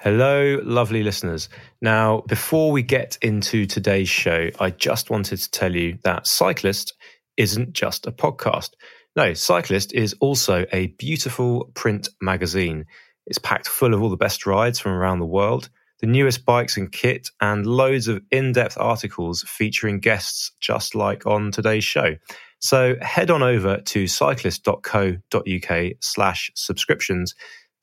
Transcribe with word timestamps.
Hello, 0.00 0.60
lovely 0.62 1.02
listeners. 1.02 1.48
Now, 1.82 2.20
before 2.28 2.70
we 2.70 2.84
get 2.84 3.18
into 3.20 3.66
today's 3.66 4.08
show, 4.08 4.48
I 4.60 4.70
just 4.70 5.10
wanted 5.10 5.38
to 5.38 5.50
tell 5.50 5.74
you 5.74 5.98
that 6.04 6.28
Cyclist 6.28 6.94
isn't 7.36 7.72
just 7.72 8.06
a 8.06 8.12
podcast. 8.12 8.70
No, 9.16 9.34
Cyclist 9.34 9.92
is 9.92 10.14
also 10.20 10.66
a 10.72 10.86
beautiful 10.98 11.72
print 11.74 12.10
magazine. 12.22 12.86
It's 13.26 13.40
packed 13.40 13.66
full 13.66 13.92
of 13.92 14.00
all 14.00 14.08
the 14.08 14.16
best 14.16 14.46
rides 14.46 14.78
from 14.78 14.92
around 14.92 15.18
the 15.18 15.26
world, 15.26 15.68
the 15.98 16.06
newest 16.06 16.44
bikes 16.44 16.76
and 16.76 16.92
kit, 16.92 17.30
and 17.40 17.66
loads 17.66 18.06
of 18.06 18.22
in 18.30 18.52
depth 18.52 18.78
articles 18.78 19.44
featuring 19.48 19.98
guests 19.98 20.52
just 20.60 20.94
like 20.94 21.26
on 21.26 21.50
today's 21.50 21.82
show. 21.82 22.14
So 22.60 22.94
head 23.00 23.32
on 23.32 23.42
over 23.42 23.78
to 23.78 24.06
cyclist.co.uk 24.06 25.92
slash 26.00 26.52
subscriptions 26.54 27.34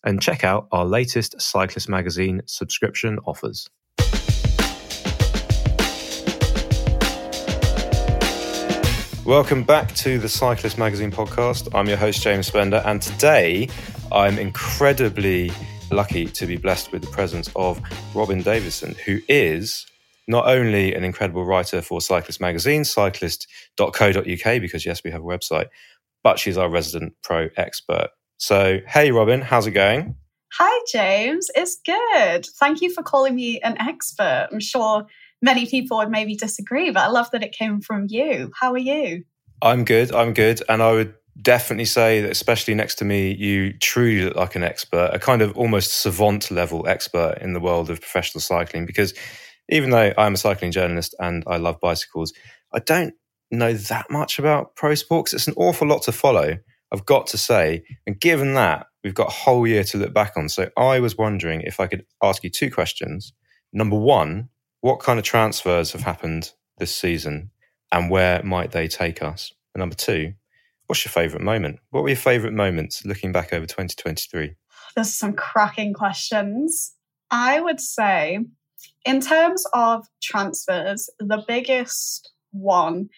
and 0.06 0.22
check 0.22 0.44
out 0.44 0.68
our 0.72 0.86
latest 0.86 1.42
Cyclist 1.42 1.90
Magazine 1.90 2.42
subscription 2.46 3.20
offers. 3.26 3.70
Welcome 9.26 9.63
back 9.63 9.91
to 9.96 10.20
the 10.20 10.30
Cyclist 10.30 10.77
Magazine 10.77 11.12
podcast. 11.12 11.68
I'm 11.73 11.88
your 11.88 11.98
host, 11.98 12.22
James 12.22 12.46
Spender, 12.46 12.84
and 12.86 13.02
today 13.02 13.68
I'm 14.12 14.38
incredibly 14.38 15.52
lucky 15.91 16.27
to 16.27 16.46
be 16.46 16.58
blessed 16.58 16.91
with 16.91 17.02
the 17.02 17.10
presence 17.10 17.49
of 17.55 17.82
Robyn 18.13 18.44
Davison, 18.44 18.94
who 19.04 19.20
is 19.27 19.88
not 20.27 20.48
only 20.48 20.94
an 20.94 21.04
incredible 21.04 21.44
writer 21.44 21.82
for 21.82 22.02
Cyclist 22.02 22.40
Magazine, 22.40 22.84
cyclist.co.uk, 22.84 24.62
because 24.62 24.85
yes, 24.85 25.04
we 25.04 25.10
have 25.10 25.22
a 25.22 25.26
website, 25.26 25.70
but 26.24 26.38
she's 26.38 26.58
our 26.58 26.70
resident 26.70 27.13
pro 27.24 27.49
expert. 27.58 28.10
So, 28.45 28.77
hey, 28.88 29.09
Robyn, 29.09 29.41
how's 29.41 29.66
it 29.66 29.72
going? 29.72 30.13
Hi, 30.54 30.81
James. 30.91 31.49
It's 31.55 31.80
good. 31.84 32.45
Thank 32.59 32.80
you 32.80 32.94
for 32.94 33.02
calling 33.02 33.34
me 33.34 33.59
an 33.62 33.76
expert. 33.81 34.49
I'm 34.52 34.59
sure 34.59 35.08
many 35.41 35.66
people 35.66 35.98
would 35.98 36.12
maybe 36.12 36.35
disagree, 36.35 36.91
but 36.91 37.01
I 37.01 37.07
love 37.07 37.32
that 37.32 37.41
it 37.41 37.54
came 37.54 37.82
from 37.82 38.05
you. 38.07 38.51
How 38.62 38.71
are 38.73 38.77
you? 38.77 39.23
I'm 39.63 39.84
good. 39.84 40.13
I'm 40.13 40.35
good. 40.35 40.62
And 40.70 40.84
I 40.84 40.91
would 40.91 41.16
definitely 41.41 41.85
say 41.85 42.21
that, 42.21 42.29
especially 42.29 42.76
next 42.76 42.99
to 42.99 43.04
me, 43.04 43.34
you 43.34 43.73
truly 43.79 44.26
look 44.26 44.35
like 44.35 44.55
an 44.55 44.63
expert, 44.63 45.10
a 45.12 45.18
kind 45.18 45.41
of 45.41 45.57
almost 45.57 46.01
savant 46.01 46.51
level 46.51 46.88
expert 46.88 47.40
in 47.41 47.54
the 47.54 47.60
world 47.60 47.90
of 47.90 47.99
professional 47.99 48.41
cycling. 48.41 48.85
Because 48.85 49.16
even 49.70 49.90
though 49.90 50.13
I'm 50.20 50.35
a 50.35 50.38
cycling 50.38 50.71
journalist 50.71 51.16
and 51.18 51.43
I 51.48 51.57
love 51.57 51.79
bicycles, 51.79 52.32
I 52.71 52.77
don't 52.77 53.16
know 53.49 53.73
that 53.73 54.12
much 54.12 54.38
about 54.38 54.76
pro 54.76 54.93
sports. 54.93 55.34
It's 55.34 55.48
an 55.48 55.55
awful 55.57 55.88
lot 55.88 56.04
to 56.04 56.12
follow. 56.12 56.60
I've 56.96 57.05
got 57.05 57.27
to 57.27 57.38
say. 57.38 57.84
And 58.07 58.20
given 58.20 58.54
that, 58.54 58.88
we've 59.04 59.13
got 59.13 59.27
a 59.27 59.32
whole 59.32 59.68
year 59.68 59.84
to 59.84 59.98
look 59.98 60.13
back 60.13 60.34
on. 60.38 60.48
So 60.48 60.70
I 60.77 60.99
was 61.01 61.18
wondering 61.18 61.62
if 61.62 61.82
I 61.82 61.88
could 61.88 62.05
ask 62.24 62.41
you 62.41 62.49
two 62.49 62.71
questions. 62.71 63.34
Number 63.74 63.98
one, 63.98 64.47
what 64.79 65.01
kind 65.01 65.19
of 65.19 65.25
transfers 65.25 65.91
have 65.91 66.03
happened 66.03 66.53
this 66.78 66.96
season 66.96 67.51
and 67.91 68.09
where 68.09 68.41
might 68.44 68.72
they 68.72 68.88
take 68.88 69.22
us? 69.22 69.51
And 69.73 69.81
number 69.81 69.96
two, 69.96 70.35
what's 70.88 71.03
your 71.03 71.12
favourite 71.12 71.44
moment? 71.44 71.79
What 71.90 72.03
were 72.03 72.09
your 72.09 72.16
favourite 72.16 72.53
moments 72.53 73.03
looking 73.03 73.34
back 73.34 73.51
over 73.51 73.66
2023? 73.66 74.56
There's 74.96 75.13
some 75.13 75.34
cracking 75.34 75.94
questions. 75.94 76.94
I 77.29 77.59
would 77.59 77.81
say, 77.81 78.40
in 79.03 79.19
terms 79.19 79.66
of 79.73 80.06
transfers, 80.23 81.09
the 81.19 81.44
biggest 81.46 82.31
one 82.51 83.09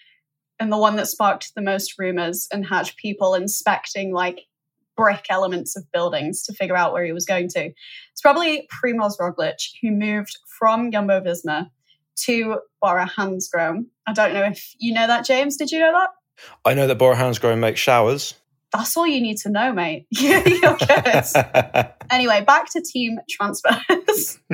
and 0.59 0.72
the 0.72 0.77
one 0.77 0.95
that 0.95 1.08
sparked 1.08 1.53
the 1.55 1.61
most 1.61 1.97
rumors 1.97 2.47
and 2.52 2.66
had 2.66 2.91
people 2.97 3.36
inspecting 3.36 4.13
like 4.13 4.45
brick 4.95 5.25
elements 5.30 5.77
of 5.77 5.89
buildings 5.91 6.44
to 6.44 6.53
figure 6.53 6.75
out 6.75 6.91
where 6.91 7.05
he 7.05 7.11
was 7.11 7.25
going 7.25 7.47
to. 7.49 7.72
It's 8.11 8.22
probably 8.22 8.67
Primoz 8.72 9.19
Roglic, 9.19 9.58
who 9.81 9.91
moved 9.91 10.38
from 10.59 10.91
Jumbo 10.91 11.22
Visma 11.22 11.69
to 12.25 12.59
Bora 12.81 13.09
Hansgrohe. 13.17 13.86
I 14.08 14.14
don't 14.14 14.33
know 14.33 14.44
if 14.44 14.73
you 14.80 14.94
know 14.94 15.08
that, 15.08 15.25
James. 15.25 15.55
Did 15.55 15.72
you 15.72 15.80
know 15.80 15.91
that? 15.91 16.09
I 16.66 16.73
know 16.73 16.87
that 16.87 16.95
Bora 16.95 17.15
Hansgrohe 17.15 17.58
makes 17.58 17.80
showers. 17.80 18.33
That's 18.73 18.98
all 18.98 19.08
you 19.08 19.21
need 19.21 19.37
to 19.37 19.49
know, 19.49 19.71
mate. 19.71 20.08
You're 20.11 20.43
good. 20.43 21.23
anyway, 22.09 22.43
back 22.45 22.71
to 22.73 22.82
team 22.82 23.20
transfers. 23.30 24.39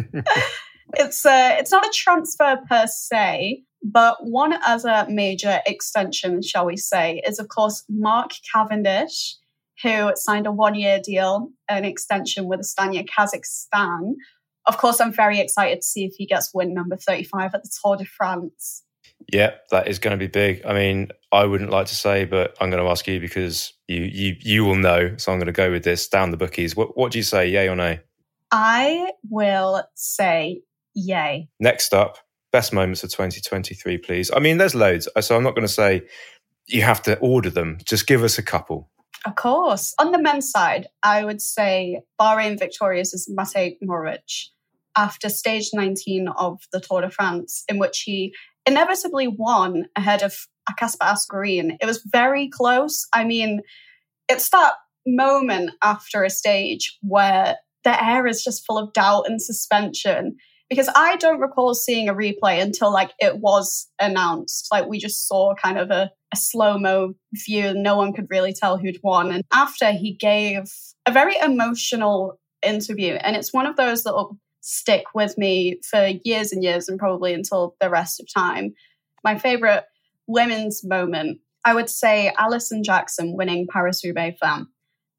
it's 0.93 1.25
uh, 1.25 1.55
it's 1.59 1.71
not 1.71 1.85
a 1.85 1.91
transfer 1.93 2.59
per 2.69 2.85
se, 2.87 3.63
but 3.83 4.17
one 4.21 4.53
other 4.65 5.05
major 5.09 5.59
extension, 5.65 6.41
shall 6.41 6.65
we 6.65 6.77
say, 6.77 7.21
is 7.27 7.39
of 7.39 7.49
course 7.49 7.83
Mark 7.89 8.31
Cavendish, 8.53 9.35
who 9.81 10.11
signed 10.15 10.47
a 10.47 10.51
one 10.51 10.75
year 10.75 10.99
deal, 11.03 11.49
an 11.67 11.85
extension 11.85 12.45
with 12.45 12.61
Astana 12.61 13.07
Kazakhstan. 13.07 14.13
Of 14.65 14.77
course, 14.77 15.01
I'm 15.01 15.11
very 15.11 15.39
excited 15.39 15.81
to 15.81 15.87
see 15.87 16.05
if 16.05 16.13
he 16.17 16.25
gets 16.25 16.53
win 16.53 16.73
number 16.73 16.95
35 16.95 17.53
at 17.53 17.63
the 17.63 17.69
Tour 17.81 17.97
de 17.97 18.05
France. 18.05 18.83
Yeah, 19.31 19.55
that 19.71 19.87
is 19.87 19.99
going 19.99 20.17
to 20.17 20.17
be 20.17 20.27
big. 20.27 20.65
I 20.65 20.73
mean, 20.73 21.09
I 21.31 21.45
wouldn't 21.45 21.69
like 21.69 21.87
to 21.87 21.95
say, 21.95 22.25
but 22.25 22.55
I'm 22.59 22.69
going 22.69 22.83
to 22.83 22.89
ask 22.89 23.07
you 23.07 23.19
because 23.19 23.73
you 23.87 24.01
you 24.01 24.35
you 24.39 24.65
will 24.65 24.75
know. 24.75 25.15
So 25.17 25.31
I'm 25.31 25.39
going 25.39 25.47
to 25.47 25.51
go 25.51 25.71
with 25.71 25.83
this 25.83 26.07
down 26.07 26.31
the 26.31 26.37
bookies. 26.37 26.75
What 26.75 26.97
what 26.97 27.11
do 27.11 27.19
you 27.19 27.23
say, 27.23 27.49
yay 27.49 27.67
or 27.67 27.75
nay? 27.75 28.01
I 28.51 29.11
will 29.29 29.83
say 29.95 30.61
yay. 30.93 31.49
Next 31.59 31.93
up, 31.93 32.17
best 32.53 32.71
moments 32.71 33.03
of 33.03 33.09
2023, 33.09 33.97
please. 33.97 34.31
I 34.33 34.39
mean, 34.39 34.57
there's 34.57 34.75
loads, 34.75 35.09
so 35.19 35.35
I'm 35.35 35.43
not 35.43 35.55
going 35.55 35.67
to 35.67 35.73
say 35.73 36.03
you 36.67 36.83
have 36.83 37.01
to 37.03 37.17
order 37.17 37.49
them. 37.49 37.79
Just 37.83 38.07
give 38.07 38.23
us 38.23 38.37
a 38.37 38.43
couple. 38.43 38.89
Of 39.25 39.35
course. 39.35 39.93
On 39.99 40.11
the 40.11 40.21
men's 40.21 40.49
side, 40.49 40.87
I 41.01 41.25
would 41.25 41.41
say 41.41 42.01
Bahrain 42.21 42.57
victorious 42.57 43.13
is 43.13 43.29
Matej 43.29 43.77
Mohoric 43.83 44.45
after 44.95 45.27
stage 45.27 45.71
19 45.73 46.27
of 46.37 46.59
the 46.71 46.79
Tour 46.79 47.01
de 47.01 47.09
France, 47.09 47.63
in 47.67 47.79
which 47.79 48.03
he 48.05 48.33
inevitably 48.65 49.27
won 49.27 49.85
ahead 49.95 50.21
of 50.23 50.35
Kasper 50.77 51.05
Asgreen. 51.05 51.77
It 51.81 51.85
was 51.85 52.03
very 52.05 52.49
close. 52.49 53.07
I 53.13 53.23
mean, 53.23 53.61
it's 54.29 54.49
that 54.51 54.73
moment 55.05 55.71
after 55.81 56.23
a 56.23 56.29
stage 56.29 56.97
where 57.01 57.57
the 57.83 58.03
air 58.03 58.27
is 58.27 58.43
just 58.43 58.65
full 58.65 58.77
of 58.77 58.93
doubt 58.93 59.27
and 59.27 59.41
suspension 59.41 60.37
because 60.69 60.89
I 60.95 61.17
don't 61.17 61.39
recall 61.39 61.73
seeing 61.73 62.09
a 62.09 62.13
replay 62.13 62.61
until 62.61 62.91
like 62.91 63.11
it 63.19 63.37
was 63.37 63.87
announced. 63.99 64.67
Like 64.71 64.87
we 64.87 64.99
just 64.99 65.27
saw 65.27 65.53
kind 65.55 65.77
of 65.77 65.91
a, 65.91 66.11
a 66.33 66.35
slow 66.35 66.77
mo 66.77 67.13
view, 67.33 67.73
no 67.73 67.95
one 67.97 68.13
could 68.13 68.27
really 68.29 68.53
tell 68.53 68.77
who'd 68.77 68.99
won. 69.03 69.31
And 69.31 69.43
after 69.53 69.91
he 69.91 70.13
gave 70.13 70.71
a 71.05 71.11
very 71.11 71.35
emotional 71.41 72.39
interview, 72.61 73.13
and 73.13 73.35
it's 73.35 73.53
one 73.53 73.65
of 73.65 73.75
those 73.75 74.03
that 74.03 74.13
will 74.13 74.37
stick 74.61 75.03
with 75.13 75.37
me 75.37 75.79
for 75.89 76.07
years 76.23 76.51
and 76.51 76.63
years, 76.63 76.87
and 76.87 76.97
probably 76.97 77.33
until 77.33 77.75
the 77.79 77.89
rest 77.89 78.19
of 78.19 78.27
time. 78.33 78.73
My 79.23 79.37
favorite 79.37 79.83
women's 80.27 80.83
moment, 80.83 81.39
I 81.65 81.75
would 81.75 81.89
say, 81.89 82.33
Alison 82.37 82.83
Jackson 82.83 83.35
winning 83.35 83.67
Paris 83.71 84.03
Roubaix 84.03 84.37
Femme 84.39 84.72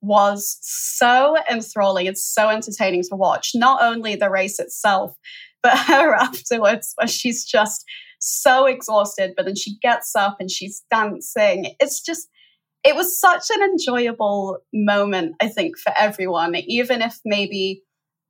was 0.04 0.58
so 0.60 1.36
enthralling. 1.50 2.06
It's 2.06 2.24
so 2.24 2.48
entertaining 2.48 3.02
to 3.10 3.16
watch. 3.16 3.52
Not 3.54 3.82
only 3.82 4.16
the 4.16 4.30
race 4.30 4.58
itself, 4.58 5.14
but 5.62 5.78
her 5.78 6.14
afterwards, 6.14 6.92
where 6.96 7.08
she's 7.08 7.44
just 7.44 7.84
so 8.20 8.66
exhausted, 8.66 9.32
but 9.36 9.46
then 9.46 9.56
she 9.56 9.78
gets 9.78 10.14
up 10.14 10.36
and 10.40 10.50
she's 10.50 10.82
dancing. 10.90 11.74
It's 11.80 12.00
just, 12.00 12.28
it 12.84 12.94
was 12.94 13.18
such 13.18 13.44
an 13.50 13.62
enjoyable 13.62 14.58
moment, 14.72 15.36
I 15.40 15.48
think, 15.48 15.78
for 15.78 15.92
everyone, 15.96 16.54
even 16.54 17.00
if 17.00 17.18
maybe 17.24 17.82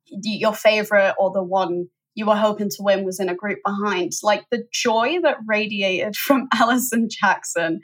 your 0.07 0.53
favorite 0.53 1.15
or 1.19 1.31
the 1.31 1.43
one 1.43 1.87
you 2.15 2.25
were 2.25 2.35
hoping 2.35 2.69
to 2.69 2.77
win 2.79 3.03
was 3.03 3.19
in 3.19 3.29
a 3.29 3.35
group 3.35 3.59
behind. 3.65 4.13
Like 4.23 4.45
the 4.49 4.63
joy 4.71 5.19
that 5.21 5.37
radiated 5.45 6.15
from 6.15 6.47
Alison 6.53 7.09
Jackson 7.09 7.81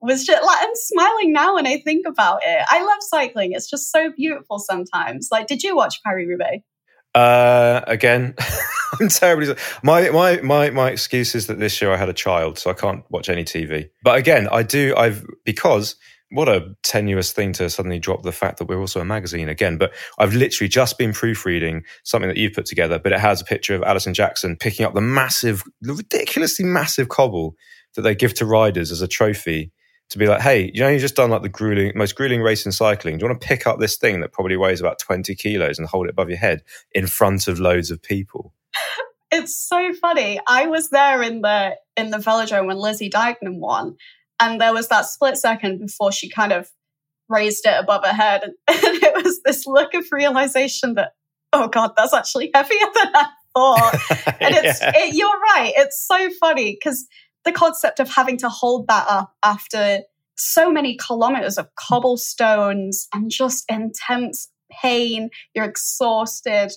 was 0.00 0.24
just 0.24 0.42
like 0.44 0.58
I'm 0.60 0.74
smiling 0.74 1.32
now 1.32 1.54
when 1.54 1.66
I 1.66 1.78
think 1.78 2.06
about 2.06 2.40
it. 2.44 2.64
I 2.68 2.82
love 2.82 2.98
cycling. 3.00 3.52
It's 3.52 3.68
just 3.68 3.90
so 3.90 4.10
beautiful 4.10 4.58
sometimes. 4.58 5.28
Like, 5.30 5.46
did 5.46 5.62
you 5.62 5.76
watch 5.76 6.02
Paris 6.04 6.26
Roubaix? 6.28 6.64
Uh, 7.14 7.80
again, 7.86 8.34
I'm 9.00 9.08
terribly. 9.08 9.54
My 9.82 10.10
my 10.10 10.40
my 10.40 10.70
my 10.70 10.90
excuse 10.90 11.34
is 11.34 11.46
that 11.48 11.58
this 11.58 11.80
year 11.82 11.92
I 11.92 11.96
had 11.96 12.08
a 12.08 12.14
child, 12.14 12.58
so 12.58 12.70
I 12.70 12.74
can't 12.74 13.04
watch 13.10 13.28
any 13.28 13.44
TV. 13.44 13.90
But 14.02 14.18
again, 14.18 14.48
I 14.50 14.62
do. 14.62 14.94
I've 14.96 15.24
because 15.44 15.96
what 16.32 16.48
a 16.48 16.74
tenuous 16.84 17.32
thing 17.32 17.52
to 17.54 17.68
suddenly 17.68 17.98
drop 17.98 18.22
the 18.22 18.32
fact 18.32 18.58
that 18.58 18.66
we're 18.66 18.78
also 18.78 19.00
a 19.00 19.04
magazine 19.04 19.48
again. 19.48 19.78
But 19.78 19.92
I've 20.18 20.34
literally 20.34 20.68
just 20.68 20.96
been 20.96 21.12
proofreading 21.12 21.82
something 22.04 22.28
that 22.28 22.36
you've 22.36 22.52
put 22.52 22.66
together, 22.66 23.00
but 23.00 23.12
it 23.12 23.18
has 23.18 23.40
a 23.40 23.44
picture 23.44 23.74
of 23.74 23.82
Alison 23.82 24.14
Jackson 24.14 24.56
picking 24.56 24.86
up 24.86 24.94
the 24.94 25.00
massive, 25.00 25.64
the 25.80 25.92
ridiculously 25.92 26.64
massive 26.64 27.08
cobble 27.08 27.56
that 27.96 28.02
they 28.02 28.14
give 28.14 28.34
to 28.34 28.46
riders 28.46 28.92
as 28.92 29.02
a 29.02 29.08
trophy 29.08 29.72
to 30.10 30.18
be 30.18 30.26
like, 30.26 30.40
hey, 30.40 30.70
you 30.74 30.80
know, 30.80 30.88
you've 30.88 31.00
just 31.00 31.16
done 31.16 31.30
like 31.30 31.42
the 31.42 31.48
grueling, 31.48 31.92
most 31.94 32.16
grueling 32.16 32.42
race 32.42 32.66
in 32.66 32.72
cycling. 32.72 33.16
Do 33.16 33.24
you 33.24 33.28
want 33.28 33.40
to 33.40 33.46
pick 33.46 33.66
up 33.66 33.78
this 33.78 33.96
thing 33.96 34.20
that 34.20 34.32
probably 34.32 34.56
weighs 34.56 34.80
about 34.80 34.98
20 34.98 35.34
kilos 35.36 35.78
and 35.78 35.88
hold 35.88 36.06
it 36.06 36.10
above 36.10 36.28
your 36.28 36.38
head 36.38 36.62
in 36.92 37.06
front 37.06 37.48
of 37.48 37.58
loads 37.58 37.90
of 37.90 38.02
people? 38.02 38.52
It's 39.32 39.56
so 39.56 39.92
funny. 39.92 40.40
I 40.48 40.66
was 40.66 40.90
there 40.90 41.22
in 41.22 41.40
the 41.42 41.76
in 41.96 42.10
the 42.10 42.16
velodrome 42.16 42.66
when 42.66 42.78
Lizzie 42.78 43.08
Deignan 43.08 43.60
won, 43.60 43.96
and 44.40 44.60
there 44.60 44.74
was 44.74 44.88
that 44.88 45.06
split 45.06 45.36
second 45.36 45.78
before 45.78 46.10
she 46.10 46.28
kind 46.28 46.52
of 46.52 46.68
raised 47.28 47.64
it 47.64 47.78
above 47.78 48.04
her 48.04 48.12
head, 48.12 48.42
and, 48.42 48.54
and 48.68 49.02
it 49.04 49.24
was 49.24 49.40
this 49.44 49.68
look 49.68 49.94
of 49.94 50.04
realization 50.10 50.94
that 50.94 51.12
oh 51.52 51.68
God, 51.68 51.92
that's 51.96 52.12
actually 52.12 52.50
heavier 52.52 52.78
than 52.94 53.14
I 53.14 53.26
thought. 53.54 53.94
and 54.40 54.54
it's, 54.54 54.80
yeah. 54.80 54.92
it, 54.94 55.14
you're 55.14 55.28
right. 55.28 55.72
It's 55.76 56.04
so 56.06 56.30
funny 56.40 56.72
because 56.72 57.06
the 57.44 57.52
concept 57.52 58.00
of 58.00 58.08
having 58.08 58.36
to 58.38 58.48
hold 58.48 58.86
that 58.88 59.06
up 59.08 59.34
after 59.42 60.00
so 60.36 60.70
many 60.70 60.96
kilometers 60.96 61.58
of 61.58 61.74
cobblestones 61.76 63.08
and 63.12 63.30
just 63.30 63.64
intense 63.68 64.48
pain, 64.70 65.30
you're 65.54 65.64
exhausted. 65.64 66.72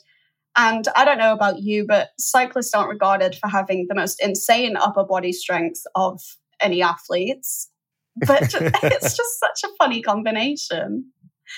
And 0.55 0.87
I 0.95 1.05
don't 1.05 1.17
know 1.17 1.33
about 1.33 1.59
you, 1.59 1.85
but 1.87 2.09
cyclists 2.19 2.73
aren't 2.73 2.89
regarded 2.89 3.35
for 3.35 3.47
having 3.47 3.87
the 3.87 3.95
most 3.95 4.21
insane 4.21 4.75
upper 4.77 5.03
body 5.03 5.33
strength 5.33 5.81
of 5.95 6.21
any 6.61 6.81
athletes. 6.81 7.69
But 8.15 8.53
it's 8.53 9.17
just 9.17 9.39
such 9.39 9.63
a 9.63 9.73
funny 9.79 10.01
combination. 10.01 11.11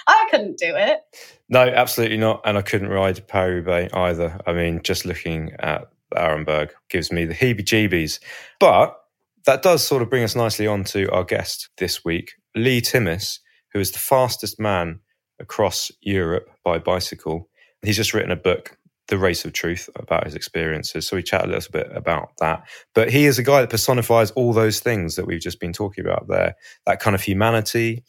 I 0.07 0.28
couldn't 0.31 0.57
do 0.57 0.74
it. 0.75 1.02
No, 1.50 1.62
absolutely 1.62 2.18
not. 2.18 2.42
And 2.46 2.57
I 2.57 2.62
couldn't 2.62 2.90
ride 2.90 3.28
Paris 3.28 3.90
either. 3.94 4.40
I 4.46 4.54
mean, 4.54 4.81
just 4.84 5.06
looking 5.06 5.54
at 5.60 5.90
Arenberg 6.16 6.72
gives 6.90 7.12
me 7.12 7.26
the 7.26 7.34
heebie 7.34 7.64
jeebies. 7.64 8.20
But 8.60 8.98
that 9.46 9.62
does 9.62 9.86
sort 9.86 10.02
of 10.02 10.10
bring 10.10 10.24
us 10.24 10.36
nicely 10.36 10.68
on 10.68 10.84
to 10.86 11.10
our 11.12 11.24
guest 11.24 11.70
this 11.78 12.04
week, 12.04 12.34
Leigh 12.56 12.82
Timmis, 12.82 13.40
who 13.74 13.80
is 13.80 13.92
the 13.92 14.00
fastest 14.00 14.60
man 14.60 15.00
across 15.40 15.92
Europe 16.02 16.50
by 16.64 16.80
bicycle. 16.80 17.50
He's 17.82 17.98
just 17.98 18.14
written 18.14 18.32
a 18.32 18.36
book, 18.36 18.78
The 19.10 19.18
Race 19.18 19.46
of 19.46 19.54
Truth, 19.54 19.90
about 19.96 20.26
his 20.26 20.36
experiences. 20.36 21.08
So 21.08 21.16
we 21.16 21.24
chat 21.24 21.46
a 21.46 21.48
little 21.48 21.72
bit 21.72 21.92
about 21.94 22.30
that. 22.40 22.68
But 22.96 23.12
he 23.12 23.26
is 23.26 23.38
a 23.38 23.44
guy 23.44 23.62
that 23.62 23.70
personifies 23.70 24.32
all 24.32 24.54
those 24.54 24.80
things 24.80 25.16
that 25.16 25.28
we've 25.28 25.42
just 25.42 25.60
been 25.60 25.74
talking 25.74 26.06
about 26.06 26.28
there 26.28 26.56
that 26.86 27.00
kind 27.00 27.16
of 27.16 27.22
humanity, 27.22 28.04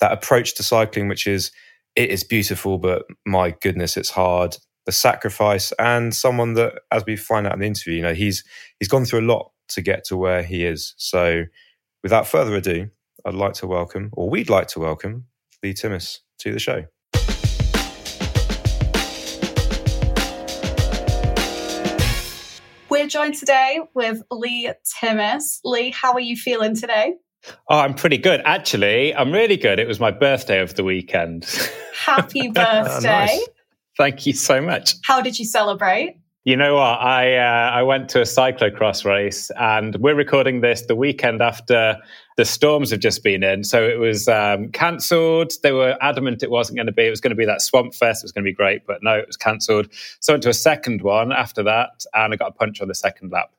that 0.00 0.12
approach 0.12 0.54
to 0.54 0.62
cycling, 0.62 1.08
which 1.08 1.26
is 1.26 1.50
it 1.96 2.10
is 2.10 2.22
beautiful, 2.22 2.78
but 2.78 3.04
my 3.26 3.50
goodness, 3.60 3.96
it's 3.96 4.10
hard. 4.10 4.56
The 4.88 4.92
sacrifice 4.92 5.70
and 5.78 6.14
someone 6.14 6.54
that, 6.54 6.80
as 6.90 7.04
we 7.04 7.14
find 7.14 7.46
out 7.46 7.52
in 7.52 7.58
the 7.58 7.66
interview, 7.66 7.96
you 7.96 8.00
know, 8.00 8.14
he's 8.14 8.42
he's 8.78 8.88
gone 8.88 9.04
through 9.04 9.20
a 9.20 9.28
lot 9.30 9.50
to 9.68 9.82
get 9.82 10.02
to 10.04 10.16
where 10.16 10.42
he 10.42 10.64
is. 10.64 10.94
So, 10.96 11.44
without 12.02 12.26
further 12.26 12.56
ado, 12.56 12.88
I'd 13.26 13.34
like 13.34 13.52
to 13.56 13.66
welcome, 13.66 14.08
or 14.14 14.30
we'd 14.30 14.48
like 14.48 14.68
to 14.68 14.80
welcome, 14.80 15.26
Leigh 15.62 15.74
Timmis 15.74 16.20
to 16.38 16.52
the 16.54 16.58
show. 16.58 16.86
We're 22.88 23.08
joined 23.08 23.34
today 23.34 23.80
with 23.92 24.22
Leigh 24.30 24.72
Timmis. 25.02 25.60
Leigh, 25.64 25.90
how 25.90 26.14
are 26.14 26.20
you 26.20 26.34
feeling 26.34 26.74
today? 26.74 27.16
Oh, 27.68 27.78
I'm 27.78 27.92
pretty 27.92 28.16
good. 28.16 28.40
Actually, 28.46 29.14
I'm 29.14 29.32
really 29.32 29.58
good. 29.58 29.80
It 29.80 29.86
was 29.86 30.00
my 30.00 30.12
birthday 30.12 30.60
over 30.60 30.72
the 30.72 30.84
weekend. 30.84 31.44
Happy 32.06 32.48
oh, 32.48 32.52
birthday. 32.52 33.06
nice. 33.06 33.48
Thank 33.98 34.26
you 34.26 34.32
so 34.32 34.60
much. 34.60 34.94
How 35.02 35.20
did 35.20 35.38
you 35.38 35.44
celebrate? 35.44 36.16
You 36.44 36.56
know 36.56 36.76
what? 36.76 37.00
I 37.00 37.36
uh, 37.36 37.70
I 37.72 37.82
went 37.82 38.08
to 38.10 38.20
a 38.20 38.24
cyclocross 38.24 39.04
race, 39.04 39.50
and 39.58 39.96
we're 39.96 40.14
recording 40.14 40.60
this 40.62 40.82
the 40.86 40.94
weekend 40.94 41.42
after 41.42 41.98
the 42.38 42.44
storms 42.44 42.90
have 42.90 43.00
just 43.00 43.22
been 43.22 43.42
in. 43.42 43.64
So 43.64 43.86
it 43.86 43.98
was 43.98 44.28
um, 44.28 44.70
cancelled. 44.70 45.52
They 45.62 45.72
were 45.72 45.98
adamant 46.00 46.42
it 46.42 46.50
wasn't 46.50 46.76
going 46.76 46.86
to 46.86 46.92
be. 46.92 47.06
It 47.06 47.10
was 47.10 47.20
going 47.20 47.32
to 47.32 47.36
be 47.36 47.44
that 47.44 47.60
Swamp 47.60 47.92
Fest. 47.92 48.22
It 48.22 48.26
was 48.26 48.32
going 48.32 48.44
to 48.44 48.48
be 48.48 48.54
great, 48.54 48.86
but 48.86 49.02
no, 49.02 49.12
it 49.14 49.26
was 49.26 49.36
cancelled. 49.36 49.88
So 50.20 50.32
I 50.32 50.34
went 50.34 50.44
to 50.44 50.48
a 50.48 50.54
second 50.54 51.02
one 51.02 51.32
after 51.32 51.62
that, 51.64 52.04
and 52.14 52.32
I 52.32 52.36
got 52.36 52.50
a 52.50 52.54
punch 52.54 52.80
on 52.80 52.88
the 52.88 52.94
second 52.94 53.30
lap. 53.30 53.50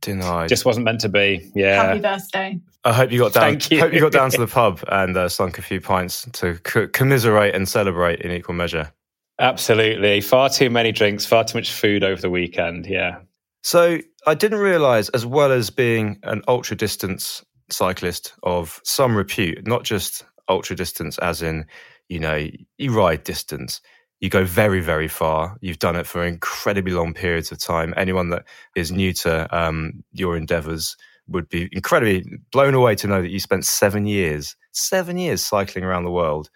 Denied. 0.00 0.48
Just 0.48 0.64
wasn't 0.64 0.84
meant 0.84 1.00
to 1.00 1.08
be. 1.08 1.50
Yeah. 1.56 1.82
Happy 1.82 2.00
birthday. 2.00 2.60
I 2.84 2.92
hope 2.92 3.10
you 3.10 3.18
got 3.18 3.32
down. 3.32 3.42
Thank 3.42 3.70
you. 3.72 3.80
Hope 3.80 3.92
you 3.92 4.00
got 4.00 4.12
down 4.12 4.30
to 4.30 4.38
the 4.38 4.46
pub 4.60 4.82
and 4.88 5.16
uh, 5.16 5.28
sunk 5.28 5.58
a 5.58 5.62
few 5.62 5.80
pints 5.80 6.26
to 6.34 6.54
commiserate 6.94 7.54
and 7.54 7.68
celebrate 7.68 8.20
in 8.20 8.30
equal 8.30 8.54
measure. 8.54 8.92
Absolutely. 9.38 10.20
Far 10.20 10.48
too 10.48 10.70
many 10.70 10.92
drinks, 10.92 11.24
far 11.24 11.44
too 11.44 11.58
much 11.58 11.72
food 11.72 12.02
over 12.02 12.20
the 12.20 12.30
weekend. 12.30 12.86
Yeah. 12.86 13.20
So 13.62 13.98
I 14.26 14.34
didn't 14.34 14.58
realize, 14.58 15.08
as 15.10 15.24
well 15.24 15.52
as 15.52 15.70
being 15.70 16.18
an 16.24 16.42
ultra 16.48 16.76
distance 16.76 17.44
cyclist 17.70 18.32
of 18.42 18.80
some 18.84 19.16
repute, 19.16 19.66
not 19.66 19.84
just 19.84 20.24
ultra 20.48 20.74
distance, 20.74 21.18
as 21.18 21.42
in, 21.42 21.66
you 22.08 22.18
know, 22.18 22.48
you 22.78 22.92
ride 22.92 23.24
distance, 23.24 23.80
you 24.20 24.28
go 24.28 24.44
very, 24.44 24.80
very 24.80 25.08
far. 25.08 25.56
You've 25.60 25.78
done 25.78 25.96
it 25.96 26.06
for 26.06 26.24
incredibly 26.24 26.92
long 26.92 27.14
periods 27.14 27.52
of 27.52 27.58
time. 27.60 27.94
Anyone 27.96 28.30
that 28.30 28.44
is 28.74 28.90
new 28.90 29.12
to 29.14 29.56
um, 29.56 30.02
your 30.12 30.36
endeavors 30.36 30.96
would 31.28 31.48
be 31.48 31.68
incredibly 31.72 32.24
blown 32.50 32.74
away 32.74 32.94
to 32.96 33.06
know 33.06 33.20
that 33.20 33.30
you 33.30 33.38
spent 33.38 33.66
seven 33.66 34.06
years, 34.06 34.56
seven 34.72 35.18
years 35.18 35.44
cycling 35.44 35.84
around 35.84 36.04
the 36.04 36.10
world 36.10 36.48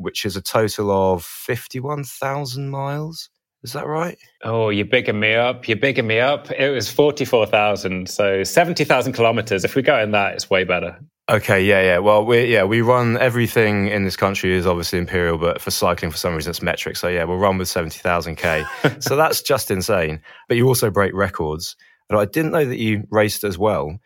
which 0.00 0.24
is 0.24 0.36
a 0.36 0.42
total 0.42 0.90
of 0.90 1.24
51,000 1.24 2.70
miles. 2.70 3.30
Is 3.62 3.74
that 3.74 3.86
right? 3.86 4.16
Oh, 4.42 4.70
you're 4.70 4.86
bigging 4.86 5.20
me 5.20 5.34
up. 5.34 5.68
You're 5.68 5.76
bigging 5.76 6.06
me 6.06 6.18
up. 6.18 6.50
It 6.50 6.70
was 6.70 6.90
44,000. 6.90 8.08
So 8.08 8.42
70,000 8.42 9.12
kilometers. 9.12 9.64
If 9.64 9.74
we 9.74 9.82
go 9.82 9.98
in 10.00 10.12
that, 10.12 10.34
it's 10.34 10.48
way 10.48 10.64
better. 10.64 10.98
Okay, 11.30 11.62
yeah, 11.62 11.80
yeah. 11.82 11.98
Well, 11.98 12.24
we 12.24 12.46
yeah 12.46 12.64
we 12.64 12.80
run 12.80 13.16
everything 13.18 13.86
in 13.86 14.02
this 14.04 14.16
country 14.16 14.52
is 14.52 14.66
obviously 14.66 14.98
imperial, 14.98 15.38
but 15.38 15.60
for 15.60 15.70
cycling, 15.70 16.10
for 16.10 16.16
some 16.16 16.34
reason, 16.34 16.50
it's 16.50 16.60
metric. 16.60 16.96
So 16.96 17.06
yeah, 17.06 17.22
we'll 17.22 17.36
run 17.36 17.56
with 17.56 17.68
seventy 17.68 18.00
thousand 18.00 18.34
k. 18.34 18.64
so 18.98 19.14
that's 19.14 19.40
just 19.40 19.70
insane. 19.70 20.22
But 20.48 20.56
you 20.56 20.66
also 20.66 20.90
break 20.90 21.14
records, 21.14 21.76
and 22.08 22.18
I 22.18 22.24
didn't 22.24 22.50
know 22.50 22.64
that 22.64 22.78
you 22.78 23.04
raced 23.12 23.44
as 23.44 23.56
well. 23.56 23.96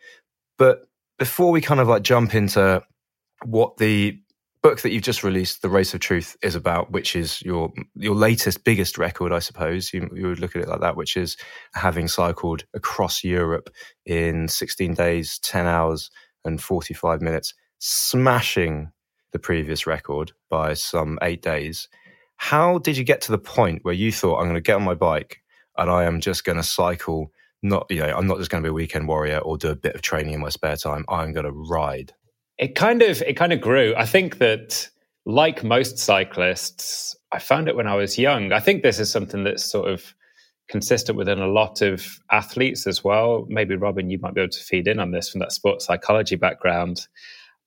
But 0.59 0.85
before 1.17 1.49
we 1.49 1.61
kind 1.61 1.79
of 1.79 1.87
like 1.87 2.03
jump 2.03 2.35
into 2.35 2.83
what 3.43 3.77
the 3.77 4.19
book 4.65 4.81
that 4.81 4.89
you've 4.89 5.03
just 5.03 5.23
released, 5.23 5.61
The 5.61 5.69
Race 5.69 5.93
of 5.93 5.99
Truth, 5.99 6.35
is 6.41 6.55
about, 6.55 6.89
which 6.89 7.15
is 7.15 7.39
your 7.43 7.71
your 7.93 8.15
latest, 8.15 8.63
biggest 8.63 8.97
record, 8.97 9.31
I 9.31 9.37
suppose. 9.37 9.93
You, 9.93 10.09
you 10.11 10.25
would 10.25 10.39
look 10.39 10.55
at 10.55 10.63
it 10.63 10.67
like 10.67 10.79
that, 10.79 10.97
which 10.97 11.15
is 11.15 11.37
having 11.75 12.07
cycled 12.07 12.65
across 12.73 13.23
Europe 13.23 13.69
in 14.07 14.47
16 14.47 14.95
days, 14.95 15.37
10 15.37 15.67
hours, 15.67 16.09
and 16.45 16.59
45 16.59 17.21
minutes, 17.21 17.53
smashing 17.77 18.91
the 19.33 19.37
previous 19.37 19.85
record 19.85 20.31
by 20.49 20.73
some 20.73 21.19
eight 21.21 21.43
days. 21.43 21.87
How 22.37 22.79
did 22.79 22.97
you 22.97 23.03
get 23.03 23.21
to 23.21 23.31
the 23.31 23.37
point 23.37 23.85
where 23.85 23.93
you 23.93 24.11
thought, 24.11 24.39
I'm 24.39 24.45
going 24.45 24.55
to 24.55 24.61
get 24.61 24.77
on 24.77 24.83
my 24.83 24.95
bike 24.95 25.41
and 25.77 25.91
I 25.91 26.05
am 26.05 26.21
just 26.21 26.43
going 26.43 26.57
to 26.57 26.63
cycle? 26.63 27.31
Not, 27.61 27.85
you 27.91 27.99
know, 27.99 28.17
I'm 28.17 28.25
not 28.25 28.39
just 28.39 28.49
going 28.49 28.63
to 28.63 28.67
be 28.67 28.71
a 28.71 28.73
weekend 28.73 29.07
warrior 29.07 29.37
or 29.37 29.59
do 29.59 29.69
a 29.69 29.75
bit 29.75 29.93
of 29.93 30.01
training 30.01 30.33
in 30.33 30.41
my 30.41 30.49
spare 30.49 30.75
time. 30.75 31.05
I'm 31.07 31.33
going 31.33 31.45
to 31.45 31.51
ride. 31.51 32.13
It 32.57 32.75
kind 32.75 33.01
of 33.01 33.21
it 33.21 33.35
kind 33.35 33.53
of 33.53 33.61
grew. 33.61 33.93
I 33.97 34.05
think 34.05 34.37
that 34.37 34.89
like 35.25 35.63
most 35.63 35.97
cyclists, 35.97 37.15
I 37.31 37.39
found 37.39 37.67
it 37.67 37.75
when 37.75 37.87
I 37.87 37.95
was 37.95 38.17
young. 38.17 38.51
I 38.51 38.59
think 38.59 38.83
this 38.83 38.99
is 38.99 39.11
something 39.11 39.43
that's 39.43 39.63
sort 39.63 39.89
of 39.89 40.13
consistent 40.67 41.17
within 41.17 41.39
a 41.39 41.47
lot 41.47 41.81
of 41.81 42.19
athletes 42.31 42.87
as 42.87 43.03
well. 43.03 43.45
Maybe 43.49 43.75
Robyn, 43.75 44.09
you 44.09 44.19
might 44.19 44.33
be 44.33 44.41
able 44.41 44.51
to 44.51 44.59
feed 44.59 44.87
in 44.87 44.99
on 44.99 45.11
this 45.11 45.29
from 45.29 45.39
that 45.39 45.51
sports 45.51 45.85
psychology 45.85 46.35
background. 46.35 47.07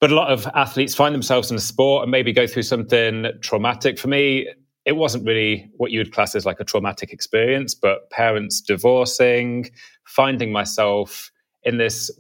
But 0.01 0.13
a 0.13 0.15
lot 0.15 0.31
of 0.31 0.47
athletes 0.55 0.95
find 0.95 1.15
themselves 1.15 1.51
in 1.51 1.57
a 1.57 1.61
sport 1.61 2.03
and 2.03 2.11
maybe 2.11 2.33
go 2.33 2.47
through 2.47 2.63
something 2.63 3.27
traumatic. 3.41 3.99
For 3.99 4.09
me, 4.09 4.49
it 4.85 4.97
wasn't 4.97 5.27
really 5.27 5.69
what 5.77 5.91
you 5.91 5.99
would 6.01 6.13
class 6.13 6.35
as 6.35 6.47
like 6.47 6.61
a 6.61 6.65
traumatic 6.65 7.13
experience, 7.13 7.75
but 7.75 8.09
parents 8.11 8.61
divorcing, 8.61 9.71
finding 10.05 10.53
myself 10.53 11.31
in 11.65 11.79
this 11.79 12.11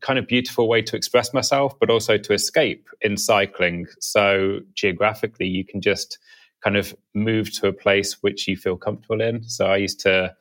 kind 0.00 0.18
of 0.18 0.26
beautiful 0.26 0.68
way 0.68 0.82
to 0.82 0.96
express 0.96 1.32
myself, 1.32 1.78
but 1.78 1.90
also 1.90 2.16
to 2.18 2.32
escape 2.32 2.88
in 3.00 3.16
cycling. 3.16 3.86
So 4.00 4.60
geographically, 4.74 5.46
you 5.46 5.64
can 5.64 5.80
just 5.80 6.18
kind 6.62 6.76
of 6.76 6.94
move 7.14 7.52
to 7.54 7.68
a 7.68 7.72
place 7.72 8.22
which 8.22 8.48
you 8.48 8.56
feel 8.56 8.76
comfortable 8.76 9.20
in. 9.20 9.42
So 9.44 9.66
I 9.66 9.76
used 9.76 10.00
to 10.00 10.34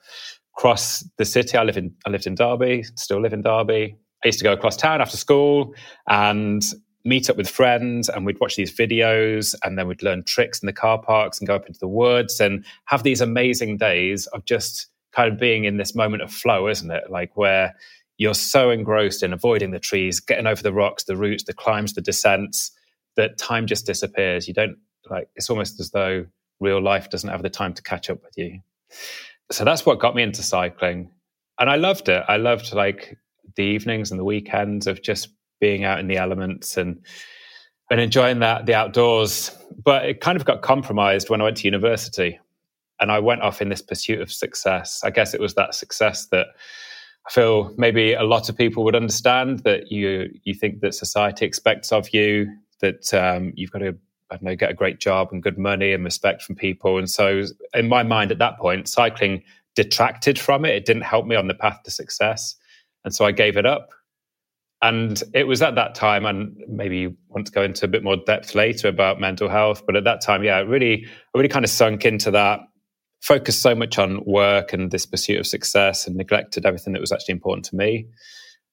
cross 0.55 1.07
the 1.17 1.25
city. 1.25 1.57
I 1.57 1.63
live 1.63 1.77
in 1.77 1.93
I 2.05 2.09
lived 2.09 2.27
in 2.27 2.35
Derby, 2.35 2.83
still 2.95 3.21
live 3.21 3.33
in 3.33 3.41
Derby. 3.41 3.97
I 4.23 4.27
used 4.27 4.39
to 4.39 4.43
go 4.43 4.53
across 4.53 4.77
town 4.77 5.01
after 5.01 5.17
school 5.17 5.75
and 6.07 6.63
meet 7.03 7.29
up 7.29 7.37
with 7.37 7.47
friends 7.47 8.09
and 8.09 8.25
we'd 8.25 8.39
watch 8.39 8.55
these 8.55 8.75
videos 8.75 9.53
and 9.63 9.77
then 9.77 9.87
we'd 9.87 10.01
learn 10.01 10.23
tricks 10.23 10.61
in 10.63 10.65
the 10.65 10.73
car 10.73 10.99
parks 10.99 11.37
and 11.37 11.47
go 11.47 11.55
up 11.55 11.67
into 11.67 11.79
the 11.79 11.87
woods 11.87 12.39
and 12.39 12.65
have 12.85 13.03
these 13.03 13.21
amazing 13.21 13.77
days 13.77 14.25
of 14.27 14.43
just 14.45 14.87
kind 15.11 15.31
of 15.31 15.39
being 15.39 15.65
in 15.65 15.77
this 15.77 15.93
moment 15.93 16.23
of 16.23 16.31
flow, 16.31 16.67
isn't 16.67 16.89
it? 16.89 17.11
Like 17.11 17.37
where 17.37 17.75
you're 18.17 18.33
so 18.33 18.69
engrossed 18.69 19.23
in 19.23 19.33
avoiding 19.33 19.71
the 19.71 19.79
trees, 19.79 20.19
getting 20.19 20.47
over 20.47 20.63
the 20.63 20.73
rocks, 20.73 21.03
the 21.03 21.17
roots, 21.17 21.43
the 21.43 21.53
climbs, 21.53 21.93
the 21.93 22.01
descents, 22.01 22.71
that 23.15 23.37
time 23.37 23.67
just 23.67 23.85
disappears. 23.85 24.47
You 24.47 24.53
don't 24.53 24.77
like 25.09 25.29
it's 25.35 25.49
almost 25.49 25.79
as 25.79 25.91
though 25.91 26.25
real 26.59 26.81
life 26.81 27.09
doesn't 27.09 27.29
have 27.29 27.43
the 27.43 27.49
time 27.49 27.73
to 27.73 27.83
catch 27.83 28.09
up 28.09 28.23
with 28.23 28.33
you. 28.37 28.59
So 29.51 29.63
that's 29.63 29.85
what 29.85 29.99
got 29.99 30.15
me 30.15 30.23
into 30.23 30.41
cycling. 30.41 31.11
And 31.59 31.69
I 31.69 31.75
loved 31.75 32.09
it. 32.09 32.23
I 32.27 32.37
loved 32.37 32.73
like 32.73 33.17
the 33.55 33.63
evenings 33.63 34.11
and 34.11 34.19
the 34.19 34.25
weekends 34.25 34.87
of 34.87 35.01
just 35.01 35.29
being 35.59 35.83
out 35.83 35.99
in 35.99 36.07
the 36.07 36.17
elements 36.17 36.77
and 36.77 37.01
and 37.89 38.01
enjoying 38.01 38.39
that 38.39 38.65
the 38.65 38.73
outdoors. 38.73 39.51
But 39.83 40.05
it 40.05 40.21
kind 40.21 40.37
of 40.37 40.45
got 40.45 40.61
compromised 40.61 41.29
when 41.29 41.41
I 41.41 41.45
went 41.45 41.57
to 41.57 41.67
university. 41.67 42.39
And 42.99 43.11
I 43.11 43.19
went 43.19 43.41
off 43.41 43.61
in 43.61 43.67
this 43.67 43.81
pursuit 43.81 44.21
of 44.21 44.31
success. 44.31 45.01
I 45.03 45.09
guess 45.09 45.33
it 45.33 45.41
was 45.41 45.55
that 45.55 45.75
success 45.75 46.27
that 46.27 46.47
I 47.27 47.31
feel 47.31 47.73
maybe 47.77 48.13
a 48.13 48.23
lot 48.23 48.49
of 48.49 48.57
people 48.57 48.83
would 48.83 48.95
understand 48.95 49.59
that 49.59 49.91
you 49.91 50.29
you 50.43 50.53
think 50.53 50.81
that 50.81 50.93
society 50.93 51.45
expects 51.45 51.91
of 51.91 52.13
you 52.13 52.47
that 52.81 53.13
um, 53.13 53.51
you've 53.55 53.71
got 53.71 53.79
to 53.79 53.97
I 54.31 54.37
don't 54.37 54.43
know, 54.43 54.55
get 54.55 54.71
a 54.71 54.75
great 54.75 54.99
job 54.99 55.29
and 55.31 55.43
good 55.43 55.57
money 55.57 55.93
and 55.93 56.03
respect 56.03 56.41
from 56.41 56.55
people. 56.55 56.97
And 56.97 57.09
so, 57.09 57.43
in 57.73 57.87
my 57.87 58.01
mind 58.03 58.31
at 58.31 58.39
that 58.39 58.57
point, 58.57 58.87
cycling 58.87 59.43
detracted 59.75 60.39
from 60.39 60.65
it. 60.65 60.75
It 60.75 60.85
didn't 60.85 61.03
help 61.03 61.25
me 61.25 61.35
on 61.35 61.47
the 61.47 61.53
path 61.53 61.83
to 61.83 61.91
success. 61.91 62.55
And 63.03 63.13
so 63.13 63.25
I 63.25 63.31
gave 63.31 63.57
it 63.57 63.65
up. 63.65 63.89
And 64.81 65.21
it 65.33 65.45
was 65.45 65.61
at 65.61 65.75
that 65.75 65.95
time, 65.95 66.25
and 66.25 66.55
maybe 66.67 66.97
you 66.97 67.17
want 67.29 67.47
to 67.47 67.51
go 67.51 67.63
into 67.63 67.85
a 67.85 67.87
bit 67.87 68.03
more 68.03 68.17
depth 68.17 68.55
later 68.55 68.87
about 68.87 69.19
mental 69.19 69.49
health, 69.49 69.83
but 69.85 69.95
at 69.95 70.03
that 70.03 70.21
time, 70.21 70.43
yeah, 70.43 70.59
it 70.59 70.67
really, 70.67 71.05
I 71.05 71.37
really 71.37 71.49
kind 71.49 71.65
of 71.65 71.71
sunk 71.71 72.05
into 72.05 72.29
that, 72.31 72.59
focused 73.25 73.63
so 73.63 73.73
much 73.73 73.97
on 73.97 74.23
work 74.25 74.71
and 74.71 74.91
this 74.91 75.07
pursuit 75.07 75.39
of 75.39 75.47
success 75.47 76.05
and 76.05 76.15
neglected 76.15 76.63
everything 76.63 76.93
that 76.93 77.01
was 77.01 77.11
actually 77.11 77.33
important 77.33 77.65
to 77.65 77.75
me, 77.75 78.05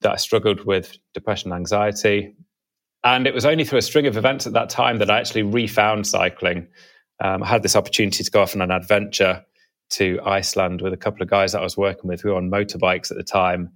that 0.02 0.12
I 0.12 0.16
struggled 0.16 0.66
with 0.66 0.98
depression 1.14 1.50
and 1.50 1.58
anxiety. 1.58 2.34
And 3.02 3.26
it 3.26 3.32
was 3.32 3.46
only 3.46 3.64
through 3.64 3.78
a 3.78 3.82
string 3.82 4.06
of 4.06 4.18
events 4.18 4.46
at 4.46 4.52
that 4.52 4.68
time 4.68 4.98
that 4.98 5.10
I 5.10 5.18
actually 5.18 5.44
refound 5.44 6.06
cycling. 6.06 6.68
Um, 7.24 7.42
I 7.42 7.46
had 7.46 7.62
this 7.62 7.74
opportunity 7.74 8.22
to 8.22 8.30
go 8.30 8.42
off 8.42 8.54
on 8.54 8.60
an 8.60 8.70
adventure 8.70 9.42
to 9.92 10.20
Iceland 10.22 10.82
with 10.82 10.92
a 10.92 10.98
couple 10.98 11.22
of 11.22 11.30
guys 11.30 11.52
that 11.52 11.60
I 11.60 11.64
was 11.64 11.78
working 11.78 12.08
with 12.08 12.20
who 12.20 12.28
were 12.28 12.36
on 12.36 12.50
motorbikes 12.50 13.10
at 13.10 13.16
the 13.16 13.24
time. 13.24 13.70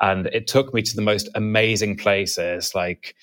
And 0.00 0.26
it 0.26 0.46
took 0.46 0.74
me 0.74 0.82
to 0.82 0.94
the 0.94 1.02
most 1.02 1.28
amazing 1.34 1.96
places 1.96 2.74
like 2.74 3.14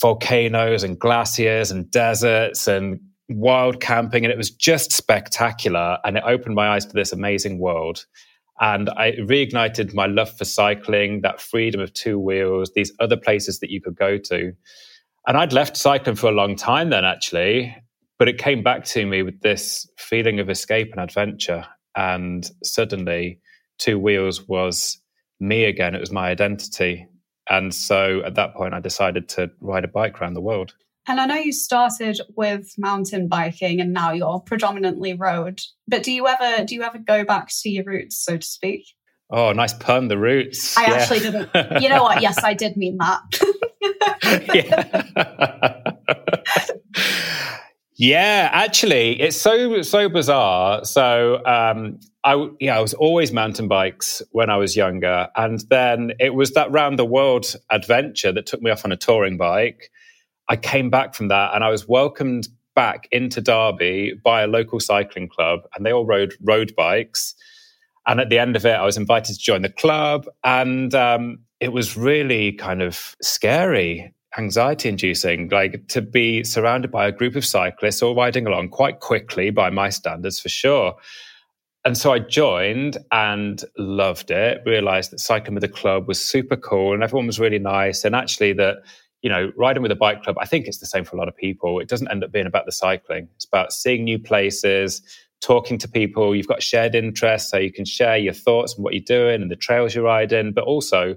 volcanoes 0.00 0.84
and 0.84 0.98
glaciers 0.98 1.72
and 1.72 1.90
deserts 1.90 2.68
and 2.68 3.00
wild 3.28 3.80
camping. 3.80 4.24
And 4.24 4.32
it 4.32 4.38
was 4.38 4.50
just 4.50 4.92
spectacular. 4.92 5.98
And 6.04 6.16
it 6.16 6.24
opened 6.26 6.54
my 6.54 6.68
eyes 6.68 6.86
to 6.86 6.92
this 6.92 7.12
amazing 7.12 7.58
world. 7.58 8.06
And 8.60 8.88
I 8.90 9.12
reignited 9.12 9.92
my 9.94 10.06
love 10.06 10.34
for 10.36 10.44
cycling, 10.44 11.20
that 11.20 11.40
freedom 11.40 11.80
of 11.80 11.92
two 11.92 12.18
wheels, 12.18 12.72
these 12.74 12.92
other 13.00 13.16
places 13.16 13.60
that 13.60 13.70
you 13.70 13.80
could 13.82 13.96
go 13.96 14.16
to. 14.16 14.52
And 15.26 15.36
I'd 15.36 15.52
left 15.52 15.76
cycling 15.76 16.16
for 16.16 16.28
a 16.28 16.32
long 16.32 16.56
time 16.56 16.90
then, 16.90 17.04
actually, 17.04 17.76
but 18.18 18.28
it 18.28 18.38
came 18.38 18.62
back 18.62 18.84
to 18.86 19.04
me 19.04 19.22
with 19.22 19.40
this 19.40 19.86
feeling 19.98 20.40
of 20.40 20.48
escape 20.48 20.92
and 20.92 21.00
adventure. 21.00 21.66
And 21.96 22.48
suddenly, 22.62 23.40
Two 23.78 23.98
Wheels 23.98 24.48
was 24.48 24.98
me 25.38 25.64
again. 25.64 25.94
It 25.94 26.00
was 26.00 26.12
my 26.12 26.28
identity. 26.28 27.06
And 27.50 27.74
so 27.74 28.22
at 28.24 28.34
that 28.36 28.54
point, 28.54 28.74
I 28.74 28.80
decided 28.80 29.28
to 29.30 29.50
ride 29.60 29.84
a 29.84 29.88
bike 29.88 30.20
around 30.20 30.34
the 30.34 30.40
world. 30.40 30.74
And 31.08 31.20
I 31.20 31.26
know 31.26 31.36
you 31.36 31.52
started 31.52 32.20
with 32.36 32.74
mountain 32.78 33.28
biking 33.28 33.80
and 33.80 33.92
now 33.92 34.12
you're 34.12 34.40
predominantly 34.40 35.14
road. 35.14 35.60
But 35.86 36.02
do 36.02 36.12
you 36.12 36.26
ever 36.26 36.64
do 36.64 36.74
you 36.74 36.82
ever 36.82 36.98
go 36.98 37.24
back 37.24 37.48
to 37.62 37.68
your 37.68 37.84
roots, 37.84 38.16
so 38.24 38.36
to 38.36 38.46
speak? 38.46 38.86
Oh, 39.30 39.52
nice 39.52 39.74
pun, 39.74 40.08
the 40.08 40.18
roots. 40.18 40.76
I 40.76 40.82
yeah. 40.82 40.94
actually 40.94 41.18
didn't. 41.20 41.50
You 41.82 41.88
know 41.88 42.02
what? 42.02 42.22
Yes, 42.22 42.42
I 42.42 42.54
did 42.54 42.76
mean 42.76 42.98
that. 42.98 43.20
yeah. 44.54 45.82
Yeah, 47.98 48.50
actually, 48.52 49.18
it's 49.20 49.38
so 49.38 49.80
so 49.80 50.10
bizarre. 50.10 50.84
So, 50.84 51.42
um, 51.46 51.98
I 52.24 52.48
yeah, 52.60 52.76
I 52.76 52.80
was 52.80 52.92
always 52.92 53.32
mountain 53.32 53.68
bikes 53.68 54.20
when 54.32 54.50
I 54.50 54.58
was 54.58 54.76
younger, 54.76 55.28
and 55.34 55.60
then 55.70 56.12
it 56.20 56.34
was 56.34 56.52
that 56.52 56.70
round 56.70 56.98
the 56.98 57.06
world 57.06 57.56
adventure 57.70 58.32
that 58.32 58.44
took 58.44 58.60
me 58.60 58.70
off 58.70 58.84
on 58.84 58.92
a 58.92 58.98
touring 58.98 59.38
bike. 59.38 59.90
I 60.48 60.56
came 60.56 60.90
back 60.90 61.14
from 61.14 61.28
that, 61.28 61.54
and 61.54 61.64
I 61.64 61.70
was 61.70 61.88
welcomed 61.88 62.48
back 62.74 63.08
into 63.10 63.40
Derby 63.40 64.14
by 64.22 64.42
a 64.42 64.46
local 64.46 64.80
cycling 64.80 65.28
club, 65.28 65.60
and 65.74 65.84
they 65.84 65.92
all 65.92 66.06
rode 66.06 66.34
road 66.42 66.74
bikes. 66.76 67.34
And 68.06 68.20
at 68.20 68.30
the 68.30 68.38
end 68.38 68.54
of 68.54 68.64
it, 68.64 68.74
I 68.74 68.84
was 68.84 68.96
invited 68.96 69.34
to 69.34 69.38
join 69.38 69.62
the 69.62 69.68
club, 69.68 70.26
and 70.44 70.94
um, 70.94 71.38
it 71.60 71.72
was 71.72 71.96
really 71.96 72.52
kind 72.52 72.82
of 72.82 73.16
scary 73.22 74.12
anxiety 74.38 74.88
inducing, 74.88 75.48
like 75.48 75.86
to 75.88 76.02
be 76.02 76.44
surrounded 76.44 76.90
by 76.90 77.06
a 77.06 77.12
group 77.12 77.36
of 77.36 77.44
cyclists 77.44 78.02
all 78.02 78.14
riding 78.14 78.46
along 78.46 78.68
quite 78.68 79.00
quickly 79.00 79.50
by 79.50 79.70
my 79.70 79.88
standards 79.88 80.38
for 80.38 80.48
sure. 80.48 80.94
And 81.84 81.96
so 81.96 82.12
I 82.12 82.18
joined 82.18 82.98
and 83.12 83.64
loved 83.78 84.30
it, 84.30 84.60
realized 84.66 85.12
that 85.12 85.20
cycling 85.20 85.54
with 85.54 85.64
a 85.64 85.68
club 85.68 86.08
was 86.08 86.22
super 86.22 86.56
cool 86.56 86.92
and 86.92 87.02
everyone 87.02 87.26
was 87.26 87.38
really 87.38 87.60
nice. 87.60 88.04
And 88.04 88.14
actually, 88.14 88.52
that, 88.54 88.78
you 89.22 89.30
know, 89.30 89.50
riding 89.56 89.82
with 89.82 89.92
a 89.92 89.96
bike 89.96 90.22
club, 90.22 90.36
I 90.38 90.46
think 90.46 90.66
it's 90.66 90.78
the 90.78 90.86
same 90.86 91.04
for 91.04 91.16
a 91.16 91.18
lot 91.18 91.28
of 91.28 91.36
people. 91.36 91.80
It 91.80 91.88
doesn't 91.88 92.10
end 92.10 92.22
up 92.22 92.32
being 92.32 92.46
about 92.46 92.66
the 92.66 92.72
cycling, 92.72 93.28
it's 93.36 93.44
about 93.44 93.72
seeing 93.72 94.04
new 94.04 94.18
places, 94.18 95.02
talking 95.40 95.78
to 95.78 95.88
people. 95.88 96.34
You've 96.34 96.48
got 96.48 96.62
shared 96.62 96.94
interests, 96.94 97.50
so 97.50 97.58
you 97.58 97.72
can 97.72 97.84
share 97.84 98.16
your 98.16 98.34
thoughts 98.34 98.74
and 98.74 98.84
what 98.84 98.94
you're 98.94 99.02
doing 99.02 99.42
and 99.42 99.50
the 99.50 99.56
trails 99.56 99.94
you're 99.94 100.04
riding, 100.04 100.52
but 100.52 100.64
also 100.64 101.16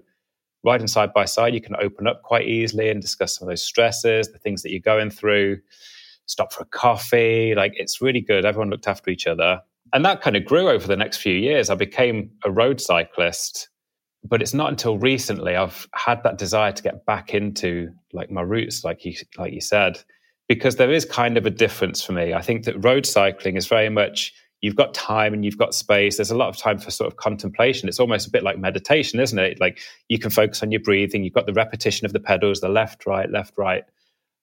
riding 0.63 0.88
side 0.88 1.13
by 1.13 1.25
side, 1.25 1.53
you 1.53 1.62
can 1.62 1.75
open 1.77 2.08
up 2.08 2.22
quite 2.24 2.48
easily 2.48 2.89
and 2.89 3.01
discuss 3.01 3.38
some 3.38 3.48
of 3.48 3.51
those 3.51 3.63
stresses, 3.63 4.32
the 4.32 4.39
things 4.39 4.62
that 4.62 4.72
you're 4.72 4.79
going 4.79 5.10
through, 5.10 5.58
stop 6.25 6.53
for 6.53 6.63
a 6.63 6.65
coffee. 6.65 7.56
Like 7.56 7.74
it's 7.75 8.01
really 8.01 8.22
good. 8.22 8.46
Everyone 8.46 8.70
looked 8.70 8.88
after 8.88 9.10
each 9.10 9.27
other. 9.27 9.62
And 9.94 10.06
that 10.06 10.22
kind 10.22 10.36
of 10.36 10.46
grew 10.46 10.70
over 10.70 10.86
the 10.86 10.98
next 10.98 11.18
few 11.18 11.34
years. 11.34 11.70
I 11.70 11.75
became 11.75 12.29
a 12.44 12.51
road 12.51 12.79
cyclist, 12.79 13.70
but 14.23 14.41
it's 14.41 14.53
not 14.53 14.69
until 14.69 14.97
recently 14.97 15.55
I've 15.55 15.88
had 15.93 16.23
that 16.23 16.38
desire 16.38 16.71
to 16.71 16.83
get 16.83 17.05
back 17.05 17.33
into 17.33 17.91
like 18.13 18.29
my 18.29 18.41
roots, 18.41 18.83
like 18.83 19.05
you 19.05 19.13
like 19.38 19.53
you 19.53 19.61
said, 19.61 20.01
because 20.47 20.75
there 20.75 20.91
is 20.91 21.05
kind 21.05 21.38
of 21.38 21.45
a 21.45 21.49
difference 21.49 22.03
for 22.03 22.11
me. 22.11 22.33
I 22.33 22.41
think 22.41 22.65
that 22.65 22.83
road 22.83 23.05
cycling 23.05 23.55
is 23.55 23.67
very 23.67 23.89
much 23.89 24.33
you've 24.61 24.75
got 24.75 24.93
time 24.93 25.33
and 25.33 25.45
you've 25.45 25.57
got 25.57 25.73
space. 25.73 26.17
There's 26.17 26.31
a 26.31 26.38
lot 26.38 26.49
of 26.49 26.57
time 26.57 26.79
for 26.79 26.91
sort 26.91 27.07
of 27.07 27.17
contemplation. 27.17 27.88
It's 27.88 27.99
almost 27.99 28.27
a 28.27 28.31
bit 28.31 28.43
like 28.43 28.57
meditation, 28.57 29.19
isn't 29.19 29.39
it? 29.39 29.59
Like 29.59 29.79
you 30.09 30.19
can 30.19 30.31
focus 30.31 30.61
on 30.61 30.71
your 30.71 30.81
breathing. 30.81 31.23
You've 31.23 31.33
got 31.33 31.45
the 31.45 31.53
repetition 31.53 32.05
of 32.05 32.13
the 32.13 32.19
pedals, 32.19 32.59
the 32.59 32.69
left, 32.69 33.05
right, 33.05 33.29
left, 33.29 33.53
right. 33.57 33.83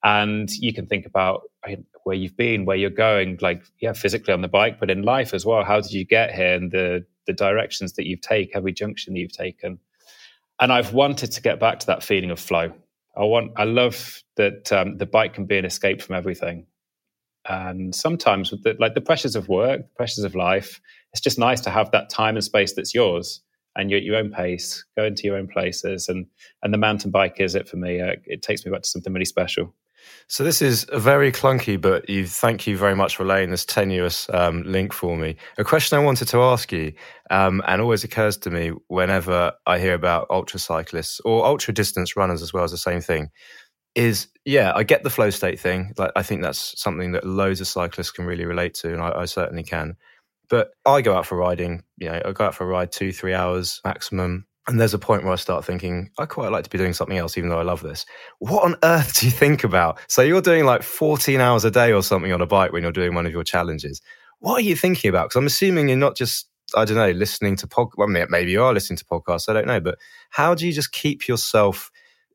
And 0.03 0.51
you 0.51 0.73
can 0.73 0.87
think 0.87 1.05
about 1.07 1.43
where 2.07 2.15
you've 2.15 2.37
been, 2.37 2.65
where 2.65 2.77
you're 2.77 2.89
going, 2.89 3.37
like, 3.41 3.65
yeah, 3.81 3.93
physically 3.93 4.33
on 4.33 4.41
the 4.41 4.49
bike, 4.49 4.79
but 4.79 4.91
in 4.91 5.03
life 5.03 5.35
as 5.35 5.45
well. 5.45 5.65
How 5.65 5.81
did 5.81 5.91
you 5.91 6.05
get 6.05 6.33
here 6.33 6.55
and 6.55 6.71
the, 6.71 7.05
the 7.27 7.33
directions 7.33 7.95
that 7.95 8.07
you've 8.07 8.21
taken, 8.21 8.57
every 8.57 8.73
junction 8.73 9.15
that 9.15 9.19
you've 9.19 9.33
taken. 9.33 9.81
And 10.61 10.73
I've 10.73 10.93
wanted 10.93 11.33
to 11.33 11.43
get 11.43 11.59
back 11.59 11.81
to 11.81 11.87
that 11.87 12.05
feeling 12.05 12.31
of 12.31 12.39
flow. 12.39 12.73
I 13.17 13.25
want, 13.25 13.53
I 13.57 13.65
love 13.65 14.23
that 14.37 14.73
um, 14.73 14.99
the 14.99 15.07
bike 15.07 15.35
can 15.35 15.47
be 15.47 15.59
an 15.59 15.65
escape 15.65 16.01
from 16.01 16.15
everything 16.15 16.67
and 17.49 17.93
sometimes 17.93 18.51
with 18.51 18.63
the, 18.63 18.77
like 18.79 18.95
the 18.95 19.01
pressures 19.01 19.37
of 19.37 19.49
work 19.49 19.83
the 19.83 19.95
pressures 19.95 20.25
of 20.25 20.35
life 20.35 20.81
it's 21.13 21.21
just 21.21 21.39
nice 21.39 21.61
to 21.61 21.71
have 21.71 21.91
that 21.93 22.11
time 22.11 22.35
and 22.35 22.45
space 22.45 22.75
that's 22.75 22.95
yours 22.95 23.41
and 23.77 23.91
you're 23.91 23.99
at 23.99 24.05
your 24.05 24.17
own 24.17 24.31
pace 24.31 24.85
go 24.97 25.05
into 25.05 25.25
your 25.25 25.37
own 25.37 25.47
places 25.47 26.09
and 26.09 26.27
and 26.63 26.75
the 26.75 26.79
mountain 26.79 27.11
bike 27.11 27.37
is 27.39 27.55
it 27.55 27.69
for 27.69 27.77
me 27.77 28.01
uh, 28.01 28.15
it 28.25 28.43
takes 28.43 28.65
me 28.65 28.73
back 28.73 28.83
to 28.83 28.89
something 28.89 29.13
really 29.13 29.25
special 29.25 29.73
so 30.29 30.45
this 30.45 30.61
is 30.61 30.87
a 30.91 30.99
very 30.99 31.31
clunky, 31.31 31.81
but 31.81 32.09
you 32.09 32.27
thank 32.27 32.67
you 32.67 32.77
very 32.77 32.97
much 32.97 33.17
for 33.17 33.25
laying 33.25 33.51
this 33.51 33.65
tenuous 33.65 34.29
um, 34.31 34.63
link 34.65 34.93
for 34.93 35.17
me. 35.17 35.37
A 35.59 35.65
question 35.65 35.99
I 35.99 36.03
wanted 36.03 36.29
to 36.29 36.43
ask 36.43 36.73
you, 36.73 36.93
um, 37.31 37.63
and 37.67 37.81
always 37.81 38.05
occurs 38.05 38.37
to 38.39 38.51
me 38.51 38.73
whenever 38.89 39.53
I 39.67 39.79
hear 39.79 39.95
about 39.95 40.27
ultra 40.31 40.59
cyclists 40.59 41.21
or 41.21 41.45
ultra 41.47 41.73
distance 41.73 42.17
runners 42.17 42.43
as 42.43 42.53
well 42.53 42.65
as 42.65 42.71
the 42.71 42.79
same 42.79 43.01
thing 43.01 43.31
is 43.95 44.29
yeah, 44.45 44.73
I 44.77 44.85
get 44.85 45.03
the 45.03 45.11
flow 45.11 45.31
state 45.31 45.59
thing. 45.59 45.93
Like 45.99 46.13
I 46.15 46.23
think 46.23 46.43
that's 46.43 46.81
something 46.81 47.13
that 47.13 47.25
loads 47.25 47.61
of 47.61 47.67
cyclists 47.67 48.13
can 48.13 48.27
really 48.27 48.45
relate 48.45 48.75
to, 48.75 48.93
and 48.93 49.03
I, 49.03 49.11
I 49.11 49.25
certainly 49.25 49.65
can. 49.65 49.97
But 50.49 50.71
I 50.85 51.01
go 51.03 51.17
out 51.17 51.27
for 51.27 51.37
riding, 51.37 51.83
you 51.99 52.09
know, 52.09 52.23
I 52.25 52.33
go 52.33 52.45
out 52.45 52.55
for 52.55 52.65
a 52.65 52.69
ride 52.69 52.93
two, 52.93 53.13
three 53.13 53.35
hours 53.35 53.81
maximum. 53.85 54.47
And 54.69 54.81
there's 54.81 54.95
a 54.95 54.99
point 54.99 55.23
where 55.23 55.33
I 55.33 55.37
start 55.37 55.65
thinking, 55.65 56.11
I 56.19 56.27
quite 56.27 56.51
like 56.51 56.65
to 56.65 56.71
be 56.71 56.79
doing 56.79 56.93
something 56.93 57.17
else, 57.17 57.39
even 57.39 57.51
though 57.51 57.61
I 57.61 57.63
love 57.63 57.83
this. 57.83 58.05
What 58.41 58.65
on 58.65 58.77
earth 58.83 59.21
do 59.21 59.27
you 59.27 59.33
think 59.33 59.63
about? 59.63 59.99
So 60.09 60.23
you're 60.23 60.41
doing 60.41 60.65
like 60.65 60.83
14 60.83 61.41
hours 61.41 61.65
a 61.65 61.71
day 61.71 61.93
or 61.93 62.03
something 62.03 62.33
on 62.33 62.41
a 62.41 62.47
bike 62.47 62.73
when 62.73 62.83
you're 62.83 62.93
doing 62.93 63.15
one 63.15 63.27
of 63.27 63.33
your 63.33 63.45
challenges. 63.45 64.03
What 64.41 64.55
are 64.55 64.65
you 64.65 64.75
thinking 64.75 65.09
about? 65.09 65.27
Because 65.27 65.37
I'm 65.37 65.47
assuming 65.47 65.89
you're 65.89 65.99
not 65.99 66.17
just, 66.17 66.49
I 66.77 66.85
don't 66.85 66.97
know, 66.97 67.13
listening 67.13 67.57
to 67.57 67.67
podcasts. 67.69 67.97
Well, 67.97 68.09
maybe 68.09 68.51
you 68.51 68.63
are 68.63 68.73
listening 68.75 68.97
to 68.99 69.05
podcasts. 69.05 69.49
I 69.49 69.53
don't 69.53 69.69
know. 69.69 69.81
But 69.81 69.99
how 70.31 70.55
do 70.55 70.67
you 70.67 70.73
just 70.73 70.93
keep 70.93 71.29
yourself 71.29 71.91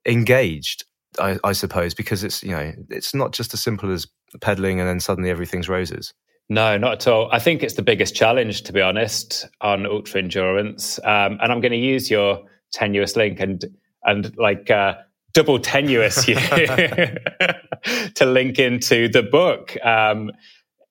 engaged 0.05 0.85
I, 1.19 1.37
I, 1.43 1.51
suppose, 1.51 1.93
because 1.93 2.23
it's 2.23 2.41
you 2.43 2.51
know 2.51 2.73
it's 2.89 3.13
not 3.13 3.33
just 3.33 3.53
as 3.53 3.61
simple 3.61 3.91
as 3.91 4.07
pedaling 4.39 4.79
and 4.79 4.87
then 4.87 4.99
suddenly 4.99 5.29
everything's 5.29 5.67
roses. 5.67 6.13
No, 6.51 6.77
not 6.77 6.91
at 6.91 7.07
all. 7.07 7.29
I 7.31 7.39
think 7.39 7.63
it's 7.63 7.75
the 7.75 7.81
biggest 7.81 8.13
challenge, 8.13 8.63
to 8.63 8.73
be 8.73 8.81
honest, 8.81 9.47
on 9.61 9.85
ultra 9.85 10.21
endurance. 10.21 10.99
Um, 10.99 11.37
and 11.41 11.49
I'm 11.49 11.61
going 11.61 11.71
to 11.71 11.77
use 11.77 12.11
your 12.11 12.43
tenuous 12.73 13.15
link 13.15 13.39
and 13.39 13.63
and 14.03 14.35
like 14.37 14.69
uh, 14.69 14.95
double 15.31 15.59
tenuous 15.59 16.27
you 16.27 16.35
to 18.15 18.25
link 18.25 18.59
into 18.59 19.07
the 19.07 19.23
book. 19.23 19.77
Um, 19.85 20.31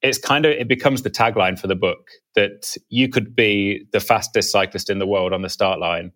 it's 0.00 0.16
kind 0.16 0.46
of 0.46 0.52
it 0.52 0.66
becomes 0.66 1.02
the 1.02 1.10
tagline 1.10 1.58
for 1.58 1.66
the 1.66 1.76
book 1.76 2.08
that 2.36 2.74
you 2.88 3.10
could 3.10 3.36
be 3.36 3.84
the 3.92 4.00
fastest 4.00 4.50
cyclist 4.50 4.88
in 4.88 4.98
the 4.98 5.06
world 5.06 5.34
on 5.34 5.42
the 5.42 5.50
start 5.50 5.78
line, 5.78 6.12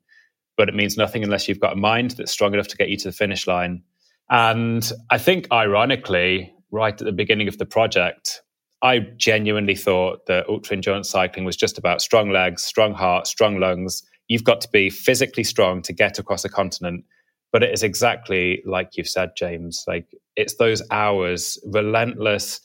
but 0.57 0.71
it 0.71 0.75
means 0.75 0.97
nothing 0.97 1.23
unless 1.23 1.49
you've 1.49 1.61
got 1.61 1.75
a 1.75 1.77
mind 1.77 2.13
that's 2.13 2.33
strong 2.33 2.55
enough 2.55 2.69
to 2.69 2.79
get 2.79 2.89
you 2.89 2.97
to 2.97 3.09
the 3.09 3.13
finish 3.13 3.47
line 3.47 3.83
and 4.31 4.91
I 5.11 5.19
think, 5.19 5.49
ironically, 5.53 6.55
right 6.71 6.99
at 6.99 7.05
the 7.05 7.13
beginning 7.13 7.49
of 7.49 7.59
the 7.59 7.67
project, 7.67 8.43
I 8.85 8.99
genuinely 9.17 9.75
thought 9.75 10.27
that 10.27 10.47
ultra 10.47 10.77
endurance 10.77 11.09
cycling 11.09 11.47
was 11.47 11.57
just 11.57 11.79
about 11.79 12.03
strong 12.03 12.29
legs, 12.31 12.63
strong 12.63 12.93
heart, 12.93 13.27
strong 13.27 13.59
lungs. 13.59 14.03
You've 14.29 14.45
got 14.45 14.61
to 14.61 14.69
be 14.69 14.91
physically 14.91 15.43
strong 15.43 15.81
to 15.83 15.95
get 15.95 16.19
across 16.19 16.45
a 16.45 16.51
continent. 16.51 17.07
But 17.51 17.63
it 17.63 17.73
is 17.73 17.83
exactly 17.83 18.63
like 18.67 18.97
you've 18.99 19.09
said, 19.09 19.31
James. 19.37 19.85
Like 19.89 20.15
it's 20.37 20.57
those 20.57 20.83
hours, 20.91 21.59
relentless, 21.65 22.61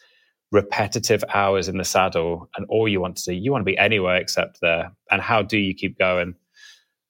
repetitive 0.51 1.23
hours 1.33 1.69
in 1.69 1.77
the 1.77 1.85
saddle, 1.85 2.49
and 2.57 2.65
all 2.67 2.89
you 2.89 2.99
want 2.99 3.15
to 3.17 3.31
do, 3.31 3.33
you 3.33 3.53
want 3.53 3.61
to 3.61 3.71
be 3.71 3.77
anywhere 3.77 4.17
except 4.17 4.59
there. 4.61 4.91
And 5.09 5.21
how 5.21 5.41
do 5.41 5.57
you 5.57 5.73
keep 5.73 5.97
going? 5.97 6.35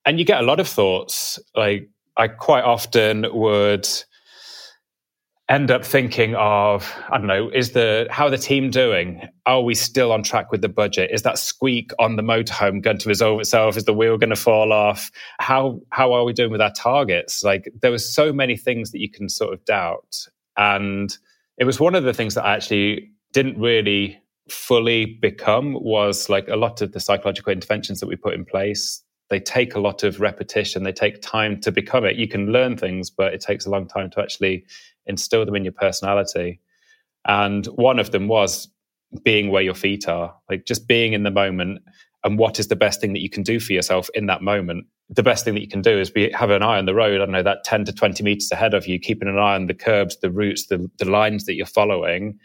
And 0.06 0.20
you 0.20 0.26
get 0.26 0.42
a 0.42 0.46
lot 0.46 0.60
of 0.60 0.68
thoughts. 0.68 1.40
Like 1.56 1.90
I 2.16 2.28
quite 2.28 2.64
often 2.64 3.26
would 3.34 3.88
end 5.50 5.72
up 5.72 5.84
thinking 5.84 6.36
of 6.36 6.94
i 7.10 7.18
don't 7.18 7.26
know 7.26 7.50
is 7.50 7.72
the 7.72 8.08
how 8.12 8.26
are 8.26 8.30
the 8.30 8.38
team 8.38 8.70
doing? 8.70 9.28
Are 9.46 9.62
we 9.62 9.74
still 9.74 10.12
on 10.12 10.22
track 10.22 10.52
with 10.52 10.62
the 10.62 10.70
budget? 10.70 11.10
Is 11.12 11.24
that 11.24 11.40
squeak 11.40 11.92
on 11.98 12.16
the 12.16 12.22
motorhome 12.22 12.82
going 12.82 13.00
to 13.00 13.10
resolve 13.10 13.40
itself? 13.40 13.78
Is 13.78 13.86
the 13.86 13.94
wheel 13.94 14.18
going 14.18 14.30
to 14.30 14.36
fall 14.36 14.72
off? 14.72 15.10
How 15.40 15.80
how 15.90 16.14
are 16.14 16.24
we 16.24 16.34
doing 16.34 16.52
with 16.52 16.62
our 16.62 16.72
targets? 16.72 17.44
Like 17.44 17.72
there 17.82 17.92
was 17.92 18.14
so 18.14 18.32
many 18.32 18.56
things 18.56 18.92
that 18.92 19.00
you 19.00 19.10
can 19.10 19.28
sort 19.28 19.54
of 19.54 19.66
doubt. 19.66 20.28
And 20.56 21.18
it 21.58 21.66
was 21.66 21.80
one 21.80 21.96
of 21.96 22.04
the 22.04 22.14
things 22.14 22.36
that 22.36 22.46
i 22.46 22.56
actually 22.56 23.10
didn't 23.34 23.60
really 23.60 24.20
fully 24.50 25.06
become 25.06 25.74
was 25.74 26.30
like 26.30 26.48
a 26.48 26.56
lot 26.56 26.82
of 26.82 26.92
the 26.92 27.00
psychological 27.00 27.54
interventions 27.54 28.00
that 28.00 28.08
we 28.08 28.16
put 28.16 28.34
in 28.34 28.46
place. 28.46 29.04
They 29.30 29.40
take 29.40 29.76
a 29.76 29.80
lot 29.80 30.04
of 30.04 30.20
repetition. 30.20 30.84
They 30.84 30.92
take 30.92 31.22
time 31.22 31.62
to 31.62 31.72
become 31.72 32.04
it. 32.04 32.16
You 32.16 32.28
can 32.28 32.52
learn 32.52 32.78
things 32.78 33.10
but 33.10 33.34
it 33.34 33.42
takes 33.42 33.66
a 33.66 33.70
long 33.70 33.88
time 33.88 34.10
to 34.12 34.22
actually 34.22 34.66
instill 35.10 35.46
them 35.46 35.56
in 35.56 35.66
your 35.66 35.74
personality. 35.74 36.62
And 37.28 37.66
one 37.66 38.00
of 38.00 38.12
them 38.12 38.30
was 38.30 38.70
being 39.24 39.50
where 39.50 39.64
your 39.64 39.74
feet 39.74 40.08
are, 40.08 40.34
like 40.50 40.66
just 40.66 40.88
being 40.88 41.14
in 41.14 41.24
the 41.24 41.32
moment 41.32 41.82
and 42.24 42.38
what 42.38 42.60
is 42.60 42.68
the 42.68 42.76
best 42.76 43.02
thing 43.02 43.14
that 43.14 43.22
you 43.22 43.30
can 43.30 43.44
do 43.44 43.60
for 43.60 43.74
yourself 43.74 44.10
in 44.14 44.28
that 44.28 44.42
moment. 44.42 44.86
The 45.10 45.24
best 45.24 45.44
thing 45.44 45.56
that 45.56 45.62
you 45.62 45.68
can 45.68 45.82
do 45.82 46.00
is 46.00 46.10
be 46.10 46.32
have 46.32 46.52
an 46.52 46.62
eye 46.62 46.78
on 46.78 46.86
the 46.86 46.94
road. 46.94 47.16
I 47.16 47.18
don't 47.18 47.32
know 47.32 47.44
that 47.44 47.64
10 47.64 47.86
to 47.86 47.94
20 47.94 48.24
meters 48.24 48.52
ahead 48.52 48.74
of 48.74 48.88
you, 48.88 49.00
keeping 49.00 49.28
an 49.28 49.38
eye 49.38 49.56
on 49.56 49.66
the 49.66 49.74
curbs, 49.74 50.18
the 50.22 50.30
routes, 50.30 50.68
the, 50.68 50.90
the 51.00 51.10
lines 51.10 51.46
that 51.46 51.56
you're 51.56 51.66
following. 51.66 52.38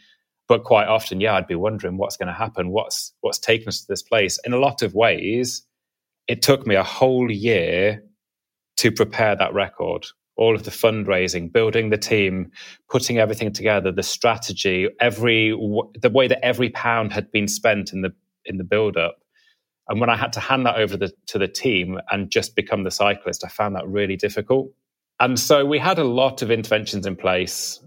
But 0.47 0.63
quite 0.63 0.87
often, 0.87 1.21
yeah, 1.21 1.35
I'd 1.35 1.47
be 1.47 1.55
wondering 1.55 1.97
what's 1.97 2.17
going 2.17 2.27
to 2.27 2.33
happen, 2.33 2.69
what's 2.69 3.13
what's 3.21 3.39
taken 3.39 3.67
us 3.67 3.81
to 3.81 3.87
this 3.87 4.01
place. 4.01 4.39
In 4.45 4.53
a 4.53 4.59
lot 4.59 4.81
of 4.81 4.95
ways, 4.95 5.63
it 6.27 6.41
took 6.41 6.65
me 6.65 6.75
a 6.75 6.83
whole 6.83 7.31
year 7.31 8.03
to 8.77 8.91
prepare 8.91 9.35
that 9.35 9.53
record 9.53 10.05
all 10.37 10.55
of 10.55 10.63
the 10.63 10.71
fundraising, 10.71 11.51
building 11.51 11.89
the 11.89 11.97
team, 11.97 12.51
putting 12.89 13.17
everything 13.17 13.51
together, 13.53 13.91
the 13.91 14.03
strategy, 14.03 14.89
every 14.99 15.49
the 16.01 16.09
way 16.09 16.27
that 16.27 16.43
every 16.43 16.69
pound 16.69 17.13
had 17.13 17.31
been 17.31 17.47
spent 17.47 17.93
in 17.93 18.01
the 18.01 18.13
in 18.45 18.57
the 18.57 18.63
build 18.63 18.97
up. 18.97 19.17
And 19.87 19.99
when 19.99 20.09
I 20.09 20.17
had 20.17 20.33
to 20.33 20.39
hand 20.39 20.65
that 20.65 20.77
over 20.77 20.97
the, 20.97 21.13
to 21.27 21.37
the 21.37 21.47
team 21.47 21.99
and 22.09 22.29
just 22.31 22.55
become 22.55 22.83
the 22.83 22.91
cyclist, 22.91 23.45
I 23.45 23.49
found 23.49 23.75
that 23.75 23.87
really 23.87 24.15
difficult. 24.15 24.71
And 25.19 25.39
so 25.39 25.65
we 25.65 25.77
had 25.77 25.99
a 25.99 26.03
lot 26.03 26.41
of 26.41 26.49
interventions 26.51 27.05
in 27.05 27.15
place 27.15 27.79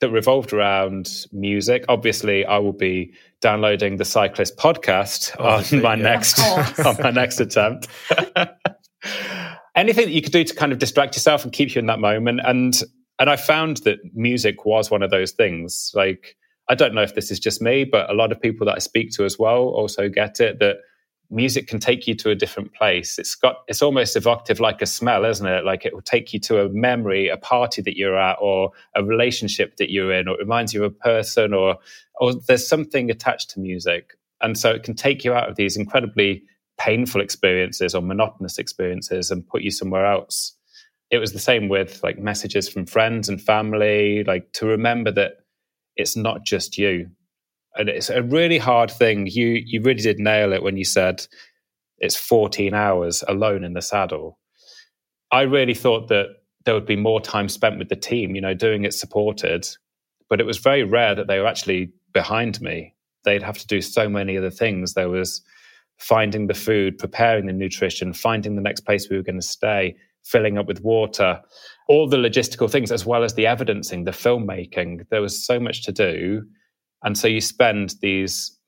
that 0.00 0.10
revolved 0.10 0.52
around 0.52 1.26
music. 1.32 1.84
Obviously, 1.88 2.44
I 2.44 2.58
will 2.58 2.72
be 2.72 3.14
downloading 3.40 3.96
the 3.96 4.04
Cyclist 4.04 4.56
podcast 4.56 5.34
oh, 5.38 5.76
on 5.76 5.82
my 5.82 5.94
next 5.94 6.40
on 6.84 6.96
my 7.00 7.10
next 7.10 7.40
attempt. 7.40 7.88
anything 9.74 10.06
that 10.06 10.12
you 10.12 10.22
could 10.22 10.32
do 10.32 10.44
to 10.44 10.54
kind 10.54 10.72
of 10.72 10.78
distract 10.78 11.16
yourself 11.16 11.44
and 11.44 11.52
keep 11.52 11.74
you 11.74 11.78
in 11.78 11.86
that 11.86 12.00
moment. 12.00 12.40
And 12.44 12.80
and 13.18 13.30
I 13.30 13.36
found 13.36 13.78
that 13.78 13.98
music 14.12 14.64
was 14.64 14.90
one 14.90 15.02
of 15.02 15.10
those 15.10 15.32
things. 15.32 15.92
Like 15.94 16.36
I 16.68 16.74
don't 16.74 16.94
know 16.94 17.02
if 17.02 17.14
this 17.14 17.30
is 17.30 17.38
just 17.38 17.60
me, 17.60 17.84
but 17.84 18.10
a 18.10 18.14
lot 18.14 18.32
of 18.32 18.40
people 18.40 18.66
that 18.66 18.76
I 18.76 18.78
speak 18.78 19.10
to 19.12 19.24
as 19.24 19.38
well 19.38 19.62
also 19.62 20.08
get 20.08 20.40
it 20.40 20.58
that 20.60 20.76
music 21.30 21.66
can 21.66 21.78
take 21.78 22.06
you 22.06 22.14
to 22.14 22.30
a 22.30 22.34
different 22.34 22.72
place. 22.74 23.18
It's 23.18 23.34
got 23.34 23.56
it's 23.68 23.82
almost 23.82 24.16
evocative 24.16 24.60
like 24.60 24.80
a 24.82 24.86
smell, 24.86 25.24
isn't 25.24 25.46
it? 25.46 25.64
Like 25.64 25.84
it 25.84 25.94
will 25.94 26.02
take 26.02 26.32
you 26.32 26.40
to 26.40 26.64
a 26.64 26.68
memory, 26.68 27.28
a 27.28 27.36
party 27.36 27.82
that 27.82 27.96
you're 27.96 28.18
at, 28.18 28.38
or 28.40 28.70
a 28.94 29.04
relationship 29.04 29.76
that 29.76 29.90
you're 29.90 30.12
in, 30.12 30.28
or 30.28 30.34
it 30.34 30.40
reminds 30.40 30.72
you 30.72 30.84
of 30.84 30.92
a 30.92 30.94
person, 30.94 31.52
or 31.52 31.76
or 32.20 32.34
there's 32.46 32.66
something 32.66 33.10
attached 33.10 33.50
to 33.50 33.60
music. 33.60 34.16
And 34.40 34.58
so 34.58 34.70
it 34.70 34.82
can 34.82 34.94
take 34.94 35.24
you 35.24 35.32
out 35.32 35.48
of 35.48 35.56
these 35.56 35.76
incredibly 35.76 36.44
painful 36.78 37.20
experiences 37.20 37.94
or 37.94 38.02
monotonous 38.02 38.58
experiences 38.58 39.30
and 39.30 39.46
put 39.46 39.62
you 39.62 39.70
somewhere 39.70 40.06
else. 40.06 40.56
It 41.10 41.18
was 41.18 41.32
the 41.32 41.38
same 41.38 41.68
with 41.68 42.02
like 42.02 42.18
messages 42.18 42.68
from 42.68 42.86
friends 42.86 43.28
and 43.28 43.40
family, 43.40 44.24
like 44.24 44.52
to 44.54 44.66
remember 44.66 45.12
that 45.12 45.34
it's 45.96 46.16
not 46.16 46.44
just 46.44 46.78
you. 46.78 47.10
And 47.76 47.88
it's 47.88 48.10
a 48.10 48.22
really 48.22 48.58
hard 48.58 48.90
thing. 48.90 49.26
You 49.26 49.62
you 49.64 49.82
really 49.82 50.02
did 50.02 50.18
nail 50.18 50.52
it 50.52 50.62
when 50.62 50.76
you 50.76 50.84
said 50.84 51.26
it's 51.98 52.16
14 52.16 52.74
hours 52.74 53.22
alone 53.28 53.64
in 53.64 53.74
the 53.74 53.82
saddle. 53.82 54.38
I 55.30 55.42
really 55.42 55.74
thought 55.74 56.08
that 56.08 56.26
there 56.64 56.74
would 56.74 56.86
be 56.86 56.96
more 56.96 57.20
time 57.20 57.48
spent 57.48 57.78
with 57.78 57.88
the 57.88 57.96
team, 57.96 58.34
you 58.34 58.40
know, 58.40 58.54
doing 58.54 58.84
it 58.84 58.94
supported. 58.94 59.68
But 60.28 60.40
it 60.40 60.46
was 60.46 60.58
very 60.58 60.82
rare 60.82 61.14
that 61.14 61.26
they 61.26 61.38
were 61.38 61.46
actually 61.46 61.92
behind 62.12 62.60
me. 62.60 62.94
They'd 63.24 63.42
have 63.42 63.58
to 63.58 63.66
do 63.66 63.80
so 63.80 64.08
many 64.08 64.36
other 64.38 64.50
things. 64.50 64.94
There 64.94 65.08
was 65.08 65.42
finding 65.98 66.46
the 66.46 66.54
food, 66.54 66.98
preparing 66.98 67.46
the 67.46 67.52
nutrition, 67.52 68.12
finding 68.12 68.56
the 68.56 68.62
next 68.62 68.80
place 68.80 69.08
we 69.08 69.16
were 69.16 69.22
going 69.22 69.40
to 69.40 69.46
stay, 69.46 69.94
filling 70.24 70.58
up 70.58 70.66
with 70.66 70.82
water, 70.82 71.40
all 71.88 72.08
the 72.08 72.16
logistical 72.16 72.70
things, 72.70 72.90
as 72.90 73.06
well 73.06 73.22
as 73.22 73.34
the 73.34 73.46
evidencing, 73.46 74.04
the 74.04 74.10
filmmaking. 74.10 75.06
There 75.10 75.22
was 75.22 75.44
so 75.44 75.60
much 75.60 75.82
to 75.84 75.92
do. 75.92 76.42
And 77.02 77.16
so 77.16 77.28
you 77.28 77.40
spend 77.40 77.94
these 78.00 78.58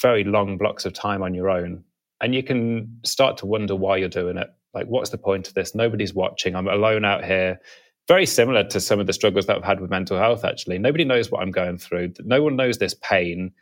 very 0.00 0.24
long 0.24 0.56
blocks 0.56 0.84
of 0.84 0.92
time 0.92 1.22
on 1.22 1.34
your 1.34 1.50
own. 1.50 1.84
And 2.20 2.34
you 2.34 2.42
can 2.42 2.98
start 3.04 3.36
to 3.38 3.46
wonder 3.46 3.74
why 3.74 3.96
you're 3.96 4.08
doing 4.08 4.36
it. 4.36 4.48
Like, 4.72 4.86
what's 4.86 5.10
the 5.10 5.18
point 5.18 5.48
of 5.48 5.54
this? 5.54 5.74
Nobody's 5.74 6.14
watching. 6.14 6.54
I'm 6.54 6.68
alone 6.68 7.04
out 7.04 7.24
here. 7.24 7.60
Very 8.06 8.26
similar 8.26 8.62
to 8.64 8.80
some 8.80 9.00
of 9.00 9.06
the 9.06 9.12
struggles 9.12 9.46
that 9.46 9.56
I've 9.56 9.64
had 9.64 9.80
with 9.80 9.90
mental 9.90 10.18
health, 10.18 10.44
actually. 10.44 10.78
Nobody 10.78 11.04
knows 11.04 11.30
what 11.30 11.42
I'm 11.42 11.50
going 11.50 11.78
through. 11.78 12.12
No 12.20 12.42
one 12.42 12.56
knows 12.56 12.78
this 12.78 12.94
pain. 12.94 13.52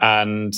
And 0.00 0.54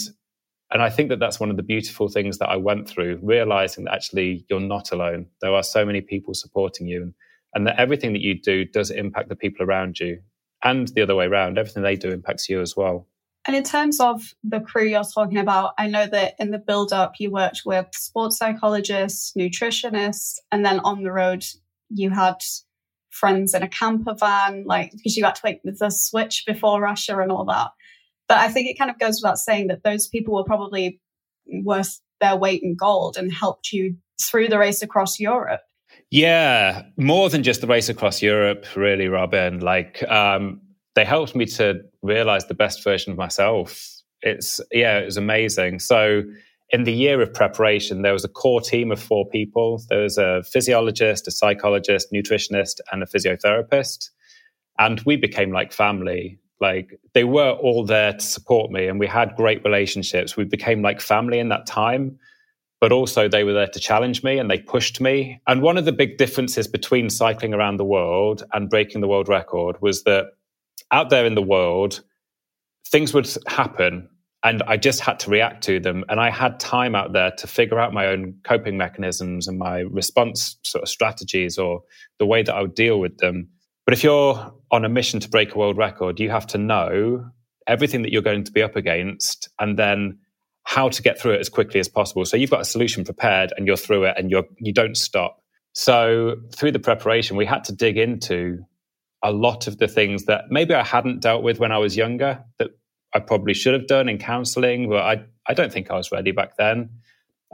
and 0.70 0.82
I 0.82 0.90
think 0.90 1.08
that 1.08 1.18
that's 1.18 1.40
one 1.40 1.50
of 1.50 1.56
the 1.56 1.62
beautiful 1.62 2.08
things 2.08 2.38
that 2.38 2.48
I 2.48 2.56
went 2.56 2.88
through, 2.88 3.20
realizing 3.22 3.84
that 3.84 3.94
actually 3.94 4.44
you're 4.50 4.60
not 4.60 4.92
alone. 4.92 5.26
There 5.40 5.54
are 5.54 5.62
so 5.62 5.84
many 5.84 6.00
people 6.00 6.34
supporting 6.34 6.86
you, 6.86 7.02
and, 7.02 7.14
and 7.54 7.66
that 7.66 7.80
everything 7.80 8.12
that 8.12 8.22
you 8.22 8.40
do 8.40 8.64
does 8.64 8.90
impact 8.90 9.28
the 9.28 9.36
people 9.36 9.64
around 9.64 9.98
you, 9.98 10.20
and 10.62 10.88
the 10.88 11.02
other 11.02 11.14
way 11.14 11.26
around. 11.26 11.58
Everything 11.58 11.82
they 11.82 11.96
do 11.96 12.10
impacts 12.10 12.48
you 12.48 12.60
as 12.60 12.76
well. 12.76 13.06
And 13.46 13.56
in 13.56 13.62
terms 13.62 13.98
of 13.98 14.34
the 14.44 14.60
crew 14.60 14.84
you're 14.84 15.04
talking 15.04 15.38
about, 15.38 15.72
I 15.78 15.86
know 15.86 16.06
that 16.06 16.34
in 16.38 16.50
the 16.50 16.58
build 16.58 16.92
up, 16.92 17.14
you 17.18 17.30
worked 17.30 17.62
with 17.64 17.86
sports 17.94 18.36
psychologists, 18.36 19.32
nutritionists, 19.38 20.34
and 20.52 20.66
then 20.66 20.80
on 20.80 21.02
the 21.02 21.12
road, 21.12 21.44
you 21.88 22.10
had 22.10 22.36
friends 23.08 23.54
in 23.54 23.62
a 23.62 23.68
camper 23.68 24.14
van, 24.14 24.64
like 24.66 24.92
because 24.92 25.16
you 25.16 25.24
had 25.24 25.34
to 25.36 25.40
make 25.44 25.62
the 25.64 25.90
switch 25.90 26.44
before 26.46 26.82
Russia 26.82 27.18
and 27.20 27.32
all 27.32 27.46
that. 27.46 27.70
But 28.28 28.38
I 28.38 28.48
think 28.48 28.68
it 28.68 28.78
kind 28.78 28.90
of 28.90 28.98
goes 28.98 29.20
without 29.22 29.38
saying 29.38 29.68
that 29.68 29.82
those 29.82 30.06
people 30.06 30.34
were 30.34 30.44
probably 30.44 31.00
worth 31.46 32.00
their 32.20 32.36
weight 32.36 32.62
in 32.62 32.76
gold 32.76 33.16
and 33.16 33.32
helped 33.32 33.72
you 33.72 33.96
through 34.20 34.48
the 34.48 34.58
race 34.58 34.82
across 34.82 35.18
Europe. 35.18 35.62
Yeah, 36.10 36.82
more 36.96 37.28
than 37.28 37.42
just 37.42 37.60
the 37.60 37.66
race 37.66 37.88
across 37.88 38.22
Europe, 38.22 38.64
really, 38.76 39.08
Robyn. 39.08 39.60
Like, 39.60 40.02
um, 40.10 40.60
they 40.94 41.04
helped 41.04 41.34
me 41.34 41.46
to 41.46 41.80
realize 42.02 42.46
the 42.46 42.54
best 42.54 42.82
version 42.82 43.12
of 43.12 43.18
myself. 43.18 43.86
It's, 44.22 44.60
yeah, 44.72 44.98
it 44.98 45.04
was 45.04 45.16
amazing. 45.16 45.78
So, 45.78 46.22
in 46.70 46.84
the 46.84 46.92
year 46.92 47.22
of 47.22 47.32
preparation, 47.32 48.02
there 48.02 48.12
was 48.12 48.24
a 48.24 48.28
core 48.28 48.60
team 48.60 48.92
of 48.92 49.00
four 49.00 49.26
people. 49.28 49.82
There 49.88 50.02
was 50.02 50.18
a 50.18 50.42
physiologist, 50.42 51.26
a 51.26 51.30
psychologist, 51.30 52.08
nutritionist, 52.12 52.80
and 52.92 53.02
a 53.02 53.06
physiotherapist. 53.06 54.10
And 54.78 55.00
we 55.00 55.16
became 55.16 55.50
like 55.50 55.72
family. 55.72 56.38
Like 56.60 56.98
they 57.14 57.24
were 57.24 57.52
all 57.52 57.84
there 57.84 58.12
to 58.12 58.20
support 58.20 58.70
me 58.70 58.88
and 58.88 58.98
we 58.98 59.06
had 59.06 59.36
great 59.36 59.64
relationships. 59.64 60.36
We 60.36 60.44
became 60.44 60.82
like 60.82 61.00
family 61.00 61.38
in 61.38 61.48
that 61.50 61.66
time, 61.66 62.18
but 62.80 62.92
also 62.92 63.28
they 63.28 63.44
were 63.44 63.52
there 63.52 63.68
to 63.68 63.80
challenge 63.80 64.24
me 64.24 64.38
and 64.38 64.50
they 64.50 64.58
pushed 64.58 65.00
me. 65.00 65.40
And 65.46 65.62
one 65.62 65.78
of 65.78 65.84
the 65.84 65.92
big 65.92 66.16
differences 66.16 66.66
between 66.66 67.10
cycling 67.10 67.54
around 67.54 67.76
the 67.76 67.84
world 67.84 68.42
and 68.52 68.70
breaking 68.70 69.00
the 69.00 69.08
world 69.08 69.28
record 69.28 69.76
was 69.80 70.02
that 70.04 70.26
out 70.90 71.10
there 71.10 71.26
in 71.26 71.34
the 71.34 71.42
world, 71.42 72.00
things 72.86 73.14
would 73.14 73.28
happen 73.46 74.08
and 74.44 74.62
I 74.66 74.76
just 74.76 75.00
had 75.00 75.18
to 75.20 75.30
react 75.30 75.64
to 75.64 75.80
them. 75.80 76.04
And 76.08 76.20
I 76.20 76.30
had 76.30 76.60
time 76.60 76.94
out 76.94 77.12
there 77.12 77.32
to 77.32 77.46
figure 77.46 77.80
out 77.80 77.92
my 77.92 78.06
own 78.06 78.34
coping 78.44 78.76
mechanisms 78.76 79.48
and 79.48 79.58
my 79.58 79.80
response 79.80 80.56
sort 80.62 80.82
of 80.82 80.88
strategies 80.88 81.58
or 81.58 81.82
the 82.18 82.26
way 82.26 82.42
that 82.42 82.54
I 82.54 82.62
would 82.62 82.74
deal 82.74 83.00
with 83.00 83.18
them. 83.18 83.48
But 83.88 83.94
if 83.94 84.04
you're 84.04 84.52
on 84.70 84.84
a 84.84 84.88
mission 84.90 85.18
to 85.18 85.30
break 85.30 85.54
a 85.54 85.58
world 85.58 85.78
record, 85.78 86.20
you 86.20 86.28
have 86.28 86.46
to 86.48 86.58
know 86.58 87.30
everything 87.66 88.02
that 88.02 88.12
you're 88.12 88.20
going 88.20 88.44
to 88.44 88.52
be 88.52 88.62
up 88.62 88.76
against 88.76 89.48
and 89.58 89.78
then 89.78 90.18
how 90.64 90.90
to 90.90 91.00
get 91.00 91.18
through 91.18 91.32
it 91.32 91.40
as 91.40 91.48
quickly 91.48 91.80
as 91.80 91.88
possible. 91.88 92.26
So 92.26 92.36
you've 92.36 92.50
got 92.50 92.60
a 92.60 92.66
solution 92.66 93.02
prepared 93.02 93.50
and 93.56 93.66
you're 93.66 93.78
through 93.78 94.04
it 94.04 94.16
and 94.18 94.30
you're 94.30 94.44
you 94.58 94.74
don't 94.74 94.94
stop. 94.94 95.42
So 95.72 96.36
through 96.54 96.72
the 96.72 96.78
preparation, 96.78 97.38
we 97.38 97.46
had 97.46 97.64
to 97.64 97.72
dig 97.72 97.96
into 97.96 98.58
a 99.22 99.32
lot 99.32 99.66
of 99.66 99.78
the 99.78 99.88
things 99.88 100.26
that 100.26 100.50
maybe 100.50 100.74
I 100.74 100.84
hadn't 100.84 101.20
dealt 101.20 101.42
with 101.42 101.58
when 101.58 101.72
I 101.72 101.78
was 101.78 101.96
younger 101.96 102.44
that 102.58 102.72
I 103.14 103.20
probably 103.20 103.54
should 103.54 103.72
have 103.72 103.86
done 103.86 104.10
in 104.10 104.18
counseling, 104.18 104.90
but 104.90 105.00
I, 105.00 105.24
I 105.46 105.54
don't 105.54 105.72
think 105.72 105.90
I 105.90 105.96
was 105.96 106.12
ready 106.12 106.32
back 106.32 106.58
then. 106.58 106.90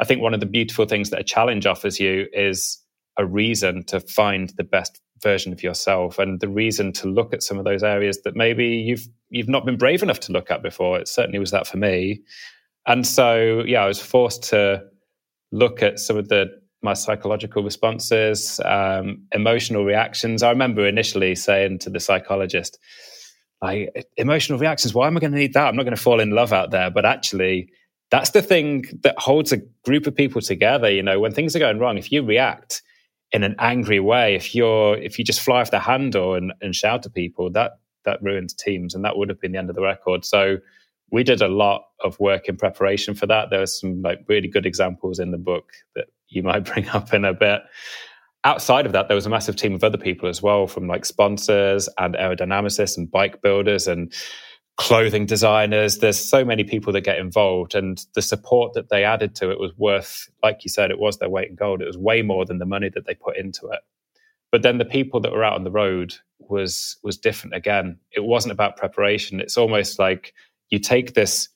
I 0.01 0.05
think 0.05 0.21
one 0.21 0.35
of 0.35 0.41
the 0.41 0.47
beautiful 0.47 0.87
things 0.87 1.11
that 1.11 1.21
a 1.21 1.23
challenge 1.23 1.65
offers 1.65 2.01
you 2.01 2.27
is 2.33 2.81
a 3.17 3.25
reason 3.25 3.85
to 3.85 4.01
find 4.01 4.53
the 4.57 4.65
best 4.65 5.01
version 5.25 5.53
of 5.53 5.65
yourself 5.65 6.21
and 6.21 6.39
the 6.39 6.49
reason 6.49 6.93
to 6.93 7.09
look 7.09 7.35
at 7.35 7.43
some 7.43 7.59
of 7.59 7.65
those 7.65 7.83
areas 7.83 8.23
that 8.23 8.37
maybe 8.37 8.67
you've 8.67 9.09
you've 9.31 9.49
not 9.49 9.67
been 9.67 9.77
brave 9.77 10.05
enough 10.05 10.21
to 10.21 10.33
look 10.33 10.53
at 10.53 10.63
before. 10.63 11.01
It 11.01 11.09
certainly 11.09 11.41
was 11.41 11.51
that 11.51 11.67
for 11.67 11.79
me. 11.79 12.23
And 12.87 13.05
so 13.05 13.65
yeah, 13.67 13.83
I 13.83 13.89
was 13.89 14.01
forced 14.01 14.45
to 14.51 14.85
look 15.51 15.83
at 15.83 15.99
some 15.99 16.17
of 16.17 16.29
the 16.29 16.47
my 16.85 16.95
psychological 16.95 17.65
responses, 17.65 18.61
um, 18.65 19.27
emotional 19.33 19.85
reactions. 19.85 20.43
I 20.43 20.51
remember 20.51 20.87
initially 20.87 21.35
saying 21.35 21.79
to 21.81 21.91
the 21.91 21.99
psychologist, 21.99 22.79
like 23.63 24.07
emotional 24.19 24.59
reactions, 24.59 24.93
why 24.95 25.07
am 25.07 25.17
I 25.17 25.21
going 25.21 25.33
to 25.33 25.39
need 25.39 25.55
that? 25.55 25.67
I'm 25.67 25.77
not 25.77 25.85
going 25.85 25.97
to 25.97 26.03
fall 26.03 26.21
in 26.21 26.31
love 26.31 26.53
out 26.53 26.71
there. 26.71 26.91
But 26.91 27.07
actually, 27.07 27.71
that's 28.11 28.31
the 28.31 28.43
thing 28.43 28.85
that 29.03 29.19
holds 29.19 29.51
a 29.51 29.63
group 29.85 30.07
of 30.07 30.15
people 30.15 30.43
together. 30.43 30.91
You 30.91 31.03
know, 31.03 31.19
when 31.19 31.33
things 31.33 31.57
are 31.57 31.59
going 31.59 31.79
wrong, 31.79 31.97
if 31.97 32.13
you 32.13 32.23
react 32.23 32.83
in 33.33 33.43
an 33.43 33.57
angry 33.59 34.01
way, 34.01 34.35
if 34.35 34.55
you're 34.55 34.97
if 34.97 35.19
you 35.19 35.25
just 35.25 35.41
fly 35.41 35.61
off 35.61 35.71
the 35.71 35.81
handle 35.81 36.35
and, 36.35 36.53
and 36.61 36.75
shout 36.75 37.05
at 37.07 37.15
people, 37.15 37.51
that 37.51 37.73
that 38.05 38.23
ruins 38.23 38.55
teams, 38.55 38.95
and 38.95 39.05
that 39.05 39.17
would 39.17 39.29
have 39.29 39.41
been 39.41 39.53
the 39.53 39.59
end 39.59 39.71
of 39.71 39.77
the 39.77 39.83
record. 39.83 40.25
So 40.25 40.59
we 41.11 41.23
did 41.23 41.43
a 41.43 41.49
lot 41.49 41.83
of 42.03 42.19
work 42.19 42.49
in 42.49 42.57
preparation 42.57 43.15
for 43.15 43.27
that. 43.27 43.51
There 43.51 43.63
are 43.63 43.67
some 43.67 44.03
like 44.03 44.21
really 44.29 44.49
good 44.49 44.67
examples 44.67 45.19
in 45.19 45.31
the 45.31 45.39
book 45.39 45.73
that 45.95 46.07
you 46.29 46.43
might 46.51 46.65
bring 46.65 46.89
up 46.89 47.13
in 47.13 47.25
a 47.25 47.35
bit. 47.35 47.63
Outside 48.45 48.85
of 48.85 48.93
that, 48.93 49.09
there 49.09 49.15
was 49.15 49.25
a 49.25 49.31
massive 49.31 49.57
team 49.57 49.75
of 49.75 49.83
other 49.83 49.97
people 49.97 50.29
as 50.29 50.43
well, 50.43 50.67
from 50.67 50.87
like 50.87 51.07
sponsors 51.07 51.89
and 51.99 52.15
aerodynamicists 52.15 52.99
and 52.99 53.11
bike 53.11 53.41
builders 53.41 53.87
and 53.87 54.13
clothing 54.77 55.27
designers. 55.27 55.99
There's 55.99 56.19
so 56.19 56.45
many 56.45 56.65
people 56.65 56.93
that 56.93 57.03
get 57.03 57.19
involved, 57.19 57.75
and 57.75 58.05
the 58.15 58.23
support 58.23 58.75
that 58.75 58.89
they 58.89 59.05
added 59.05 59.35
to 59.37 59.51
it 59.51 59.61
was 59.61 59.73
worth, 59.77 60.29
like 60.43 60.65
you 60.65 60.71
said, 60.71 60.91
it 60.91 60.99
was 60.99 61.19
their 61.19 61.29
weight 61.29 61.51
in 61.51 61.55
gold. 61.55 61.83
It 61.83 61.87
was 61.87 61.99
way 61.99 62.23
more 62.23 62.45
than 62.45 62.59
the 62.59 62.67
money 62.67 62.89
that 62.91 63.07
they 63.07 63.15
put 63.15 63.37
into 63.37 63.67
it. 63.69 63.81
But 64.51 64.63
then 64.63 64.79
the 64.79 64.85
people 64.85 65.21
that 65.21 65.33
were 65.33 65.45
out 65.45 65.55
on 65.55 65.65
the 65.65 65.71
road 65.71 66.15
was 66.39 66.97
was 67.03 67.17
different 67.17 67.55
again. 67.55 67.99
It 68.13 68.25
wasn't 68.25 68.53
about 68.53 68.77
preparation. 68.77 69.41
It's 69.41 69.57
almost 69.57 69.99
like 69.99 70.33
you 70.71 70.79
take 70.79 71.15
this 71.15 71.49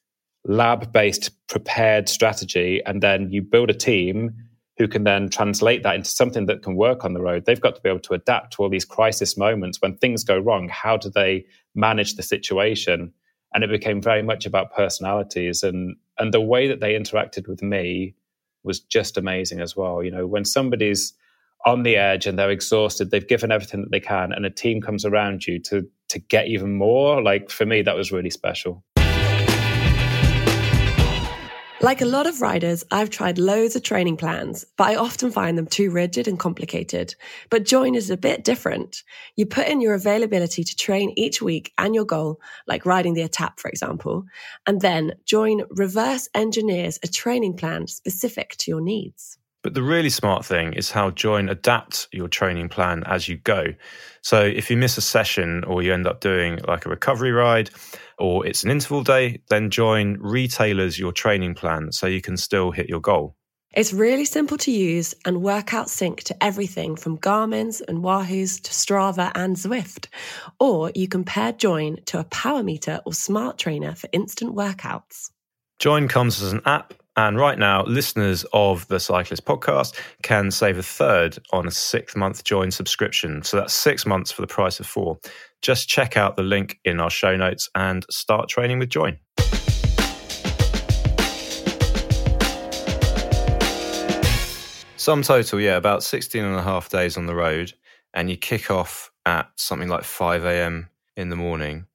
lab 0.45 0.93
based 0.93 1.31
prepared 1.49 2.09
strategy 2.09 2.81
and 2.87 3.03
then 3.03 3.31
you 3.31 3.43
build 3.43 3.71
a 3.71 3.75
team 3.75 4.35
who 4.79 4.87
can 4.87 5.05
then 5.05 5.29
translate 5.29 5.83
that 5.83 5.97
into 5.97 6.09
something 6.09 6.47
that 6.47 6.63
can 6.63 6.77
work 6.77 7.05
on 7.05 7.13
the 7.13 7.21
road. 7.21 7.45
They've 7.45 7.61
got 7.61 7.75
to 7.75 7.81
be 7.81 7.89
able 7.89 8.01
to 8.01 8.15
adapt 8.15 8.55
to 8.55 8.63
all 8.63 8.69
these 8.69 8.85
crisis 8.85 9.37
moments 9.37 9.83
when 9.83 9.97
things 9.97 10.23
go 10.23 10.39
wrong. 10.39 10.69
How 10.69 10.97
do 10.97 11.11
they 11.11 11.45
manage 11.79 12.17
the 12.17 12.23
situation? 12.23 13.13
And 13.55 13.65
it 13.65 13.71
became 13.71 14.03
very 14.03 14.23
much 14.23 14.45
about 14.45 14.75
personalities 14.75 15.63
and 15.63 15.97
and 16.19 16.35
the 16.35 16.41
way 16.41 16.67
that 16.69 16.81
they 16.81 16.95
interacted 16.95 17.49
with 17.49 17.63
me 17.63 18.15
was 18.65 18.81
just 18.81 19.17
amazing 19.17 19.61
as 19.61 19.77
well. 19.77 20.03
You 20.03 20.11
know, 20.11 20.27
when 20.27 20.45
somebody's 20.45 21.15
on 21.65 21.83
the 21.83 21.97
edge 21.97 22.27
and 22.27 22.39
they're 22.39 22.51
exhausted, 22.51 23.11
they've 23.11 23.27
given 23.27 23.53
everything 23.53 23.83
that 23.83 23.91
they 23.91 24.01
can, 24.01 24.33
and 24.33 24.45
a 24.45 24.51
team 24.51 24.81
comes 24.81 25.05
around 25.05 25.47
you 25.47 25.59
to 25.61 25.89
to 26.09 26.19
get 26.19 26.49
even 26.49 26.75
more. 26.75 27.23
Like 27.23 27.51
for 27.51 27.67
me, 27.67 27.83
that 27.83 27.97
was 27.97 28.13
really 28.13 28.31
special. 28.31 28.85
Like 31.81 32.01
a 32.01 32.07
lot 32.07 32.27
of 32.27 32.41
riders, 32.41 32.83
I've 32.91 33.09
tried 33.09 33.39
loads 33.39 33.77
of 33.77 33.85
training 33.85 34.17
plans, 34.17 34.65
but 34.77 34.89
I 34.89 34.97
often 34.97 35.31
find 35.31 35.57
them 35.57 35.69
too 35.69 35.93
rigid 35.93 36.27
and 36.27 36.37
complicated. 36.37 37.15
But 37.51 37.67
Join 37.67 37.95
is 37.95 38.11
a 38.11 38.17
bit 38.17 38.43
different. 38.43 39.05
You 39.37 39.47
put 39.47 39.69
in 39.69 39.81
your 39.81 39.95
availability 39.95 40.65
to 40.65 40.77
train 40.77 41.13
each 41.17 41.41
week 41.41 41.73
and 41.79 41.95
your 41.95 42.05
goal, 42.05 42.41
like 42.67 42.85
riding 42.85 43.15
the 43.15 43.23
Etape, 43.23 43.61
for 43.61 43.69
example, 43.69 44.25
and 44.67 44.81
then 44.81 45.13
Join 45.25 45.63
reverse 45.71 46.29
engineers 46.35 46.99
a 47.05 47.07
training 47.07 47.57
plan 47.57 47.87
specific 47.87 48.57
to 48.59 48.73
your 48.73 48.81
needs. 48.81 49.39
But 49.63 49.75
the 49.75 49.83
really 49.83 50.11
smart 50.11 50.45
thing 50.45 50.73
is 50.73 50.91
how 50.91 51.11
Join 51.11 51.49
adapts 51.49 52.09
your 52.11 52.29
training 52.29 52.71
plan 52.71 53.05
as 53.07 53.29
you 53.29 53.37
go. 53.37 53.67
So 54.23 54.41
if 54.41 54.71
you 54.71 54.77
miss 54.77 54.99
a 54.99 55.01
session 55.01 55.63
or 55.65 55.83
you 55.83 55.93
end 55.93 56.07
up 56.07 56.21
doing 56.21 56.59
like 56.67 56.87
a 56.87 56.89
recovery 56.89 57.33
ride, 57.33 57.71
or 58.19 58.47
it's 58.47 58.65
an 58.65 58.71
interval 58.71 59.03
day, 59.03 59.41
then 59.49 59.71
Join 59.71 60.19
retailers 60.21 60.99
your 60.99 61.13
training 61.13 61.55
plan 61.55 61.93
so 61.93 62.07
you 62.07 62.21
can 62.21 62.37
still 62.37 62.71
hit 62.71 62.89
your 62.89 63.01
goal. 63.01 63.37
It's 63.75 63.93
really 63.93 64.25
simple 64.25 64.57
to 64.59 64.71
use 64.71 65.15
and 65.25 65.43
workout 65.43 65.91
sync 65.91 66.25
to 66.25 66.43
everything 66.43 66.97
from 66.97 67.17
Garmin's 67.17 67.81
and 67.81 68.03
Wahoo's 68.03 68.61
to 68.61 68.71
Strava 68.73 69.31
and 69.35 69.57
Zwift. 69.57 70.07
Or 70.59 70.91
you 70.95 71.07
can 71.07 71.25
pair 71.25 71.53
Join 71.53 71.99
to 72.07 72.19
a 72.19 72.25
power 72.25 72.63
meter 72.63 73.01
or 73.05 73.13
smart 73.13 73.59
trainer 73.59 73.95
for 73.95 74.09
instant 74.13 74.57
workouts. 74.57 75.31
Join 75.79 76.09
comes 76.09 76.43
as 76.43 76.53
an 76.53 76.63
app 76.65 76.95
and 77.19 77.37
right 77.37 77.59
now, 77.59 77.83
listeners 77.83 78.47
of 78.53 78.87
the 78.87 79.01
Cyclist 79.01 79.45
podcast 79.45 80.01
can 80.23 80.53
save 80.53 80.79
a 80.79 80.85
third 80.85 81.37
on 81.51 81.67
a 81.67 81.71
six 81.73 82.15
month 82.15 82.45
join 82.45 82.71
subscription. 82.71 83.43
So 83.43 83.57
that's 83.57 83.75
six 83.75 84.07
months 84.07 84.31
for 84.31 84.41
the 84.41 84.47
price 84.47 84.79
of 84.79 84.87
four. 84.87 85.19
Just 85.63 85.89
check 85.89 86.17
out 86.17 86.37
the 86.37 86.43
link 86.43 86.79
in 86.85 87.01
our 87.01 87.11
show 87.11 87.37
notes 87.37 87.69
and 87.75 88.07
start 88.11 88.49
training 88.49 88.79
with 88.79 88.91
Join. 88.91 89.19
Sum 94.97 95.23
total, 95.23 95.61
yeah, 95.61 95.77
about 95.77 96.03
16 96.03 96.45
and 96.45 96.57
a 96.57 96.63
half 96.63 96.89
days 96.91 97.17
on 97.17 97.27
the 97.27 97.35
road. 97.35 97.73
And 98.15 98.31
you 98.31 98.37
kick 98.37 98.71
off 98.71 99.11
at 99.27 99.49
something 99.57 99.89
like 99.89 100.05
5 100.05 100.45
a.m. 100.45 100.89
in 101.17 101.29
the 101.29 101.37
morning. 101.37 101.87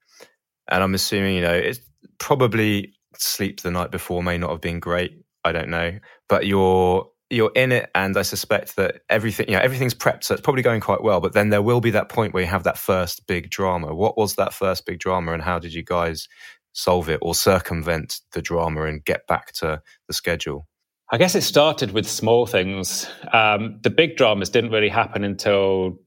And 0.69 0.84
I'm 0.84 0.93
assuming, 0.93 1.36
you 1.36 1.41
know, 1.41 1.54
it's 1.54 1.80
probably 2.17 2.93
sleep 3.17 3.62
the 3.62 3.71
night 3.71 3.91
before 3.91 4.23
may 4.23 4.38
not 4.38 4.52
have 4.52 4.62
been 4.62 4.80
great. 4.80 5.23
I 5.45 5.52
don't 5.52 5.69
know, 5.69 5.99
but 6.30 6.45
you're 6.45 7.10
you're 7.34 7.52
in 7.56 7.72
it, 7.72 7.89
and 7.96 8.15
I 8.17 8.22
suspect 8.22 8.76
that 8.78 9.02
everything 9.10 9.48
you 9.48 9.56
know 9.56 9.62
everything's 9.62 9.93
prepped, 9.93 10.24
so 10.24 10.34
it's 10.34 10.41
probably 10.41 10.62
going 10.62 10.82
quite 10.82 11.04
well. 11.04 11.19
But 11.19 11.34
then 11.34 11.50
there 11.50 11.62
will 11.62 11.82
be 11.82 11.91
that 11.91 12.10
point 12.10 12.34
where 12.34 12.43
you 12.43 12.50
have 12.50 12.63
that 12.63 12.78
first 12.78 13.28
big 13.28 13.50
drama. 13.50 13.93
What 13.93 14.17
was 14.17 14.36
that 14.36 14.54
first 14.54 14.86
big 14.86 15.00
drama, 15.00 15.34
and 15.34 15.41
how 15.41 15.60
did 15.60 15.74
you 15.74 15.84
guys 15.84 16.28
solve 16.74 17.10
it 17.10 17.19
or 17.22 17.36
circumvent 17.36 18.22
the 18.32 18.41
drama 18.41 18.86
and 18.86 19.04
get 19.06 19.28
back 19.28 19.54
to 19.54 19.82
the 20.08 20.13
schedule? 20.13 20.67
I 21.12 21.17
guess 21.17 21.36
it 21.36 21.41
started 21.41 21.91
with 21.91 22.08
small 22.08 22.46
things. 22.46 23.08
Um, 23.32 23.80
the 23.84 23.91
big 23.91 24.17
dramas 24.17 24.50
didn't 24.50 24.72
really 24.72 24.89
happen 24.89 25.24
until 25.24 26.00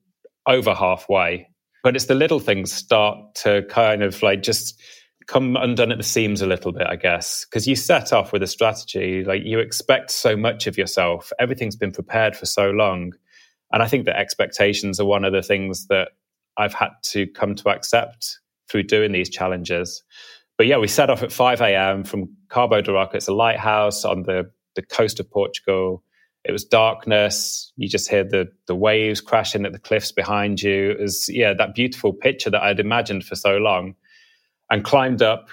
over 0.46 0.74
halfway, 0.74 1.48
but 1.82 1.94
it's 1.94 2.06
the 2.06 2.14
little 2.14 2.40
things 2.40 2.72
start 2.72 3.16
to 3.36 3.62
kind 3.68 4.02
of 4.02 4.20
like 4.22 4.42
just 4.42 4.80
come 5.26 5.56
undone 5.56 5.90
at 5.90 5.98
the 5.98 6.04
seams 6.04 6.40
a 6.40 6.46
little 6.46 6.72
bit, 6.72 6.86
I 6.88 6.96
guess, 6.96 7.44
because 7.44 7.66
you 7.66 7.74
set 7.74 8.12
off 8.12 8.32
with 8.32 8.42
a 8.42 8.46
strategy, 8.46 9.24
like 9.24 9.42
you 9.44 9.58
expect 9.58 10.10
so 10.10 10.36
much 10.36 10.66
of 10.66 10.78
yourself. 10.78 11.32
Everything's 11.38 11.76
been 11.76 11.92
prepared 11.92 12.36
for 12.36 12.46
so 12.46 12.70
long. 12.70 13.12
And 13.72 13.82
I 13.82 13.88
think 13.88 14.06
that 14.06 14.18
expectations 14.18 15.00
are 15.00 15.04
one 15.04 15.24
of 15.24 15.32
the 15.32 15.42
things 15.42 15.88
that 15.88 16.10
I've 16.56 16.74
had 16.74 16.90
to 17.04 17.26
come 17.26 17.56
to 17.56 17.68
accept 17.70 18.38
through 18.68 18.84
doing 18.84 19.12
these 19.12 19.28
challenges. 19.28 20.02
But 20.56 20.68
yeah, 20.68 20.78
we 20.78 20.88
set 20.88 21.10
off 21.10 21.22
at 21.22 21.32
5 21.32 21.60
a.m. 21.60 22.04
from 22.04 22.34
Cabo 22.48 22.80
da 22.80 22.92
Roca. 22.92 23.16
It's 23.16 23.28
a 23.28 23.34
lighthouse 23.34 24.04
on 24.04 24.22
the, 24.22 24.50
the 24.76 24.82
coast 24.82 25.18
of 25.18 25.30
Portugal. 25.30 26.02
It 26.44 26.52
was 26.52 26.64
darkness. 26.64 27.72
You 27.76 27.88
just 27.88 28.08
hear 28.08 28.22
the 28.22 28.46
the 28.68 28.76
waves 28.76 29.20
crashing 29.20 29.66
at 29.66 29.72
the 29.72 29.80
cliffs 29.80 30.12
behind 30.12 30.62
you. 30.62 30.92
It 30.92 31.00
was 31.00 31.28
yeah, 31.28 31.52
that 31.54 31.74
beautiful 31.74 32.12
picture 32.12 32.50
that 32.50 32.62
I'd 32.62 32.78
imagined 32.78 33.24
for 33.24 33.34
so 33.34 33.56
long 33.56 33.96
and 34.70 34.84
climbed 34.84 35.22
up 35.22 35.48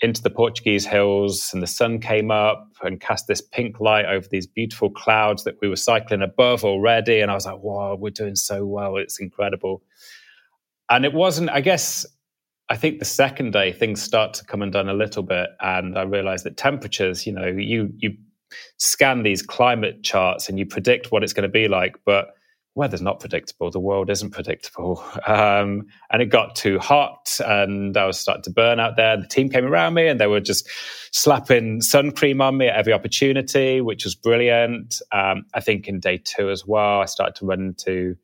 into 0.00 0.22
the 0.22 0.30
Portuguese 0.30 0.84
hills, 0.84 1.50
and 1.52 1.62
the 1.62 1.66
sun 1.66 1.98
came 1.98 2.30
up 2.30 2.68
and 2.82 3.00
cast 3.00 3.26
this 3.26 3.40
pink 3.40 3.80
light 3.80 4.04
over 4.04 4.26
these 4.28 4.46
beautiful 4.46 4.90
clouds 4.90 5.44
that 5.44 5.56
we 5.62 5.68
were 5.68 5.76
cycling 5.76 6.20
above 6.20 6.64
already. 6.64 7.20
And 7.20 7.30
I 7.30 7.34
was 7.34 7.46
like, 7.46 7.58
wow, 7.58 7.94
we're 7.94 8.10
doing 8.10 8.36
so 8.36 8.66
well. 8.66 8.96
It's 8.96 9.20
incredible. 9.20 9.82
And 10.90 11.04
it 11.04 11.14
wasn't, 11.14 11.50
I 11.50 11.60
guess, 11.60 12.04
I 12.68 12.76
think 12.76 12.98
the 12.98 13.04
second 13.04 13.52
day 13.52 13.72
things 13.72 14.02
start 14.02 14.34
to 14.34 14.44
come 14.44 14.62
undone 14.62 14.88
a 14.88 14.94
little 14.94 15.22
bit. 15.22 15.50
And 15.60 15.96
I 15.98 16.02
realized 16.02 16.44
that 16.44 16.56
temperatures, 16.56 17.26
you 17.26 17.32
know, 17.32 17.46
you, 17.46 17.90
you 17.98 18.16
scan 18.78 19.22
these 19.22 19.42
climate 19.42 20.02
charts 20.02 20.48
and 20.48 20.58
you 20.58 20.66
predict 20.66 21.12
what 21.12 21.22
it's 21.22 21.32
going 21.32 21.44
to 21.44 21.48
be 21.48 21.68
like, 21.68 21.96
but 22.04 22.33
weather's 22.74 23.02
not 23.02 23.20
predictable. 23.20 23.70
The 23.70 23.80
world 23.80 24.10
isn't 24.10 24.30
predictable. 24.30 25.02
Um, 25.26 25.86
and 26.10 26.20
it 26.20 26.26
got 26.26 26.54
too 26.54 26.78
hot 26.78 27.40
and 27.44 27.96
I 27.96 28.04
was 28.04 28.20
starting 28.20 28.42
to 28.42 28.50
burn 28.50 28.78
out 28.78 28.96
there. 28.96 29.16
The 29.16 29.26
team 29.26 29.48
came 29.48 29.64
around 29.64 29.94
me 29.94 30.06
and 30.06 30.20
they 30.20 30.26
were 30.26 30.40
just 30.40 30.68
slapping 31.12 31.80
sun 31.80 32.12
cream 32.12 32.40
on 32.42 32.58
me 32.58 32.68
at 32.68 32.76
every 32.76 32.92
opportunity, 32.92 33.80
which 33.80 34.04
was 34.04 34.14
brilliant. 34.14 35.00
Um, 35.12 35.46
I 35.54 35.60
think 35.60 35.88
in 35.88 35.98
day 35.98 36.18
two 36.22 36.50
as 36.50 36.66
well, 36.66 37.00
I 37.00 37.06
started 37.06 37.36
to 37.36 37.46
run 37.46 37.60
into 37.60 38.16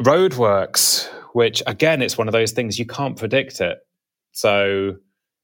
roadworks, 0.00 1.06
which 1.34 1.62
again, 1.66 2.02
it's 2.02 2.18
one 2.18 2.28
of 2.28 2.32
those 2.32 2.52
things 2.52 2.78
you 2.78 2.86
can't 2.86 3.16
predict 3.16 3.60
it. 3.60 3.78
So 4.32 4.96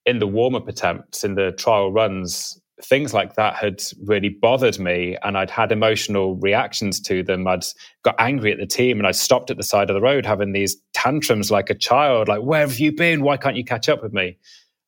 in 0.07 0.19
the 0.19 0.27
warm 0.27 0.55
up 0.55 0.67
attempts, 0.67 1.25
in 1.25 1.35
the 1.35 1.53
trial 1.53 1.93
runs, 1.93 2.61
things 2.83 3.13
like 3.13 3.35
that 3.35 3.55
had 3.57 3.83
really 4.05 4.29
bothered 4.29 4.79
me 4.79 5.17
and 5.23 5.37
I'd 5.37 5.51
had 5.51 5.73
emotional 5.73 6.37
reactions 6.37 7.01
to 7.01 7.23
them. 7.23 7.47
I'd 7.47 7.65
got 8.05 8.15
angry 8.19 8.53
at 8.53 8.59
the 8.59 8.67
team 8.67 8.99
and 8.99 9.07
I 9.07 9.11
stopped 9.11 9.51
at 9.51 9.57
the 9.57 9.63
side 9.63 9.91
of 9.91 9.95
the 9.95 10.01
road 10.01 10.25
having 10.25 10.53
these 10.53 10.77
tantrums 10.95 11.51
like 11.51 11.71
a 11.71 11.75
child, 11.75 12.29
like, 12.29 12.43
where 12.43 12.61
have 12.61 12.79
you 12.79 12.93
been? 12.93 13.23
Why 13.23 13.37
can't 13.37 13.57
you 13.57 13.65
catch 13.65 13.89
up 13.89 14.03
with 14.03 14.13
me? 14.13 14.39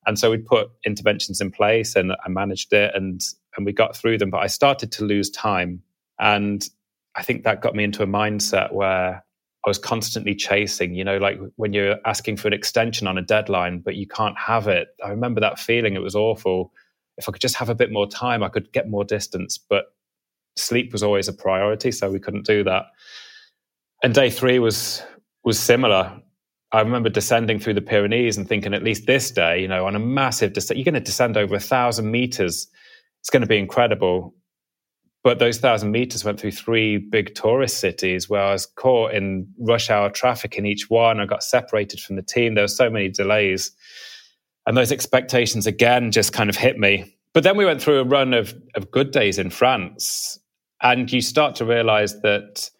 And 0.07 0.18
so 0.18 0.31
we'd 0.31 0.46
put 0.46 0.70
interventions 0.87 1.40
in 1.40 1.50
place 1.50 1.96
and 1.96 2.12
I 2.24 2.29
managed 2.29 2.72
it 2.72 2.94
and 2.94 3.20
and 3.57 3.66
we 3.66 3.72
got 3.72 3.96
through 3.96 4.18
them. 4.18 4.31
But 4.31 4.38
I 4.38 4.46
started 4.46 4.92
to 4.92 5.05
lose 5.05 5.31
time. 5.31 5.83
And 6.18 6.66
I 7.14 7.22
think 7.22 7.44
that 7.44 7.61
got 7.61 7.74
me 7.74 7.85
into 7.85 8.03
a 8.03 8.07
mindset 8.07 8.72
where 8.72 9.24
I 9.64 9.68
was 9.68 9.79
constantly 9.79 10.35
chasing, 10.35 10.94
you 10.94 11.05
know, 11.05 11.18
like 11.18 11.38
when 11.57 11.72
you're 11.72 11.96
asking 12.05 12.37
for 12.37 12.48
an 12.48 12.55
extension 12.55 13.07
on 13.07 13.18
a 13.18 13.22
deadline, 13.22 13.81
but 13.81 13.96
you 13.96 14.07
can't 14.07 14.38
have 14.38 14.68
it. 14.68 14.88
I 15.05 15.09
remember 15.11 15.40
that 15.40 15.59
feeling. 15.59 15.94
It 15.94 16.03
was 16.03 16.14
awful. 16.14 16.72
If 17.21 17.29
I 17.29 17.33
could 17.33 17.41
just 17.41 17.57
have 17.57 17.69
a 17.69 17.75
bit 17.75 17.93
more 17.93 18.09
time, 18.09 18.43
I 18.43 18.49
could 18.49 18.73
get 18.73 18.89
more 18.89 19.05
distance. 19.05 19.59
But 19.59 19.87
sleep 20.57 20.93
was 20.93 21.03
always 21.03 21.29
a 21.29 21.33
priority, 21.33 21.93
so 21.93 22.11
we 22.11 22.19
couldn't 22.19 22.47
do 22.47 22.65
that. 22.65 22.87
And 24.03 24.15
day 24.15 24.31
three 24.31 24.59
was 24.59 25.03
was 25.45 25.59
similar. 25.59 26.21
I 26.73 26.81
remember 26.81 27.09
descending 27.09 27.59
through 27.59 27.75
the 27.75 27.83
Pyrenees 27.83 28.37
and 28.37 28.49
thinking, 28.49 28.75
at 28.75 28.85
least 28.85 29.07
this 29.07 29.31
day, 29.31 29.61
you 29.61 29.69
know, 29.69 29.87
on 29.87 29.97
a 29.97 29.99
massive 29.99 30.53
descent, 30.53 30.79
you're 30.79 30.85
going 30.85 30.95
to 30.95 31.01
descend 31.01 31.37
over 31.37 31.57
a 31.57 31.61
thousand 31.61 32.11
meters. 32.11 32.69
It's 33.21 33.31
going 33.31 33.43
to 33.43 33.49
be 33.49 33.59
incredible. 33.59 34.35
But 35.23 35.39
those 35.39 35.59
thousand 35.59 35.91
meters 35.91 36.25
went 36.25 36.41
through 36.41 36.53
three 36.53 36.97
big 36.97 37.35
tourist 37.35 37.79
cities 37.79 38.31
where 38.31 38.43
I 38.43 38.53
was 38.53 38.67
caught 38.67 39.13
in 39.13 39.49
rush 39.59 39.91
hour 39.91 40.09
traffic 40.11 40.57
in 40.57 40.65
each 40.65 40.89
one. 40.89 41.21
I 41.21 41.27
got 41.27 41.43
separated 41.43 42.01
from 42.01 42.17
the 42.17 42.23
team. 42.23 42.55
There 42.55 42.65
were 42.65 42.69
so 42.69 42.89
many 42.89 43.09
delays. 43.11 43.73
And 44.66 44.77
those 44.77 44.92
expectations 44.92 45.66
again 45.66 46.11
just 46.11 46.33
kind 46.33 46.51
of 46.51 46.57
hit 46.57 46.79
me. 46.79 47.16
But 47.33 47.44
then 47.44 47.57
we 47.57 47.64
went 47.64 47.81
through 47.81 48.01
a 48.01 48.05
run 48.05 48.35
of, 48.35 48.55
of 48.75 48.90
good 48.90 49.11
days 49.11 49.38
in 49.38 49.51
France. 49.51 50.38
And 50.83 51.11
you 51.12 51.20
start 51.20 51.55
to 51.57 51.64
realize 51.64 52.20
that 52.23 52.70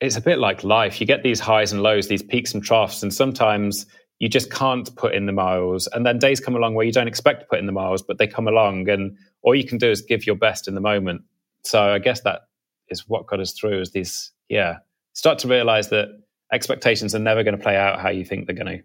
it's 0.00 0.16
a 0.16 0.20
bit 0.20 0.38
like 0.38 0.64
life. 0.64 1.00
You 1.00 1.06
get 1.06 1.22
these 1.22 1.40
highs 1.40 1.72
and 1.72 1.82
lows, 1.82 2.08
these 2.08 2.22
peaks 2.22 2.54
and 2.54 2.62
troughs. 2.62 3.02
And 3.02 3.12
sometimes 3.12 3.86
you 4.18 4.28
just 4.28 4.50
can't 4.50 4.94
put 4.96 5.14
in 5.14 5.26
the 5.26 5.32
miles. 5.32 5.86
And 5.88 6.06
then 6.06 6.18
days 6.18 6.40
come 6.40 6.56
along 6.56 6.74
where 6.74 6.86
you 6.86 6.92
don't 6.92 7.08
expect 7.08 7.40
to 7.40 7.46
put 7.46 7.58
in 7.58 7.66
the 7.66 7.72
miles, 7.72 8.02
but 8.02 8.18
they 8.18 8.26
come 8.26 8.48
along. 8.48 8.88
And 8.88 9.16
all 9.42 9.54
you 9.54 9.66
can 9.66 9.78
do 9.78 9.90
is 9.90 10.00
give 10.00 10.26
your 10.26 10.36
best 10.36 10.66
in 10.66 10.74
the 10.74 10.80
moment 10.80 11.22
so 11.64 11.80
I 11.80 11.98
guess 11.98 12.20
that 12.22 12.42
is 12.88 13.08
what 13.08 13.26
got 13.26 13.40
us 13.40 13.52
through 13.52 13.80
is 13.80 13.92
these, 13.92 14.32
yeah, 14.48 14.78
start 15.14 15.38
to 15.40 15.48
realize 15.48 15.88
that 15.90 16.08
expectations 16.52 17.14
are 17.14 17.20
never 17.20 17.42
going 17.42 17.56
to 17.56 17.62
play 17.62 17.76
out 17.76 18.00
how 18.00 18.10
you 18.10 18.24
think 18.24 18.46
they're 18.46 18.56
going 18.56 18.78
to. 18.78 18.84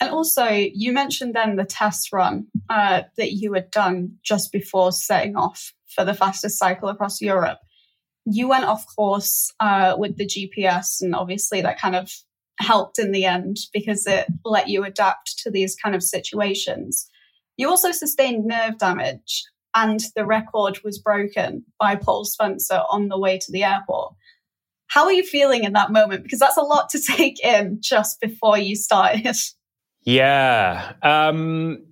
And 0.00 0.10
also, 0.10 0.46
you 0.48 0.92
mentioned 0.92 1.34
then 1.34 1.56
the 1.56 1.64
test 1.64 2.12
run 2.12 2.46
uh, 2.70 3.02
that 3.16 3.32
you 3.32 3.52
had 3.54 3.70
done 3.70 4.16
just 4.22 4.52
before 4.52 4.92
setting 4.92 5.36
off 5.36 5.72
for 5.88 6.04
the 6.04 6.14
fastest 6.14 6.58
cycle 6.58 6.88
across 6.88 7.20
Europe. 7.20 7.58
You 8.24 8.48
went 8.48 8.64
off 8.64 8.84
course 8.94 9.52
uh, 9.58 9.96
with 9.98 10.16
the 10.16 10.26
GPS, 10.26 11.00
and 11.00 11.14
obviously 11.14 11.62
that 11.62 11.80
kind 11.80 11.96
of 11.96 12.12
helped 12.60 12.98
in 12.98 13.12
the 13.12 13.24
end 13.24 13.56
because 13.72 14.06
it 14.06 14.26
let 14.44 14.68
you 14.68 14.84
adapt 14.84 15.38
to 15.38 15.50
these 15.50 15.76
kind 15.76 15.94
of 15.94 16.02
situations. 16.02 17.08
You 17.56 17.68
also 17.68 17.92
sustained 17.92 18.46
nerve 18.46 18.78
damage 18.78 19.44
and 19.74 20.00
the 20.16 20.26
record 20.26 20.80
was 20.84 20.98
broken 20.98 21.64
by 21.78 21.96
Paul 21.96 22.24
Spencer 22.24 22.82
on 22.90 23.08
the 23.08 23.18
way 23.18 23.38
to 23.38 23.52
the 23.52 23.64
airport. 23.64 24.14
How 24.88 25.04
are 25.04 25.12
you 25.12 25.24
feeling 25.24 25.64
in 25.64 25.74
that 25.74 25.92
moment? 25.92 26.22
Because 26.22 26.38
that's 26.38 26.56
a 26.56 26.62
lot 26.62 26.88
to 26.90 27.00
take 27.16 27.44
in 27.44 27.78
just 27.80 28.20
before 28.20 28.58
you 28.58 28.76
started. 28.76 29.36
Yeah. 30.08 30.94
Um, 31.02 31.84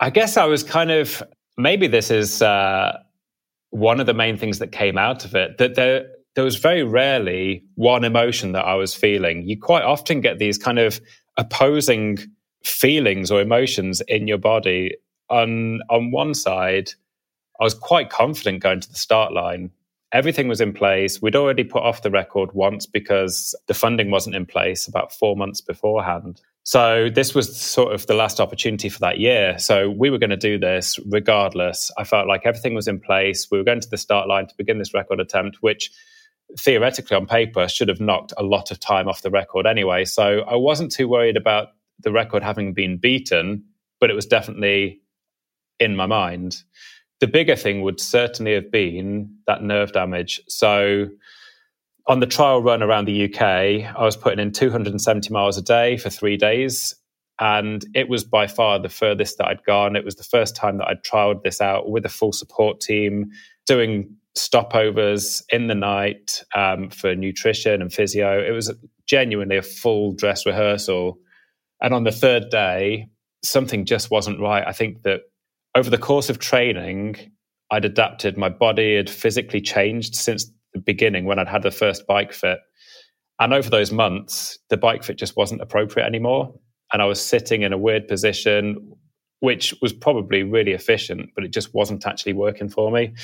I 0.00 0.08
guess 0.08 0.38
I 0.38 0.46
was 0.46 0.64
kind 0.64 0.90
of, 0.90 1.22
maybe 1.58 1.88
this 1.88 2.10
is 2.10 2.40
uh, 2.40 2.98
one 3.68 4.00
of 4.00 4.06
the 4.06 4.14
main 4.14 4.38
things 4.38 4.60
that 4.60 4.72
came 4.72 4.96
out 4.96 5.26
of 5.26 5.34
it, 5.34 5.58
that 5.58 5.74
there, 5.74 6.06
there 6.36 6.44
was 6.44 6.56
very 6.56 6.82
rarely 6.82 7.62
one 7.74 8.02
emotion 8.02 8.52
that 8.52 8.64
I 8.64 8.76
was 8.76 8.94
feeling. 8.94 9.46
You 9.46 9.60
quite 9.60 9.82
often 9.82 10.22
get 10.22 10.38
these 10.38 10.56
kind 10.56 10.78
of 10.78 11.02
opposing 11.36 12.16
feelings 12.64 13.30
or 13.30 13.42
emotions 13.42 14.00
in 14.08 14.26
your 14.26 14.38
body. 14.38 14.96
On 15.28 15.80
on 15.90 16.12
one 16.12 16.32
side, 16.32 16.92
I 17.60 17.64
was 17.64 17.74
quite 17.74 18.08
confident 18.08 18.62
going 18.62 18.80
to 18.80 18.88
the 18.88 18.98
start 18.98 19.34
line. 19.34 19.70
Everything 20.12 20.48
was 20.48 20.62
in 20.62 20.72
place. 20.72 21.20
We'd 21.20 21.36
already 21.36 21.64
put 21.64 21.82
off 21.82 22.02
the 22.02 22.10
record 22.10 22.52
once 22.54 22.86
because 22.86 23.54
the 23.66 23.74
funding 23.74 24.10
wasn't 24.10 24.34
in 24.34 24.46
place 24.46 24.88
about 24.88 25.12
four 25.12 25.36
months 25.36 25.60
beforehand. 25.60 26.40
So 26.62 27.08
this 27.12 27.34
was 27.34 27.58
sort 27.58 27.94
of 27.94 28.06
the 28.06 28.14
last 28.14 28.38
opportunity 28.38 28.88
for 28.88 28.98
that 29.00 29.18
year. 29.18 29.58
So 29.58 29.90
we 29.90 30.10
were 30.10 30.18
going 30.18 30.30
to 30.30 30.36
do 30.36 30.58
this 30.58 30.98
regardless. 31.06 31.90
I 31.96 32.04
felt 32.04 32.28
like 32.28 32.42
everything 32.44 32.74
was 32.74 32.86
in 32.86 33.00
place. 33.00 33.48
We 33.50 33.58
were 33.58 33.64
going 33.64 33.80
to 33.80 33.90
the 33.90 33.96
start 33.96 34.28
line 34.28 34.46
to 34.46 34.54
begin 34.56 34.78
this 34.78 34.94
record 34.94 35.20
attempt, 35.20 35.58
which 35.60 35.90
theoretically 36.58 37.16
on 37.16 37.26
paper 37.26 37.68
should 37.68 37.88
have 37.88 38.00
knocked 38.00 38.32
a 38.36 38.42
lot 38.42 38.70
of 38.70 38.78
time 38.78 39.08
off 39.08 39.22
the 39.22 39.30
record 39.30 39.66
anyway. 39.66 40.04
So 40.04 40.40
I 40.40 40.56
wasn't 40.56 40.92
too 40.92 41.08
worried 41.08 41.36
about 41.36 41.68
the 42.00 42.12
record 42.12 42.42
having 42.42 42.74
been 42.74 42.98
beaten, 42.98 43.64
but 44.00 44.10
it 44.10 44.14
was 44.14 44.26
definitely 44.26 45.00
in 45.78 45.96
my 45.96 46.06
mind 46.06 46.62
the 47.20 47.26
bigger 47.26 47.54
thing 47.54 47.82
would 47.82 48.00
certainly 48.00 48.54
have 48.54 48.70
been 48.70 49.30
that 49.46 49.62
nerve 49.62 49.92
damage. 49.92 50.40
So 50.48 51.08
on 52.10 52.18
the 52.18 52.26
trial 52.26 52.60
run 52.60 52.82
around 52.82 53.04
the 53.04 53.32
UK, 53.32 53.40
I 53.96 54.02
was 54.04 54.16
putting 54.16 54.40
in 54.40 54.50
270 54.50 55.32
miles 55.32 55.56
a 55.56 55.62
day 55.62 55.96
for 55.96 56.10
three 56.10 56.36
days. 56.36 56.92
And 57.38 57.86
it 57.94 58.08
was 58.08 58.24
by 58.24 58.48
far 58.48 58.80
the 58.80 58.88
furthest 58.88 59.38
that 59.38 59.46
I'd 59.46 59.62
gone. 59.64 59.94
It 59.94 60.04
was 60.04 60.16
the 60.16 60.24
first 60.24 60.56
time 60.56 60.78
that 60.78 60.88
I'd 60.88 61.04
trialed 61.04 61.44
this 61.44 61.60
out 61.60 61.88
with 61.88 62.04
a 62.04 62.08
full 62.08 62.32
support 62.32 62.80
team, 62.80 63.30
doing 63.64 64.16
stopovers 64.36 65.44
in 65.50 65.68
the 65.68 65.76
night 65.76 66.42
um, 66.56 66.90
for 66.90 67.14
nutrition 67.14 67.80
and 67.80 67.92
physio. 67.92 68.44
It 68.44 68.50
was 68.50 68.74
genuinely 69.06 69.56
a 69.56 69.62
full 69.62 70.12
dress 70.12 70.44
rehearsal. 70.44 71.16
And 71.80 71.94
on 71.94 72.02
the 72.02 72.12
third 72.12 72.50
day, 72.50 73.06
something 73.44 73.84
just 73.84 74.10
wasn't 74.10 74.40
right. 74.40 74.66
I 74.66 74.72
think 74.72 75.04
that 75.04 75.20
over 75.76 75.88
the 75.88 75.96
course 75.96 76.28
of 76.28 76.40
training, 76.40 77.30
I'd 77.70 77.84
adapted. 77.84 78.36
My 78.36 78.48
body 78.48 78.96
had 78.96 79.08
physically 79.08 79.60
changed 79.60 80.16
since 80.16 80.50
the 80.72 80.80
beginning 80.80 81.24
when 81.24 81.38
I'd 81.38 81.48
had 81.48 81.62
the 81.62 81.70
first 81.70 82.06
bike 82.06 82.32
fit. 82.32 82.58
And 83.38 83.54
over 83.54 83.70
those 83.70 83.90
months, 83.90 84.58
the 84.68 84.76
bike 84.76 85.02
fit 85.02 85.18
just 85.18 85.36
wasn't 85.36 85.62
appropriate 85.62 86.06
anymore. 86.06 86.54
And 86.92 87.00
I 87.00 87.06
was 87.06 87.24
sitting 87.24 87.62
in 87.62 87.72
a 87.72 87.78
weird 87.78 88.06
position, 88.06 88.92
which 89.40 89.74
was 89.80 89.92
probably 89.92 90.42
really 90.42 90.72
efficient, 90.72 91.30
but 91.34 91.44
it 91.44 91.52
just 91.52 91.74
wasn't 91.74 92.06
actually 92.06 92.34
working 92.34 92.68
for 92.68 92.90
me. 92.90 93.14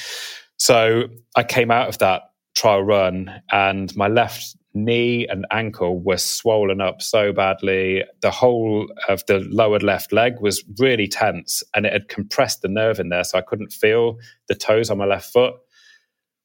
So 0.58 1.04
I 1.36 1.42
came 1.42 1.70
out 1.70 1.88
of 1.88 1.98
that 1.98 2.22
trial 2.54 2.82
run 2.82 3.42
and 3.52 3.94
my 3.94 4.08
left 4.08 4.56
knee 4.72 5.26
and 5.28 5.46
ankle 5.50 6.00
were 6.00 6.16
swollen 6.16 6.80
up 6.80 7.02
so 7.02 7.32
badly. 7.32 8.04
The 8.20 8.30
whole 8.30 8.88
of 9.08 9.22
the 9.26 9.40
lower 9.50 9.78
left 9.78 10.12
leg 10.12 10.40
was 10.40 10.64
really 10.78 11.08
tense 11.08 11.62
and 11.74 11.86
it 11.86 11.92
had 11.92 12.08
compressed 12.08 12.62
the 12.62 12.68
nerve 12.68 12.98
in 12.98 13.08
there. 13.08 13.24
So 13.24 13.38
I 13.38 13.42
couldn't 13.42 13.72
feel 13.72 14.18
the 14.48 14.54
toes 14.54 14.90
on 14.90 14.98
my 14.98 15.06
left 15.06 15.32
foot, 15.32 15.54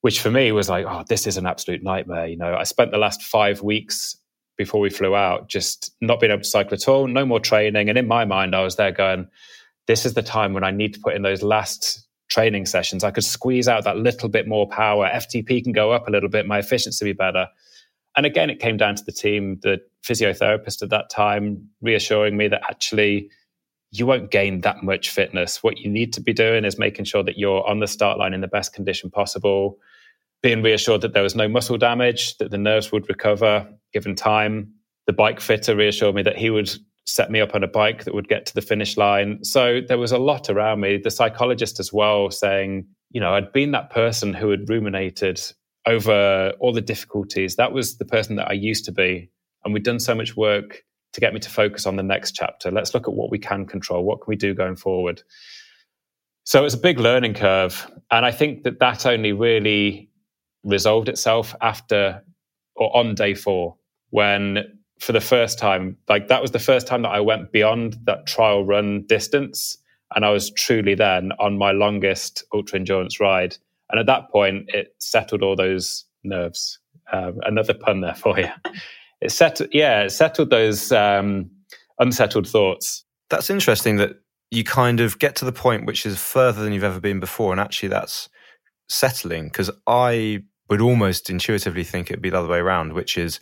which 0.02 0.20
for 0.20 0.32
me 0.32 0.52
was 0.52 0.70
like, 0.70 0.86
oh, 0.88 1.04
this 1.08 1.28
is 1.28 1.38
an 1.38 1.46
absolute 1.46 1.84
nightmare. 1.84 2.28
You 2.28 2.38
know, 2.38 2.56
I 2.56 2.64
spent 2.64 2.92
the 2.92 2.98
last 2.98 3.24
five 3.24 3.62
weeks 3.62 4.18
before 4.58 4.82
we 4.82 4.90
flew 4.90 5.16
out 5.16 5.48
just 5.48 5.92
not 6.02 6.20
being 6.20 6.32
able 6.32 6.44
to 6.44 6.48
cycle 6.48 6.74
at 6.74 6.88
all, 6.88 7.08
no 7.08 7.26
more 7.26 7.40
training. 7.40 7.90
And 7.90 7.98
in 7.98 8.08
my 8.08 8.26
mind, 8.26 8.56
I 8.56 8.64
was 8.64 8.76
there 8.76 8.92
going, 8.92 9.28
this 9.88 10.06
is 10.06 10.14
the 10.14 10.22
time 10.22 10.54
when 10.54 10.64
I 10.64 10.72
need 10.72 10.94
to 10.94 11.00
put 11.00 11.16
in 11.16 11.22
those 11.22 11.42
last 11.42 12.08
training 12.30 12.66
sessions. 12.66 13.04
I 13.04 13.12
could 13.12 13.24
squeeze 13.24 13.68
out 13.68 13.84
that 13.84 13.98
little 13.98 14.30
bit 14.30 14.48
more 14.48 14.68
power. 14.68 15.08
FTP 15.08 15.64
can 15.64 15.74
go 15.74 15.92
up 15.92 16.08
a 16.08 16.12
little 16.12 16.30
bit, 16.30 16.46
my 16.48 16.60
efficiency 16.60 17.06
be 17.06 17.14
better. 17.14 17.48
And 18.16 18.26
again, 18.26 18.50
it 18.50 18.60
came 18.60 18.78
down 18.78 18.96
to 18.96 19.04
the 19.04 19.12
team, 19.12 19.60
the 19.62 19.80
physiotherapist 20.04 20.82
at 20.82 20.90
that 20.90 21.10
time, 21.10 21.70
reassuring 21.82 22.38
me 22.38 22.48
that 22.50 22.62
actually 22.70 23.30
you 23.92 24.06
won't 24.06 24.32
gain 24.32 24.62
that 24.62 24.84
much 24.84 25.10
fitness. 25.10 25.62
What 25.62 25.80
you 25.80 25.90
need 25.90 26.14
to 26.14 26.22
be 26.22 26.34
doing 26.34 26.66
is 26.66 26.80
making 26.80 27.06
sure 27.06 27.24
that 27.24 27.38
you're 27.38 27.68
on 27.68 27.80
the 27.80 27.88
start 27.88 28.18
line 28.18 28.34
in 28.34 28.42
the 28.42 28.48
best 28.48 28.74
condition 28.74 29.10
possible, 29.12 29.78
being 30.42 30.64
reassured 30.64 31.02
that 31.02 31.14
there 31.14 31.24
was 31.24 31.36
no 31.36 31.48
muscle 31.48 31.78
damage, 31.78 32.38
that 32.38 32.52
the 32.52 32.58
nerves 32.58 32.92
would 32.92 33.08
recover 33.08 33.68
given 33.94 34.16
time. 34.16 34.74
The 35.08 35.14
bike 35.14 35.40
fitter 35.40 35.76
reassured 35.76 36.16
me 36.16 36.24
that 36.24 36.38
he 36.38 36.50
would 36.50 36.72
set 37.06 37.32
me 37.32 37.42
up 37.42 37.56
on 37.56 37.64
a 37.64 37.68
bike 37.68 38.04
that 38.04 38.14
would 38.14 38.28
get 38.28 38.46
to 38.46 38.54
the 38.54 38.62
finish 38.62 38.98
line. 38.98 39.44
So 39.44 39.82
there 39.88 39.98
was 39.98 40.12
a 40.12 40.18
lot 40.18 40.50
around 40.50 40.80
me. 40.80 40.98
The 40.98 41.12
psychologist 41.12 41.80
as 41.80 41.92
well 41.92 42.30
saying, 42.32 42.88
you 43.10 43.20
know, 43.20 43.34
I'd 43.34 43.52
been 43.52 43.72
that 43.72 43.90
person 43.90 44.34
who 44.34 44.50
had 44.50 44.70
ruminated 44.70 45.42
over 45.88 46.54
all 46.60 46.74
the 46.74 46.82
difficulties. 46.82 47.56
That 47.56 47.74
was 47.74 47.98
the 47.98 48.06
person 48.06 48.36
that 48.36 48.50
I 48.50 48.54
used 48.54 48.86
to 48.86 48.92
be. 48.92 49.30
And 49.64 49.74
we'd 49.74 49.84
done 49.84 50.00
so 50.00 50.16
much 50.16 50.38
work 50.38 50.84
to 51.14 51.20
get 51.20 51.34
me 51.34 51.40
to 51.40 51.50
focus 51.50 51.86
on 51.86 51.96
the 51.96 52.04
next 52.04 52.34
chapter. 52.34 52.72
Let's 52.72 52.94
look 52.94 53.08
at 53.08 53.14
what 53.14 53.32
we 53.32 53.40
can 53.40 53.66
control. 53.66 54.04
What 54.04 54.22
can 54.22 54.30
we 54.30 54.36
do 54.36 54.54
going 54.54 54.76
forward? 54.76 55.24
So 56.46 56.64
it's 56.64 56.76
a 56.76 56.80
big 56.80 57.00
learning 57.00 57.34
curve. 57.34 57.92
And 58.12 58.26
I 58.26 58.32
think 58.32 58.64
that 58.64 58.80
that 58.80 59.06
only 59.06 59.34
really 59.34 60.11
resolved 60.64 61.10
itself 61.10 61.56
after 61.62 62.24
or 62.76 62.96
on 62.96 63.16
day 63.16 63.34
four, 63.34 63.76
when 64.10 64.80
for 65.00 65.12
the 65.14 65.22
first 65.22 65.58
time, 65.58 65.98
like 66.08 66.28
that 66.28 66.42
was 66.42 66.52
the 66.52 66.60
first 66.60 66.88
time 66.88 67.02
that 67.02 67.10
I 67.10 67.20
went 67.20 67.52
beyond 67.52 67.98
that 68.06 68.28
trial 68.28 68.64
run 68.64 69.04
distance. 69.08 69.78
And 70.16 70.26
I 70.26 70.30
was 70.30 70.52
truly 70.52 70.94
then 70.94 71.32
on 71.40 71.58
my 71.58 71.72
longest 71.72 72.44
ultra 72.54 72.78
endurance 72.78 73.20
ride. 73.20 73.58
And 73.90 74.00
at 74.00 74.06
that 74.06 74.30
point, 74.30 74.70
it 74.70 74.94
settled 75.00 75.42
all 75.42 75.56
those 75.56 76.06
nerves. 76.24 76.80
Um, 77.12 77.40
another 77.44 77.74
pun 77.74 78.02
there 78.02 78.16
for 78.16 78.40
you. 78.40 78.50
It 79.22 79.32
settled, 79.32 79.70
yeah, 79.72 80.02
it 80.02 80.10
settled 80.10 80.50
those 80.50 80.92
um, 80.92 81.52
unsettled 82.00 82.48
thoughts. 82.48 83.04
That's 83.30 83.52
interesting 83.52 83.98
that 83.98 84.20
you 84.50 84.64
kind 84.64 85.00
of 85.00 85.20
get 85.20 85.36
to 85.36 85.46
the 85.46 85.52
point 85.52 85.86
which 85.86 86.08
is 86.08 86.20
further 86.20 86.64
than 86.64 86.74
you've 86.74 86.84
ever 86.84 87.00
been 87.00 87.20
before, 87.20 87.52
and 87.52 87.62
actually 87.62 87.90
that's 87.90 88.30
settling. 88.90 89.44
Because 89.44 89.70
I 89.86 90.44
would 90.72 90.82
almost 90.82 91.30
intuitively 91.30 91.84
think 91.84 92.10
it'd 92.10 92.22
be 92.22 92.30
the 92.30 92.40
other 92.40 92.48
way 92.48 92.58
around, 92.58 92.94
which 92.94 93.18
is 93.18 93.40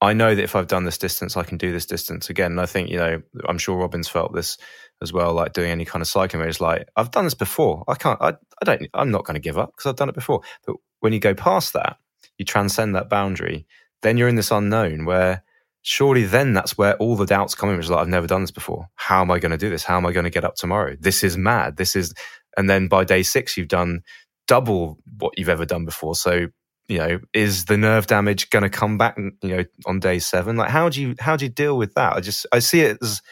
I 0.00 0.12
know 0.12 0.34
that 0.34 0.42
if 0.42 0.56
I've 0.56 0.66
done 0.66 0.84
this 0.84 0.98
distance, 0.98 1.36
I 1.36 1.44
can 1.44 1.56
do 1.56 1.70
this 1.70 1.86
distance 1.86 2.28
again. 2.28 2.50
And 2.50 2.60
I 2.60 2.66
think, 2.66 2.90
you 2.90 2.96
know, 2.96 3.22
I'm 3.48 3.58
sure 3.58 3.78
Robyn's 3.78 4.08
felt 4.08 4.34
this 4.34 4.58
as 5.00 5.12
well, 5.12 5.32
like 5.32 5.52
doing 5.52 5.70
any 5.70 5.84
kind 5.84 6.02
of 6.02 6.08
cycling 6.08 6.40
where 6.40 6.48
it's 6.48 6.60
like, 6.60 6.88
I've 6.96 7.12
done 7.12 7.22
this 7.22 7.34
before. 7.34 7.84
I 7.86 7.94
can't, 7.94 8.20
I, 8.20 8.30
I 8.30 8.64
don't, 8.64 8.82
I'm 8.92 9.12
not 9.12 9.24
going 9.24 9.36
to 9.36 9.40
give 9.40 9.56
up 9.56 9.72
because 9.72 9.88
I've 9.88 9.96
done 9.96 10.08
it 10.08 10.16
before. 10.16 10.40
But 10.66 10.74
when 10.98 11.12
you 11.12 11.20
go 11.20 11.34
past 11.34 11.74
that, 11.74 11.98
you 12.36 12.44
transcend 12.44 12.96
that 12.96 13.08
boundary, 13.08 13.64
then 14.02 14.16
you're 14.16 14.28
in 14.28 14.34
this 14.34 14.50
unknown 14.50 15.04
where 15.04 15.44
surely 15.82 16.24
then 16.24 16.52
that's 16.52 16.76
where 16.76 16.96
all 16.96 17.14
the 17.14 17.24
doubts 17.24 17.54
come 17.54 17.70
in. 17.70 17.76
which 17.76 17.86
is 17.86 17.90
like, 17.90 18.00
I've 18.00 18.08
never 18.08 18.26
done 18.26 18.40
this 18.40 18.50
before. 18.50 18.88
How 18.96 19.22
am 19.22 19.30
I 19.30 19.38
going 19.38 19.52
to 19.52 19.56
do 19.56 19.70
this? 19.70 19.84
How 19.84 19.96
am 19.96 20.06
I 20.06 20.10
going 20.10 20.24
to 20.24 20.30
get 20.30 20.44
up 20.44 20.56
tomorrow? 20.56 20.96
This 20.98 21.22
is 21.22 21.36
mad. 21.36 21.76
This 21.76 21.94
is, 21.94 22.12
and 22.56 22.68
then 22.68 22.88
by 22.88 23.04
day 23.04 23.22
six, 23.22 23.56
you've 23.56 23.68
done 23.68 24.02
double 24.46 24.98
what 25.18 25.38
you've 25.38 25.48
ever 25.48 25.64
done 25.64 25.84
before. 25.84 26.14
So, 26.14 26.48
you 26.88 26.98
know, 26.98 27.20
is 27.32 27.66
the 27.66 27.76
nerve 27.76 28.06
damage 28.06 28.50
going 28.50 28.64
to 28.64 28.70
come 28.70 28.98
back, 28.98 29.16
you 29.16 29.56
know, 29.56 29.64
on 29.86 30.00
day 30.00 30.18
seven? 30.18 30.56
Like, 30.56 30.70
how 30.70 30.88
do 30.88 31.00
you, 31.00 31.14
how 31.18 31.36
do 31.36 31.44
you 31.44 31.50
deal 31.50 31.76
with 31.76 31.94
that? 31.94 32.14
I 32.14 32.20
just, 32.20 32.46
I 32.52 32.58
see 32.58 32.80
it 32.80 32.98
as, 33.02 33.22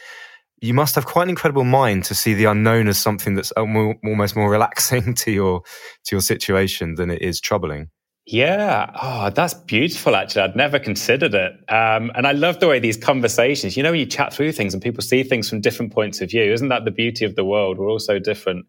you 0.61 0.75
must 0.75 0.95
have 0.95 1.07
quite 1.07 1.23
an 1.23 1.29
incredible 1.29 1.63
mind 1.63 2.03
to 2.05 2.15
see 2.15 2.35
the 2.35 2.45
unknown 2.45 2.87
as 2.87 2.97
something 2.97 3.33
that's 3.33 3.51
almost 3.51 4.35
more 4.35 4.49
relaxing 4.51 5.15
to 5.15 5.31
your 5.31 5.63
to 6.05 6.15
your 6.15 6.21
situation 6.21 6.95
than 6.95 7.09
it 7.09 7.21
is 7.21 7.41
troubling. 7.41 7.89
Yeah. 8.27 8.91
Oh, 9.01 9.31
that's 9.31 9.55
beautiful, 9.55 10.15
actually. 10.15 10.43
I'd 10.43 10.55
never 10.55 10.77
considered 10.77 11.33
it. 11.33 11.53
Um, 11.67 12.11
and 12.15 12.27
I 12.27 12.33
love 12.33 12.59
the 12.59 12.67
way 12.67 12.79
these 12.79 12.95
conversations, 12.95 13.75
you 13.75 13.81
know, 13.81 13.91
you 13.91 14.05
chat 14.05 14.31
through 14.31 14.51
things 14.51 14.73
and 14.73 14.81
people 14.81 15.01
see 15.01 15.23
things 15.23 15.49
from 15.49 15.59
different 15.59 15.91
points 15.91 16.21
of 16.21 16.29
view. 16.29 16.53
Isn't 16.53 16.69
that 16.69 16.85
the 16.85 16.91
beauty 16.91 17.25
of 17.25 17.35
the 17.35 17.43
world? 17.43 17.79
We're 17.79 17.89
all 17.89 17.99
so 17.99 18.19
different. 18.19 18.67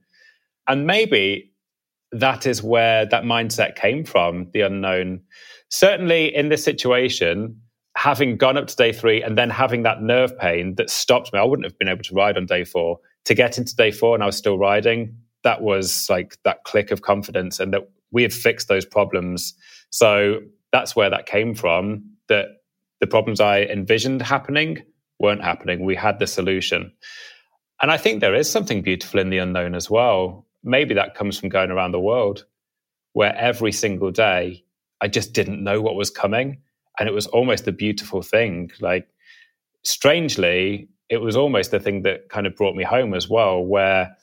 And 0.66 0.87
maybe 0.87 1.51
that 2.12 2.46
is 2.46 2.62
where 2.62 3.07
that 3.07 3.25
mindset 3.25 3.75
came 3.75 4.05
from, 4.05 4.48
the 4.53 4.61
unknown. 4.61 5.20
Certainly 5.70 6.35
in 6.35 6.51
this 6.51 6.62
situation, 6.62 7.61
having 7.96 8.37
gone 8.37 8.57
up 8.57 8.66
to 8.66 8.77
day 8.77 8.92
three 8.92 9.22
and 9.22 9.37
then 9.37 9.51
having 9.51 9.83
that 9.83 10.03
nerve 10.03 10.37
pain 10.38 10.75
that 10.77 10.90
stopped 10.90 11.33
me, 11.33 11.38
I 11.38 11.44
wouldn't 11.44 11.64
have 11.64 11.79
been 11.79 11.88
able 11.88 12.03
to 12.05 12.14
ride 12.14 12.37
on 12.37 12.46
day 12.46 12.64
four. 12.64 12.98
To 13.27 13.35
get 13.35 13.59
into 13.59 13.75
day 13.77 13.90
four 13.90 14.14
and 14.14 14.22
I 14.22 14.27
was 14.27 14.37
still 14.37 14.59
riding, 14.59 15.16
that 15.44 15.62
was 15.62 16.09
like 16.11 16.37
that 16.44 16.64
click 16.64 16.90
of 16.90 17.03
confidence 17.03 17.61
and 17.61 17.72
that 17.72 17.88
we 18.11 18.22
had 18.22 18.33
fixed 18.33 18.68
those 18.68 18.85
problems. 18.85 19.55
So 19.90 20.40
that's 20.70 20.94
where 20.94 21.11
that 21.11 21.27
came 21.27 21.55
from. 21.55 22.05
That 22.29 22.46
the 23.01 23.07
problems 23.07 23.40
I 23.40 23.62
envisioned 23.62 24.22
happening 24.22 24.83
weren't 25.18 25.42
happening. 25.42 25.85
We 25.85 25.94
had 25.94 26.18
the 26.18 26.27
solution. 26.27 26.92
And 27.81 27.90
I 27.90 27.96
think 27.96 28.20
there 28.20 28.35
is 28.35 28.51
something 28.51 28.83
beautiful 28.83 29.20
in 29.20 29.31
the 29.31 29.38
unknown 29.38 29.75
as 29.75 29.90
well. 29.90 30.46
Maybe 30.64 30.94
that 30.94 31.14
comes 31.14 31.38
from 31.38 31.48
going 31.48 31.70
around 31.70 31.92
the 31.92 32.01
world 32.01 32.44
where 33.12 33.37
every 33.37 33.72
single 33.72 34.11
day 34.11 34.64
I 35.01 35.09
just 35.09 35.33
didn't 35.33 35.62
know 35.62 35.81
what 35.81 35.96
was 35.96 36.11
coming. 36.11 36.62
And 36.98 37.09
it 37.09 37.12
was 37.12 37.27
almost 37.27 37.66
a 37.66 37.72
beautiful 37.72 38.22
thing. 38.22 38.70
Like, 38.81 39.09
strangely, 39.83 40.88
it 41.09 41.18
was 41.18 41.37
almost 41.37 41.70
the 41.70 41.81
thing 41.81 42.03
that 42.03 42.29
kind 42.29 42.46
of 42.46 42.55
brought 42.55 42.77
me 42.77 42.85
home 42.85 43.14
as 43.14 43.29
well, 43.29 43.64
where 43.64 44.16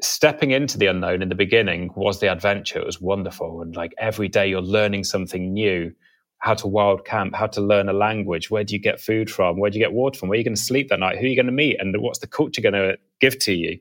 stepping 0.00 0.52
into 0.52 0.78
the 0.78 0.86
unknown 0.86 1.22
in 1.22 1.28
the 1.28 1.34
beginning 1.34 1.90
was 1.96 2.20
the 2.20 2.30
adventure. 2.30 2.78
It 2.78 2.86
was 2.86 3.00
wonderful. 3.00 3.62
And 3.62 3.74
like 3.74 3.94
every 3.98 4.28
day 4.28 4.48
you're 4.48 4.62
learning 4.62 5.04
something 5.04 5.52
new 5.52 5.92
how 6.40 6.54
to 6.54 6.68
wild 6.68 7.04
camp, 7.04 7.34
how 7.34 7.48
to 7.48 7.60
learn 7.60 7.88
a 7.88 7.92
language, 7.92 8.48
where 8.48 8.62
do 8.62 8.72
you 8.74 8.80
get 8.80 9.00
food 9.00 9.28
from, 9.28 9.58
where 9.58 9.70
do 9.70 9.78
you 9.78 9.84
get 9.84 9.92
water 9.92 10.18
from, 10.18 10.28
where 10.28 10.36
are 10.36 10.38
you 10.38 10.44
going 10.44 10.54
to 10.54 10.60
sleep 10.60 10.88
that 10.88 11.00
night, 11.00 11.18
who 11.18 11.24
are 11.24 11.28
you 11.28 11.34
going 11.34 11.46
to 11.46 11.52
meet, 11.52 11.76
and 11.80 11.94
what's 12.00 12.20
the 12.20 12.28
culture 12.28 12.60
going 12.60 12.74
to 12.74 12.96
give 13.20 13.38
to 13.40 13.52
you. 13.52 13.80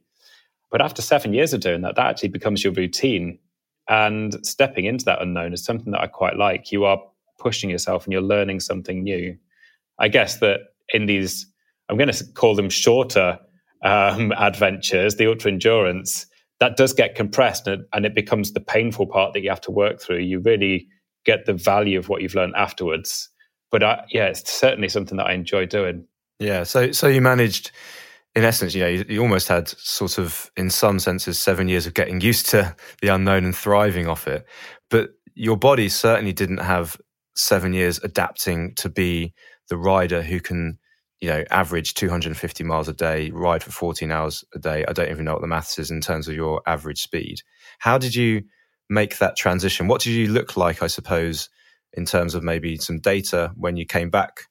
But 0.69 0.82
after 0.82 1.01
seven 1.01 1.34
years 1.34 1.53
of 1.53 1.62
doing 1.62 1.82
that, 1.82 1.95
that 1.95 2.08
actually 2.08 2.30
becomes 2.30 2.63
your 2.63 2.73
routine. 2.73 3.39
And 3.89 4.45
stepping 4.45 4.86
into 4.86 5.06
that 5.06 5.21
unknown 5.21 5.53
is 5.53 5.63
something 5.63 5.91
that 5.91 6.01
I 6.01 6.08
quite 6.08 6.36
like. 6.36 6.71
You 6.71 6.84
are 6.86 6.99
pushing 7.39 7.69
yourself 7.69 8.06
and 8.06 8.12
you're 8.12 8.21
learning 8.21 8.60
something 8.60 9.03
new. 9.03 9.38
I 9.99 10.10
guess 10.10 10.39
that 10.39 10.60
in 10.93 11.06
these, 11.06 11.45
I'm 11.89 11.97
going 11.97 12.12
to 12.12 12.25
call 12.34 12.56
them 12.56 12.69
shorter 12.69 13.39
um, 13.84 14.34
adventures, 14.34 15.15
the 15.15 15.27
ultra 15.27 15.51
endurance, 15.51 16.25
that 16.60 16.75
does 16.75 16.91
get 16.91 17.15
compressed 17.15 17.67
and, 17.67 17.86
and 17.93 18.06
it 18.06 18.15
becomes 18.15 18.53
the 18.53 18.60
painful 18.60 19.06
part 19.06 19.34
that 19.34 19.41
you 19.41 19.49
have 19.49 19.62
to 19.62 19.71
work 19.71 20.01
through. 20.01 20.19
You 20.19 20.39
really 20.39 20.88
get 21.25 21.45
the 21.45 21.53
value 21.53 21.99
of 21.99 22.10
what 22.10 22.21
you've 22.21 22.36
learned 22.36 22.56
afterwards. 22.56 23.30
But 23.69 23.84
I, 23.84 24.03
yeah, 24.10 24.25
it's 24.25 24.51
certainly 24.51 24.89
something 24.89 25.17
that 25.17 25.27
I 25.27 25.34
enjoy 25.34 25.65
doing. 25.65 26.06
Yeah. 26.39 26.63
So, 26.63 26.91
so 26.91 27.08
you 27.08 27.21
managed, 27.21 27.71
in 28.38 28.43
essence, 28.43 28.76
you 28.76 28.84
know, 28.84 28.88
you, 28.88 29.04
you, 29.10 29.19
almost 29.19 29.47
had 29.47 29.67
sort 29.67 30.19
of, 30.19 30.52
in 30.56 30.69
some 30.69 31.00
senses, 31.00 31.39
seven 31.39 31.67
years 31.67 31.88
of 31.88 31.95
getting 31.95 32.21
used 32.21 32.47
to 32.50 32.76
the 33.02 33.08
unknown 33.08 33.45
and 33.45 33.56
thriving 33.56 34.08
off 34.08 34.28
it. 34.28 34.45
But 34.91 35.10
your 35.34 35.58
body 35.58 35.89
certainly 35.89 36.34
didn't 36.34 36.60
have 36.60 36.97
seven 37.36 37.73
years 37.73 38.00
adapting 38.04 38.76
to 38.76 38.89
be 38.89 39.34
the 39.69 39.78
rider 39.78 40.21
who 40.21 40.39
can, 40.39 40.78
you 41.19 41.30
know, 41.30 41.45
average 41.50 41.95
250 41.95 42.63
miles 42.63 42.88
a 42.88 42.93
day, 42.93 43.32
ride 43.32 43.63
for 43.63 43.71
14 43.71 44.12
hours 44.12 44.45
a 44.54 44.60
day. 44.60 44.86
I 44.88 44.93
don't 44.93 45.10
even 45.10 45.26
know 45.26 45.34
what 45.34 45.41
the 45.41 45.47
maths 45.47 45.80
is 45.80 45.89
in 45.89 46.00
terms 46.00 46.28
of 46.28 46.36
your 46.36 46.62
average 46.67 47.02
speed. 47.02 47.41
How 47.80 47.97
did 47.97 48.13
you 48.13 48.43
make 48.88 49.17
that 49.17 49.36
transition? 49.36 49.88
What 49.88 50.02
did 50.02 50.12
you 50.12 50.28
look 50.28 50.56
like, 50.56 50.84
I 50.84 50.88
suppose, 50.88 51.50
in 51.93 52.06
terms 52.06 52.36
of 52.36 52.43
maybe 52.43 52.78
some 52.78 53.00
data 53.00 53.52
when 53.56 53.78
you 53.78 53.86
came 53.88 54.12
back 54.12 54.41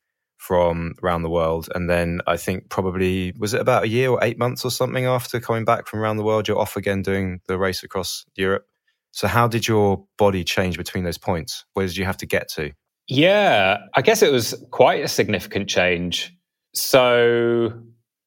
from 0.47 0.95
around 1.03 1.23
the 1.23 1.31
world? 1.31 1.69
And 1.75 1.91
then 1.91 2.21
I 2.27 2.37
think 2.37 2.69
probably, 2.69 3.33
was 3.39 3.55
it 3.55 3.61
about 3.61 3.85
a 3.85 3.89
year 3.89 4.11
or 4.11 4.23
eight 4.23 4.39
months 4.39 4.65
or 4.65 4.71
something 4.71 5.05
after 5.07 5.41
coming 5.41 5.65
back 5.65 5.87
from 5.87 6.01
around 6.01 6.17
the 6.17 6.25
world, 6.25 6.47
you're 6.47 6.59
off 6.59 6.77
again 6.77 7.03
doing 7.03 7.41
the 7.49 7.59
race 7.59 7.83
across 7.83 8.25
Europe? 8.37 8.67
So, 9.13 9.27
how 9.27 9.49
did 9.49 9.67
your 9.67 10.05
body 10.19 10.45
change 10.45 10.77
between 10.77 11.05
those 11.05 11.19
points? 11.19 11.65
Where 11.73 11.87
did 11.87 11.97
you 11.97 12.05
have 12.05 12.19
to 12.19 12.27
get 12.27 12.49
to? 12.51 12.73
Yeah, 13.09 13.79
I 13.95 14.03
guess 14.03 14.23
it 14.23 14.31
was 14.31 14.55
quite 14.71 15.03
a 15.03 15.09
significant 15.09 15.69
change. 15.69 16.37
So, 16.75 17.73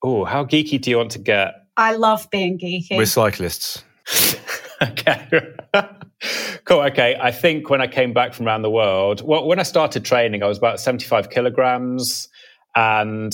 oh, 0.03 0.25
how 0.25 0.45
geeky 0.45 0.82
do 0.82 0.89
you 0.89 0.97
want 0.97 1.12
to 1.12 1.19
get? 1.19 1.53
I 1.77 1.95
love 1.95 2.27
being 2.32 2.58
geeky. 2.58 2.97
We're 2.97 3.05
cyclists. 3.05 3.84
okay. 4.82 5.53
Cool. 6.65 6.82
Okay. 6.82 7.17
I 7.19 7.32
think 7.32 7.69
when 7.69 7.82
I 7.82 7.88
came 7.88 8.13
back 8.13 8.34
from 8.34 8.47
around 8.47 8.62
the 8.62 8.71
world, 8.71 9.21
well, 9.25 9.45
when 9.47 9.60
I 9.60 9.63
started 9.63 10.05
training, 10.05 10.43
I 10.43 10.47
was 10.47 10.58
about 10.58 10.79
75 10.79 11.29
kilograms 11.29 12.29
and 12.75 13.34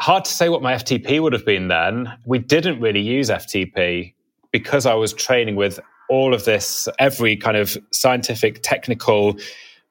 hard 0.00 0.24
to 0.24 0.30
say 0.30 0.48
what 0.48 0.62
my 0.62 0.74
FTP 0.74 1.20
would 1.20 1.32
have 1.32 1.44
been 1.44 1.68
then. 1.68 2.12
We 2.24 2.38
didn't 2.38 2.80
really 2.80 3.00
use 3.00 3.30
FTP 3.30 4.14
because 4.52 4.86
I 4.86 4.94
was 4.94 5.12
training 5.12 5.56
with 5.56 5.80
all 6.08 6.34
of 6.34 6.44
this, 6.44 6.88
every 6.98 7.36
kind 7.36 7.56
of 7.56 7.76
scientific, 7.92 8.60
technical 8.62 9.36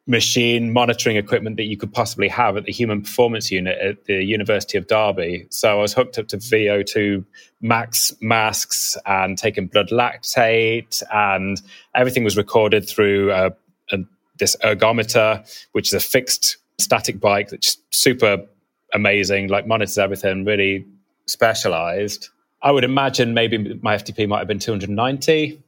machine 0.07 0.71
monitoring 0.71 1.17
equipment 1.17 1.57
that 1.57 1.65
you 1.65 1.77
could 1.77 1.93
possibly 1.93 2.27
have 2.29 2.57
at 2.57 2.63
the 2.63 2.71
Human 2.71 3.01
Performance 3.01 3.51
Unit 3.51 3.77
at 3.77 4.05
the 4.05 4.23
University 4.23 4.77
of 4.77 4.87
Derby. 4.87 5.45
So 5.49 5.69
I 5.69 5.81
was 5.81 5.93
hooked 5.93 6.17
up 6.17 6.29
to 6.29 6.37
VO2 6.37 7.25
max 7.61 8.13
masks 8.21 8.97
and 9.05 9.37
taking 9.37 9.67
blood 9.67 9.89
lactate, 9.89 11.03
and 11.13 11.61
everything 11.93 12.23
was 12.23 12.37
recorded 12.37 12.87
through 12.87 13.31
a, 13.31 13.51
a, 13.91 13.97
this 14.39 14.55
ergometer, 14.63 15.45
which 15.73 15.89
is 15.89 15.93
a 15.93 15.99
fixed 15.99 16.57
static 16.79 17.19
bike 17.19 17.49
that's 17.49 17.77
super 17.91 18.45
amazing, 18.93 19.49
like 19.49 19.67
monitors 19.67 19.97
everything, 19.97 20.45
really 20.45 20.85
specialized. 21.25 22.29
I 22.61 22.71
would 22.71 22.83
imagine 22.83 23.33
maybe 23.33 23.79
my 23.81 23.95
FTP 23.97 24.27
might 24.27 24.39
have 24.39 24.47
been 24.47 24.59
290 24.59 25.61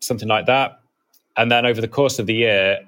something 0.00 0.28
like 0.28 0.46
that. 0.46 0.80
And 1.36 1.50
then 1.50 1.66
over 1.66 1.80
the 1.80 1.88
course 1.88 2.18
of 2.18 2.26
the 2.26 2.34
year, 2.34 2.80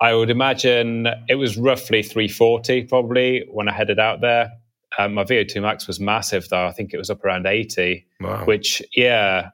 I 0.00 0.14
would 0.14 0.30
imagine 0.30 1.06
it 1.28 1.36
was 1.36 1.56
roughly 1.56 2.02
340 2.02 2.84
probably 2.84 3.44
when 3.50 3.68
I 3.68 3.72
headed 3.72 3.98
out 3.98 4.20
there. 4.20 4.50
Um, 4.98 5.14
my 5.14 5.24
VO2 5.24 5.62
max 5.62 5.86
was 5.86 5.98
massive 5.98 6.48
though. 6.48 6.66
I 6.66 6.72
think 6.72 6.92
it 6.92 6.98
was 6.98 7.10
up 7.10 7.24
around 7.24 7.46
80, 7.46 8.06
wow. 8.20 8.44
which, 8.44 8.82
yeah, 8.94 9.50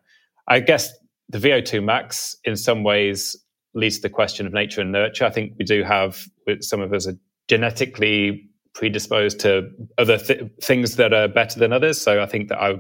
I 0.49 0.61
guess 0.61 0.93
the 1.29 1.39
VO2 1.39 1.83
max 1.83 2.37
in 2.45 2.57
some 2.57 2.83
ways 2.83 3.37
leads 3.75 3.97
to 3.97 4.03
the 4.03 4.11
question 4.11 4.47
of 4.47 4.53
nature 4.53 4.81
and 4.81 4.93
nurture. 4.93 5.25
I 5.25 5.31
think 5.31 5.53
we 5.59 5.65
do 5.65 5.83
have, 5.85 6.27
some 6.61 6.81
of 6.81 6.93
us 6.93 7.07
are 7.07 7.17
genetically 7.49 8.51
predisposed 8.75 9.41
to 9.41 9.71
other 9.99 10.19
th- 10.19 10.43
things 10.63 10.97
that 10.97 11.13
are 11.13 11.29
better 11.29 11.59
than 11.59 11.73
others. 11.73 12.01
So 12.01 12.23
I 12.23 12.27
think 12.27 12.49
that 12.49 12.61
I, 12.61 12.75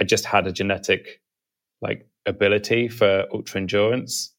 I 0.00 0.04
just 0.04 0.24
had 0.24 0.46
a 0.46 0.52
genetic 0.52 1.20
like 1.80 2.06
ability 2.26 2.88
for 2.88 3.24
ultra 3.32 3.60
endurance. 3.60 4.32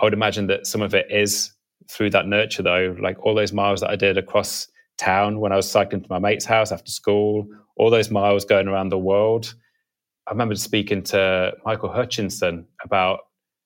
I 0.00 0.04
would 0.04 0.14
imagine 0.14 0.46
that 0.46 0.66
some 0.66 0.82
of 0.82 0.94
it 0.94 1.06
is 1.10 1.52
through 1.92 2.10
that 2.10 2.26
nurture, 2.26 2.62
though. 2.62 2.96
Like 3.00 3.24
all 3.24 3.34
those 3.34 3.52
miles 3.52 3.80
that 3.80 3.90
I 3.90 3.96
did 3.96 4.16
across 4.16 4.68
town 4.98 5.40
when 5.40 5.52
I 5.52 5.56
was 5.56 5.70
cycling 5.70 6.02
to 6.02 6.08
my 6.10 6.18
mate's 6.18 6.44
house 6.44 6.72
after 6.72 6.90
school, 6.90 7.46
all 7.76 7.90
those 7.90 8.10
miles 8.10 8.44
going 8.44 8.68
around 8.68 8.88
the 8.88 8.98
world. 8.98 9.54
I 10.26 10.30
remember 10.30 10.54
speaking 10.54 11.02
to 11.04 11.52
Michael 11.64 11.92
Hutchinson 11.92 12.66
about 12.84 13.20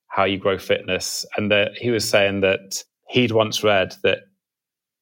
how 0.08 0.24
you 0.24 0.38
grow 0.38 0.58
fitness, 0.58 1.26
and 1.36 1.50
that 1.50 1.72
he 1.76 1.90
was 1.90 2.08
saying 2.08 2.40
that 2.40 2.82
he'd 3.08 3.32
once 3.32 3.62
read 3.62 3.94
that 4.02 4.20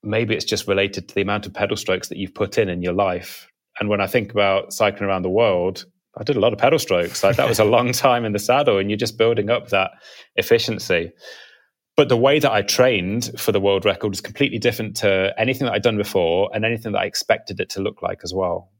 maybe 0.02 0.34
it's 0.34 0.44
just 0.44 0.66
related 0.66 1.08
to 1.08 1.14
the 1.14 1.22
amount 1.22 1.46
of 1.46 1.54
pedal 1.54 1.76
strokes 1.76 2.08
that 2.08 2.18
you've 2.18 2.34
put 2.34 2.58
in 2.58 2.68
in 2.68 2.82
your 2.82 2.92
life. 2.92 3.48
And 3.78 3.88
when 3.88 4.00
I 4.00 4.06
think 4.06 4.32
about 4.32 4.72
cycling 4.72 5.08
around 5.08 5.22
the 5.22 5.30
world, 5.30 5.84
I 6.16 6.24
did 6.24 6.36
a 6.36 6.40
lot 6.40 6.52
of 6.52 6.58
pedal 6.58 6.78
strokes. 6.78 7.22
Like 7.22 7.36
that 7.36 7.48
was 7.48 7.58
a 7.58 7.64
long 7.76 7.92
time 7.92 8.24
in 8.24 8.32
the 8.32 8.38
saddle, 8.38 8.78
and 8.78 8.90
you're 8.90 8.96
just 8.96 9.18
building 9.18 9.50
up 9.50 9.68
that 9.68 9.92
efficiency. 10.36 11.12
But 11.96 12.08
the 12.08 12.16
way 12.16 12.40
that 12.40 12.50
I 12.50 12.62
trained 12.62 13.30
for 13.38 13.52
the 13.52 13.60
world 13.60 13.84
record 13.84 14.08
was 14.08 14.20
completely 14.20 14.58
different 14.58 14.96
to 14.96 15.32
anything 15.38 15.66
that 15.66 15.74
I'd 15.74 15.82
done 15.82 15.96
before 15.96 16.50
and 16.52 16.64
anything 16.64 16.92
that 16.92 16.98
I 16.98 17.04
expected 17.04 17.60
it 17.60 17.70
to 17.70 17.80
look 17.80 18.02
like 18.02 18.20
as 18.24 18.34
well. 18.34 18.72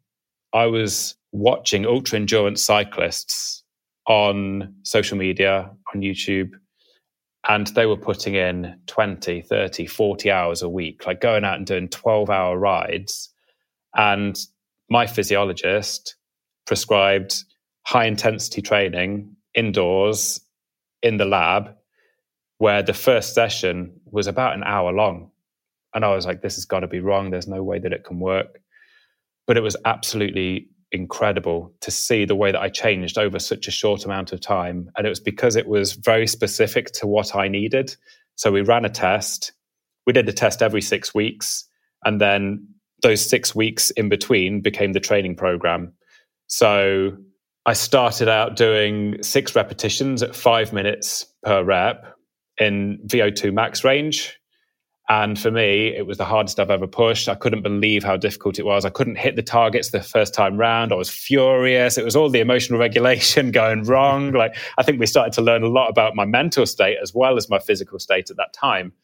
I 0.52 0.66
was 0.66 1.14
watching 1.32 1.86
ultra 1.86 2.18
endurance 2.18 2.64
cyclists 2.64 3.62
on 4.06 4.74
social 4.82 5.16
media, 5.16 5.70
on 5.94 6.00
YouTube, 6.00 6.50
and 7.48 7.66
they 7.68 7.86
were 7.86 7.96
putting 7.96 8.34
in 8.34 8.78
20, 8.86 9.42
30, 9.42 9.86
40 9.86 10.30
hours 10.30 10.62
a 10.62 10.68
week, 10.68 11.06
like 11.06 11.20
going 11.20 11.44
out 11.44 11.58
and 11.58 11.66
doing 11.66 11.88
12 11.88 12.30
hour 12.30 12.58
rides. 12.58 13.30
And 13.94 14.38
my 14.90 15.06
physiologist 15.06 16.16
prescribed 16.66 17.44
high 17.82 18.06
intensity 18.06 18.62
training 18.62 19.36
indoors 19.54 20.40
in 21.02 21.18
the 21.18 21.26
lab 21.26 21.74
where 22.64 22.82
the 22.82 22.94
first 22.94 23.34
session 23.34 23.92
was 24.06 24.26
about 24.26 24.54
an 24.54 24.62
hour 24.64 24.90
long. 24.90 25.30
And 25.92 26.02
I 26.02 26.14
was 26.14 26.24
like, 26.24 26.40
this 26.40 26.54
has 26.54 26.64
got 26.64 26.80
to 26.80 26.86
be 26.86 26.98
wrong. 26.98 27.28
There's 27.28 27.46
no 27.46 27.62
way 27.62 27.78
that 27.78 27.92
it 27.92 28.04
can 28.04 28.20
work. 28.20 28.58
But 29.46 29.58
it 29.58 29.60
was 29.60 29.76
absolutely 29.84 30.70
incredible 30.90 31.74
to 31.82 31.90
see 31.90 32.24
the 32.24 32.34
way 32.34 32.52
that 32.52 32.62
I 32.62 32.70
changed 32.70 33.18
over 33.18 33.38
such 33.38 33.68
a 33.68 33.70
short 33.70 34.06
amount 34.06 34.32
of 34.32 34.40
time. 34.40 34.88
And 34.96 35.06
it 35.06 35.10
was 35.10 35.20
because 35.20 35.56
it 35.56 35.68
was 35.68 35.92
very 35.92 36.26
specific 36.26 36.86
to 36.92 37.06
what 37.06 37.36
I 37.36 37.48
needed. 37.48 37.94
So 38.36 38.50
we 38.50 38.62
ran 38.62 38.86
a 38.86 38.88
test. 38.88 39.52
We 40.06 40.14
did 40.14 40.24
the 40.24 40.32
test 40.32 40.62
every 40.62 40.80
six 40.80 41.14
weeks. 41.14 41.68
And 42.02 42.18
then 42.18 42.66
those 43.02 43.28
six 43.28 43.54
weeks 43.54 43.90
in 43.90 44.08
between 44.08 44.62
became 44.62 44.94
the 44.94 45.00
training 45.00 45.36
program. 45.36 45.92
So 46.46 47.18
I 47.66 47.74
started 47.74 48.30
out 48.30 48.56
doing 48.56 49.22
six 49.22 49.54
repetitions 49.54 50.22
at 50.22 50.34
five 50.34 50.72
minutes 50.72 51.26
per 51.42 51.62
rep 51.62 52.14
in 52.58 53.00
VO2 53.06 53.52
max 53.52 53.84
range. 53.84 54.38
And 55.08 55.38
for 55.38 55.50
me, 55.50 55.88
it 55.94 56.06
was 56.06 56.16
the 56.16 56.24
hardest 56.24 56.58
I've 56.58 56.70
ever 56.70 56.86
pushed. 56.86 57.28
I 57.28 57.34
couldn't 57.34 57.62
believe 57.62 58.02
how 58.02 58.16
difficult 58.16 58.58
it 58.58 58.64
was. 58.64 58.86
I 58.86 58.90
couldn't 58.90 59.16
hit 59.16 59.36
the 59.36 59.42
targets 59.42 59.90
the 59.90 60.02
first 60.02 60.32
time 60.32 60.56
round. 60.56 60.92
I 60.92 60.96
was 60.96 61.10
furious. 61.10 61.98
It 61.98 62.04
was 62.06 62.16
all 62.16 62.30
the 62.30 62.40
emotional 62.40 62.78
regulation 62.80 63.50
going 63.50 63.84
wrong. 63.84 64.32
Like, 64.32 64.56
I 64.78 64.82
think 64.82 64.98
we 64.98 65.06
started 65.06 65.34
to 65.34 65.42
learn 65.42 65.62
a 65.62 65.68
lot 65.68 65.90
about 65.90 66.16
my 66.16 66.24
mental 66.24 66.64
state 66.64 66.96
as 67.02 67.12
well 67.12 67.36
as 67.36 67.50
my 67.50 67.58
physical 67.58 67.98
state 67.98 68.30
at 68.30 68.38
that 68.38 68.54
time. 68.54 68.94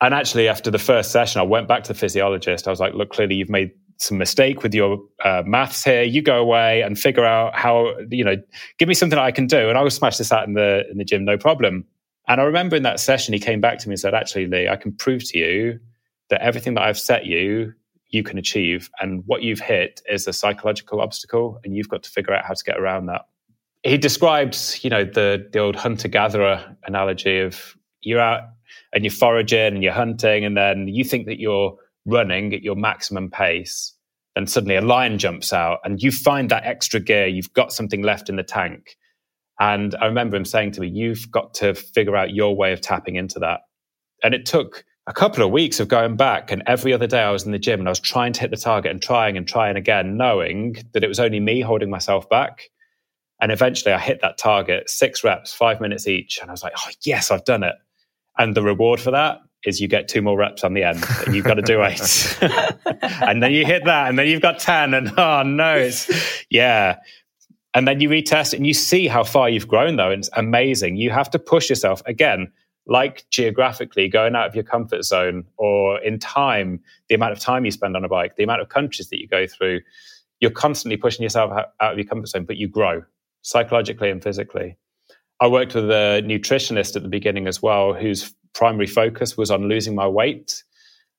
And 0.00 0.14
actually, 0.14 0.48
after 0.48 0.70
the 0.70 0.78
first 0.78 1.10
session, 1.10 1.40
I 1.40 1.44
went 1.44 1.68
back 1.68 1.84
to 1.84 1.92
the 1.92 1.98
physiologist. 1.98 2.66
I 2.66 2.70
was 2.70 2.80
like, 2.80 2.94
look, 2.94 3.10
clearly 3.10 3.34
you've 3.34 3.50
made 3.50 3.72
some 3.98 4.16
mistake 4.16 4.62
with 4.62 4.72
your 4.72 4.98
uh, 5.22 5.42
maths 5.44 5.84
here. 5.84 6.04
You 6.04 6.22
go 6.22 6.40
away 6.40 6.82
and 6.82 6.98
figure 6.98 7.24
out 7.24 7.54
how, 7.54 7.96
you 8.10 8.24
know, 8.24 8.36
give 8.78 8.88
me 8.88 8.94
something 8.94 9.18
I 9.18 9.32
can 9.32 9.46
do. 9.46 9.68
And 9.68 9.76
I 9.76 9.82
will 9.82 9.90
smash 9.90 10.16
this 10.16 10.32
out 10.32 10.46
in 10.46 10.54
the, 10.54 10.88
in 10.90 10.98
the 10.98 11.04
gym, 11.04 11.24
no 11.24 11.36
problem. 11.36 11.84
And 12.28 12.42
I 12.42 12.44
remember 12.44 12.76
in 12.76 12.82
that 12.82 13.00
session, 13.00 13.32
he 13.32 13.40
came 13.40 13.60
back 13.60 13.78
to 13.78 13.88
me 13.88 13.94
and 13.94 14.00
said, 14.00 14.14
Actually, 14.14 14.46
Leigh, 14.46 14.68
I 14.68 14.76
can 14.76 14.92
prove 14.92 15.24
to 15.30 15.38
you 15.38 15.80
that 16.28 16.42
everything 16.42 16.74
that 16.74 16.82
I've 16.82 16.98
set 16.98 17.24
you, 17.24 17.72
you 18.10 18.22
can 18.22 18.36
achieve. 18.36 18.90
And 19.00 19.22
what 19.26 19.42
you've 19.42 19.60
hit 19.60 20.02
is 20.08 20.28
a 20.28 20.32
psychological 20.34 21.00
obstacle, 21.00 21.58
and 21.64 21.74
you've 21.74 21.88
got 21.88 22.02
to 22.02 22.10
figure 22.10 22.34
out 22.34 22.44
how 22.44 22.52
to 22.52 22.64
get 22.64 22.78
around 22.78 23.06
that. 23.06 23.22
He 23.82 23.96
describes, 23.96 24.84
you 24.84 24.90
know, 24.90 25.04
the, 25.04 25.48
the 25.52 25.58
old 25.58 25.76
hunter 25.76 26.08
gatherer 26.08 26.76
analogy 26.84 27.40
of 27.40 27.76
you're 28.02 28.20
out 28.20 28.42
and 28.92 29.04
you're 29.04 29.10
foraging 29.10 29.74
and 29.74 29.82
you're 29.82 29.92
hunting, 29.92 30.44
and 30.44 30.56
then 30.56 30.86
you 30.88 31.04
think 31.04 31.26
that 31.26 31.40
you're 31.40 31.76
running 32.04 32.52
at 32.52 32.62
your 32.62 32.76
maximum 32.76 33.30
pace. 33.30 33.94
Then 34.34 34.46
suddenly 34.46 34.76
a 34.76 34.82
lion 34.82 35.18
jumps 35.18 35.54
out, 35.54 35.78
and 35.82 36.02
you 36.02 36.12
find 36.12 36.50
that 36.50 36.64
extra 36.64 37.00
gear, 37.00 37.26
you've 37.26 37.54
got 37.54 37.72
something 37.72 38.02
left 38.02 38.28
in 38.28 38.36
the 38.36 38.42
tank 38.42 38.96
and 39.58 39.94
I 40.00 40.06
remember 40.06 40.36
him 40.36 40.44
saying 40.44 40.72
to 40.72 40.80
me, 40.80 40.88
You've 40.88 41.30
got 41.30 41.54
to 41.54 41.74
figure 41.74 42.16
out 42.16 42.32
your 42.32 42.56
way 42.56 42.72
of 42.72 42.80
tapping 42.80 43.16
into 43.16 43.38
that. 43.40 43.60
And 44.22 44.34
it 44.34 44.46
took 44.46 44.84
a 45.06 45.12
couple 45.12 45.44
of 45.44 45.50
weeks 45.50 45.80
of 45.80 45.88
going 45.88 46.16
back. 46.16 46.52
And 46.52 46.62
every 46.66 46.92
other 46.92 47.06
day 47.06 47.22
I 47.22 47.30
was 47.30 47.44
in 47.44 47.52
the 47.52 47.58
gym 47.58 47.80
and 47.80 47.88
I 47.88 47.90
was 47.90 48.00
trying 48.00 48.32
to 48.34 48.40
hit 48.40 48.50
the 48.50 48.56
target 48.56 48.90
and 48.90 49.02
trying 49.02 49.36
and 49.36 49.48
trying 49.48 49.76
again, 49.76 50.16
knowing 50.16 50.76
that 50.92 51.02
it 51.02 51.08
was 51.08 51.18
only 51.18 51.40
me 51.40 51.60
holding 51.60 51.90
myself 51.90 52.28
back. 52.28 52.70
And 53.40 53.52
eventually 53.52 53.92
I 53.92 53.98
hit 53.98 54.20
that 54.22 54.38
target, 54.38 54.90
six 54.90 55.22
reps, 55.24 55.52
five 55.52 55.80
minutes 55.80 56.06
each. 56.06 56.38
And 56.40 56.50
I 56.50 56.52
was 56.52 56.62
like, 56.62 56.74
Oh, 56.76 56.90
yes, 57.02 57.30
I've 57.30 57.44
done 57.44 57.62
it. 57.62 57.74
And 58.36 58.54
the 58.54 58.62
reward 58.62 59.00
for 59.00 59.10
that 59.10 59.40
is 59.64 59.80
you 59.80 59.88
get 59.88 60.06
two 60.06 60.22
more 60.22 60.38
reps 60.38 60.62
on 60.62 60.72
the 60.74 60.84
end 60.84 61.04
and 61.26 61.34
you've 61.34 61.44
got 61.44 61.54
to 61.54 61.62
do 61.62 61.82
eight. 61.84 62.38
and 63.02 63.42
then 63.42 63.52
you 63.52 63.64
hit 63.66 63.84
that 63.86 64.08
and 64.08 64.16
then 64.16 64.28
you've 64.28 64.42
got 64.42 64.60
10 64.60 64.94
and 64.94 65.12
oh 65.18 65.42
no, 65.42 65.74
it's 65.74 66.08
yeah 66.48 66.96
and 67.74 67.86
then 67.86 68.00
you 68.00 68.08
retest 68.08 68.54
and 68.54 68.66
you 68.66 68.74
see 68.74 69.06
how 69.06 69.24
far 69.24 69.48
you've 69.48 69.68
grown 69.68 69.96
though 69.96 70.10
and 70.10 70.20
it's 70.20 70.30
amazing. 70.36 70.96
You 70.96 71.10
have 71.10 71.30
to 71.30 71.38
push 71.38 71.68
yourself 71.68 72.02
again 72.06 72.50
like 72.86 73.26
geographically 73.30 74.08
going 74.08 74.34
out 74.34 74.48
of 74.48 74.54
your 74.54 74.64
comfort 74.64 75.04
zone 75.04 75.44
or 75.58 76.00
in 76.00 76.18
time 76.18 76.80
the 77.08 77.14
amount 77.14 77.32
of 77.32 77.38
time 77.38 77.66
you 77.66 77.70
spend 77.70 77.94
on 77.94 78.02
a 78.02 78.08
bike 78.08 78.36
the 78.36 78.42
amount 78.42 78.62
of 78.62 78.70
countries 78.70 79.10
that 79.10 79.20
you 79.20 79.28
go 79.28 79.46
through 79.46 79.78
you're 80.40 80.50
constantly 80.50 80.96
pushing 80.96 81.22
yourself 81.22 81.52
out 81.52 81.92
of 81.92 81.98
your 81.98 82.06
comfort 82.06 82.28
zone 82.28 82.44
but 82.44 82.56
you 82.56 82.66
grow 82.66 83.02
psychologically 83.42 84.10
and 84.10 84.22
physically. 84.22 84.76
I 85.40 85.46
worked 85.46 85.74
with 85.74 85.90
a 85.90 86.22
nutritionist 86.24 86.96
at 86.96 87.02
the 87.02 87.08
beginning 87.08 87.46
as 87.46 87.62
well 87.62 87.94
whose 87.94 88.34
primary 88.54 88.86
focus 88.86 89.36
was 89.36 89.50
on 89.50 89.68
losing 89.68 89.94
my 89.94 90.06
weight. 90.06 90.64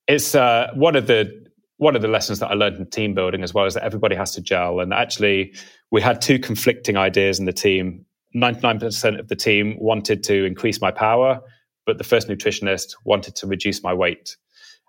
It's 0.07 0.35
uh, 0.35 0.71
one 0.75 0.95
of 0.95 1.07
the 1.07 1.47
one 1.79 1.95
of 1.95 2.01
the 2.01 2.09
lessons 2.09 2.39
that 2.39 2.51
I 2.51 2.55
learned 2.55 2.75
in 2.75 2.85
team 2.85 3.13
building 3.13 3.41
as 3.41 3.53
well 3.53 3.65
is 3.65 3.73
that 3.73 3.83
everybody 3.83 4.13
has 4.15 4.31
to 4.33 4.41
gel. 4.41 4.81
And 4.81 4.93
actually, 4.93 5.55
we 5.91 6.01
had 6.01 6.21
two 6.21 6.37
conflicting 6.37 6.97
ideas 6.97 7.39
in 7.39 7.45
the 7.45 7.53
team. 7.53 8.05
99% 8.35 9.17
of 9.17 9.29
the 9.29 9.35
team 9.35 9.77
wanted 9.79 10.21
to 10.25 10.43
increase 10.43 10.81
my 10.81 10.91
power, 10.91 11.39
but 11.85 11.97
the 11.97 12.03
first 12.03 12.27
nutritionist 12.27 12.95
wanted 13.05 13.35
to 13.37 13.47
reduce 13.47 13.81
my 13.81 13.93
weight. 13.93 14.35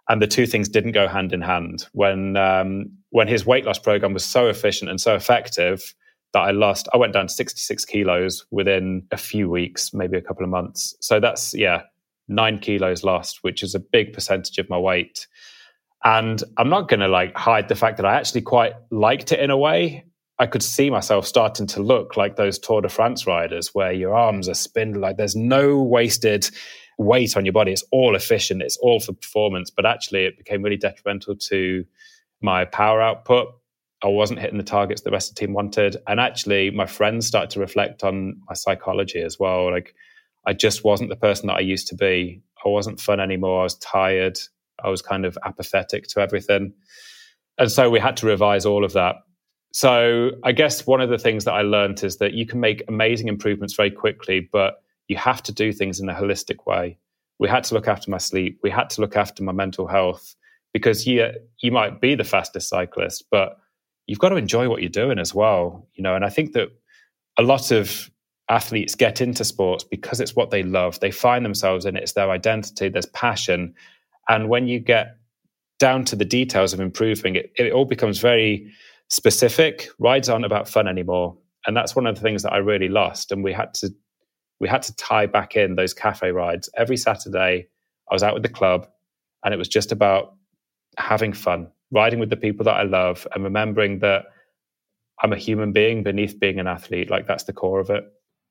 And 0.09 0.21
the 0.21 0.27
two 0.27 0.47
things 0.47 0.69
didn't 0.69 0.91
go 0.91 1.07
hand 1.07 1.33
in 1.33 1.41
hand. 1.41 1.87
When, 1.93 2.37
um, 2.37 2.91
when 3.11 3.29
his 3.29 3.47
weight 3.47 3.65
loss 3.65 3.79
program 3.79 4.13
was 4.13 4.25
so 4.25 4.49
efficient 4.49 4.91
and 4.91 5.01
so 5.01 5.15
effective 5.15 5.95
that 6.33 6.41
I 6.41 6.51
lost, 6.51 6.89
I 6.93 6.97
went 6.97 7.13
down 7.13 7.29
to 7.29 7.33
66 7.33 7.85
kilos 7.85 8.45
within 8.51 9.07
a 9.13 9.17
few 9.17 9.49
weeks, 9.49 9.95
maybe 9.95 10.17
a 10.17 10.23
couple 10.23 10.43
of 10.43 10.51
months. 10.51 10.97
So 11.01 11.21
that's, 11.21 11.55
yeah, 11.55 11.83
nine 12.27 12.59
kilos 12.59 13.05
lost, 13.05 13.39
which 13.43 13.63
is 13.63 13.77
a 13.77 13.81
big 13.81 14.13
percentage 14.13 14.59
of 14.59 14.69
my 14.69 14.79
weight. 14.79 15.29
And 16.03 16.43
I'm 16.57 16.71
not 16.71 16.89
going 16.89 17.01
to 17.01 17.09
like 17.09 17.37
hide 17.37 17.69
the 17.69 17.75
fact 17.75 17.99
that 17.99 18.07
I 18.07 18.15
actually 18.15 18.43
quite 18.43 18.73
liked 18.91 19.33
it 19.33 19.41
in 19.41 19.51
a 19.51 19.57
way. 19.57 20.05
I 20.39 20.47
could 20.47 20.63
see 20.63 20.89
myself 20.89 21.27
starting 21.27 21.67
to 21.69 21.83
look 21.83 22.17
like 22.17 22.37
those 22.37 22.59
Tour 22.59 22.81
de 22.81 22.89
France 22.89 23.27
riders 23.27 23.75
where 23.75 23.93
your 23.93 24.15
arms 24.15 24.49
are 24.49 24.55
spindly, 24.55 24.99
like 25.01 25.19
there's 25.19 25.37
no 25.37 25.83
wasted 25.83 26.49
weight 26.97 27.37
on 27.37 27.45
your 27.45 27.53
body. 27.53 27.73
It's 27.73 27.85
all 27.93 28.15
efficient, 28.15 28.63
it's 28.63 28.79
all 28.79 29.01
for 29.01 29.13
performance. 29.13 29.71
But 29.71 29.85
actually, 29.85 30.25
it 30.25 30.39
became 30.39 30.63
really 30.63 30.79
detrimental 30.79 31.37
to 31.37 31.85
my 32.41 32.65
power 32.65 33.03
output. 33.03 33.49
I 34.03 34.09
wasn't 34.09 34.41
hitting 34.41 34.57
the 34.57 34.65
targets 34.65 35.03
the 35.03 35.11
rest 35.11 35.31
of 35.31 35.35
the 35.35 35.41
team 35.41 35.53
wanted. 35.53 35.99
And 36.07 36.19
actually, 36.19 36.71
my 36.71 36.87
friends 36.87 37.27
started 37.27 37.51
to 37.51 37.61
reflect 37.61 38.03
on 38.03 38.41
my 38.49 38.55
psychology 38.55 39.21
as 39.21 39.39
well. 39.39 39.71
Like, 39.71 39.95
I 40.47 40.55
just 40.55 40.85
wasn't 40.85 41.11
the 41.11 41.17
person 41.17 41.49
that 41.49 41.57
I 41.57 41.61
used 41.61 41.89
to 41.89 41.95
be. 41.95 42.41
I 42.65 42.69
wasn't 42.69 43.01
fun 43.01 43.21
anymore. 43.21 43.61
I 43.61 43.65
was 43.65 43.75
tired. 43.77 44.39
I 44.85 44.89
was 44.89 45.03
kind 45.03 45.25
of 45.25 45.39
apathetic 45.45 46.07
to 46.09 46.21
everything. 46.21 46.73
And 47.59 47.71
so 47.71 47.91
we 47.91 48.01
had 48.01 48.17
to 48.19 48.27
revise 48.27 48.65
all 48.67 48.85
of 48.85 48.93
that. 48.95 49.17
So 49.73 50.31
I 50.43 50.53
guess 50.53 50.87
one 50.87 51.01
of 51.01 51.11
the 51.11 51.19
things 51.19 51.45
that 51.45 51.53
I 51.53 51.63
learned 51.63 52.03
is 52.03 52.17
that 52.17 52.33
you 52.33 52.47
can 52.47 52.61
make 52.61 52.83
amazing 52.89 53.29
improvements 53.29 53.75
very 53.75 53.91
quickly, 53.91 54.49
but 54.53 54.83
you 55.09 55.17
have 55.17 55.43
to 55.45 55.53
do 55.53 55.73
things 55.73 56.01
in 56.01 56.09
a 56.09 56.15
holistic 56.15 56.67
way. 56.67 56.99
We 57.39 57.49
had 57.49 57.65
to 57.65 57.75
look 57.75 57.89
after 57.89 58.11
my 58.11 58.19
sleep. 58.19 58.61
We 58.63 58.71
had 58.71 58.91
to 58.91 59.01
look 59.01 59.17
after 59.17 59.43
my 59.43 59.53
mental 59.53 59.87
health 59.87 60.35
because 60.73 61.07
you, 61.07 61.31
you 61.61 61.73
might 61.73 62.01
be 62.01 62.15
the 62.15 62.25
fastest 62.25 62.69
cyclist, 62.69 63.25
but 63.31 63.59
you've 64.07 64.19
got 64.19 64.31
to 64.31 64.37
enjoy 64.37 64.69
what 64.69 64.83
you're 64.83 64.91
doing 64.91 65.19
as 65.19 65.35
well. 65.35 65.87
You 65.95 66.03
know, 66.03 66.15
and 66.15 66.25
I 66.25 66.31
think 66.31 66.53
that 66.53 66.69
a 67.39 67.43
lot 67.43 67.71
of 67.71 68.11
athletes 68.49 68.95
get 68.97 69.21
into 69.21 69.45
sports 69.45 69.85
because 69.85 70.21
it's 70.21 70.35
what 70.35 70.51
they 70.51 70.63
love. 70.63 70.99
They 71.01 71.13
find 71.13 71.45
themselves 71.45 71.87
in 71.87 71.97
it. 71.97 72.03
It's 72.03 72.13
their 72.13 72.31
identity. 72.31 72.89
There's 72.89 73.07
passion, 73.07 73.75
and 74.29 74.49
when 74.49 74.69
you 74.69 74.79
get 74.79 75.17
down 75.79 76.05
to 76.05 76.17
the 76.17 76.25
details 76.25 76.73
of 76.73 76.81
improving, 76.81 77.37
it, 77.37 77.53
it 77.57 77.73
all 77.73 77.85
becomes 77.85 78.19
very 78.21 78.71
specific. 79.09 79.89
Rides 79.99 80.29
aren't 80.29 80.45
about 80.45 80.69
fun 80.69 80.87
anymore. 80.87 81.37
And 81.67 81.77
that's 81.77 81.97
one 81.97 82.07
of 82.07 82.15
the 82.15 82.21
things 82.21 82.43
that 82.43 82.53
I 82.53 82.59
really 82.59 82.89
lost. 82.89 83.33
And 83.33 83.43
we 83.43 83.53
had 83.53 83.75
to 83.75 83.91
we 84.61 84.69
had 84.69 84.83
to 84.83 84.95
tie 84.97 85.27
back 85.27 85.57
in 85.57 85.75
those 85.75 85.95
cafe 85.95 86.33
rides. 86.33 86.69
Every 86.77 86.99
Saturday, 86.99 87.69
I 88.11 88.15
was 88.15 88.23
out 88.23 88.35
with 88.35 88.43
the 88.43 88.49
club 88.51 88.87
and 89.43 89.55
it 89.55 89.57
was 89.57 89.69
just 89.69 89.91
about 89.91 90.35
having 90.99 91.33
fun, 91.33 91.69
riding 91.91 92.21
with 92.21 92.29
the 92.29 92.37
people 92.37 92.65
that 92.65 92.77
I 92.77 92.83
love 92.83 93.27
and 93.35 93.43
remembering 93.43 94.01
that 94.01 94.27
I'm 95.23 95.33
a 95.33 95.37
human 95.37 95.73
being 95.73 96.03
beneath 96.03 96.39
being 96.39 96.61
an 96.61 96.67
athlete. 96.67 97.11
Like 97.11 97.27
that's 97.27 97.45
the 97.45 97.55
core 97.55 97.81
of 97.81 97.89
it. 97.89 98.05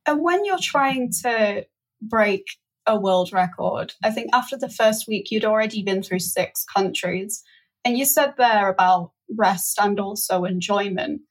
And 0.08 0.22
when 0.24 0.46
you're 0.46 0.58
trying 0.60 1.12
to 1.24 1.66
break 2.02 2.46
a 2.90 3.00
world 3.00 3.32
record. 3.32 3.94
I 4.04 4.12
think 4.12 4.30
after 4.34 4.58
the 4.58 4.70
first 4.70 5.08
week, 5.08 5.32
you'd 5.32 5.46
already 5.46 5.84
been 5.84 6.02
through 6.02 6.20
six 6.20 6.66
countries. 6.66 7.44
And 7.86 7.98
you 7.98 8.04
said 8.04 8.34
there 8.38 8.70
about 8.70 9.12
rest 9.38 9.80
and 9.80 10.00
also 10.00 10.44
enjoyment. 10.44 11.22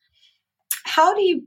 How 0.85 1.15
do 1.15 1.21
you 1.21 1.43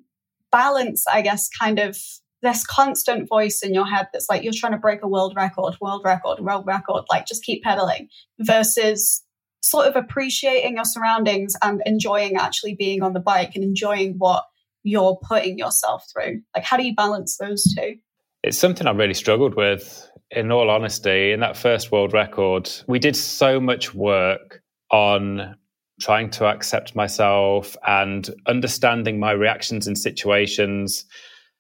balance, 0.51 1.05
I 1.11 1.21
guess, 1.21 1.49
kind 1.49 1.79
of 1.79 1.97
this 2.41 2.65
constant 2.65 3.29
voice 3.29 3.61
in 3.63 3.73
your 3.73 3.85
head 3.85 4.07
that's 4.11 4.27
like 4.29 4.43
you're 4.43 4.53
trying 4.53 4.73
to 4.73 4.77
break 4.77 5.01
a 5.01 5.07
world 5.07 5.33
record, 5.35 5.75
world 5.79 6.01
record, 6.03 6.39
world 6.39 6.65
record, 6.67 7.03
like 7.09 7.25
just 7.25 7.43
keep 7.43 7.63
pedaling 7.63 8.09
versus 8.39 9.23
sort 9.61 9.87
of 9.87 9.95
appreciating 9.95 10.75
your 10.75 10.85
surroundings 10.85 11.55
and 11.61 11.81
enjoying 11.85 12.35
actually 12.35 12.75
being 12.75 13.03
on 13.03 13.13
the 13.13 13.19
bike 13.19 13.51
and 13.55 13.63
enjoying 13.63 14.15
what 14.17 14.43
you're 14.83 15.19
putting 15.23 15.57
yourself 15.57 16.05
through. 16.11 16.41
Like, 16.55 16.65
how 16.65 16.77
do 16.77 16.83
you 16.83 16.95
balance 16.95 17.37
those 17.37 17.63
two? 17.75 17.95
It's 18.43 18.57
something 18.57 18.87
I 18.87 18.91
really 18.91 19.13
struggled 19.13 19.55
with, 19.55 20.09
in 20.31 20.51
all 20.51 20.69
honesty. 20.69 21.31
In 21.31 21.41
that 21.41 21.57
first 21.57 21.91
world 21.91 22.13
record, 22.13 22.69
we 22.87 22.99
did 22.99 23.15
so 23.15 23.59
much 23.59 23.93
work 23.93 24.61
on 24.89 25.55
trying 25.99 26.29
to 26.31 26.45
accept 26.45 26.95
myself 26.95 27.77
and 27.85 28.29
understanding 28.47 29.19
my 29.19 29.31
reactions 29.31 29.87
in 29.87 29.95
situations. 29.95 31.05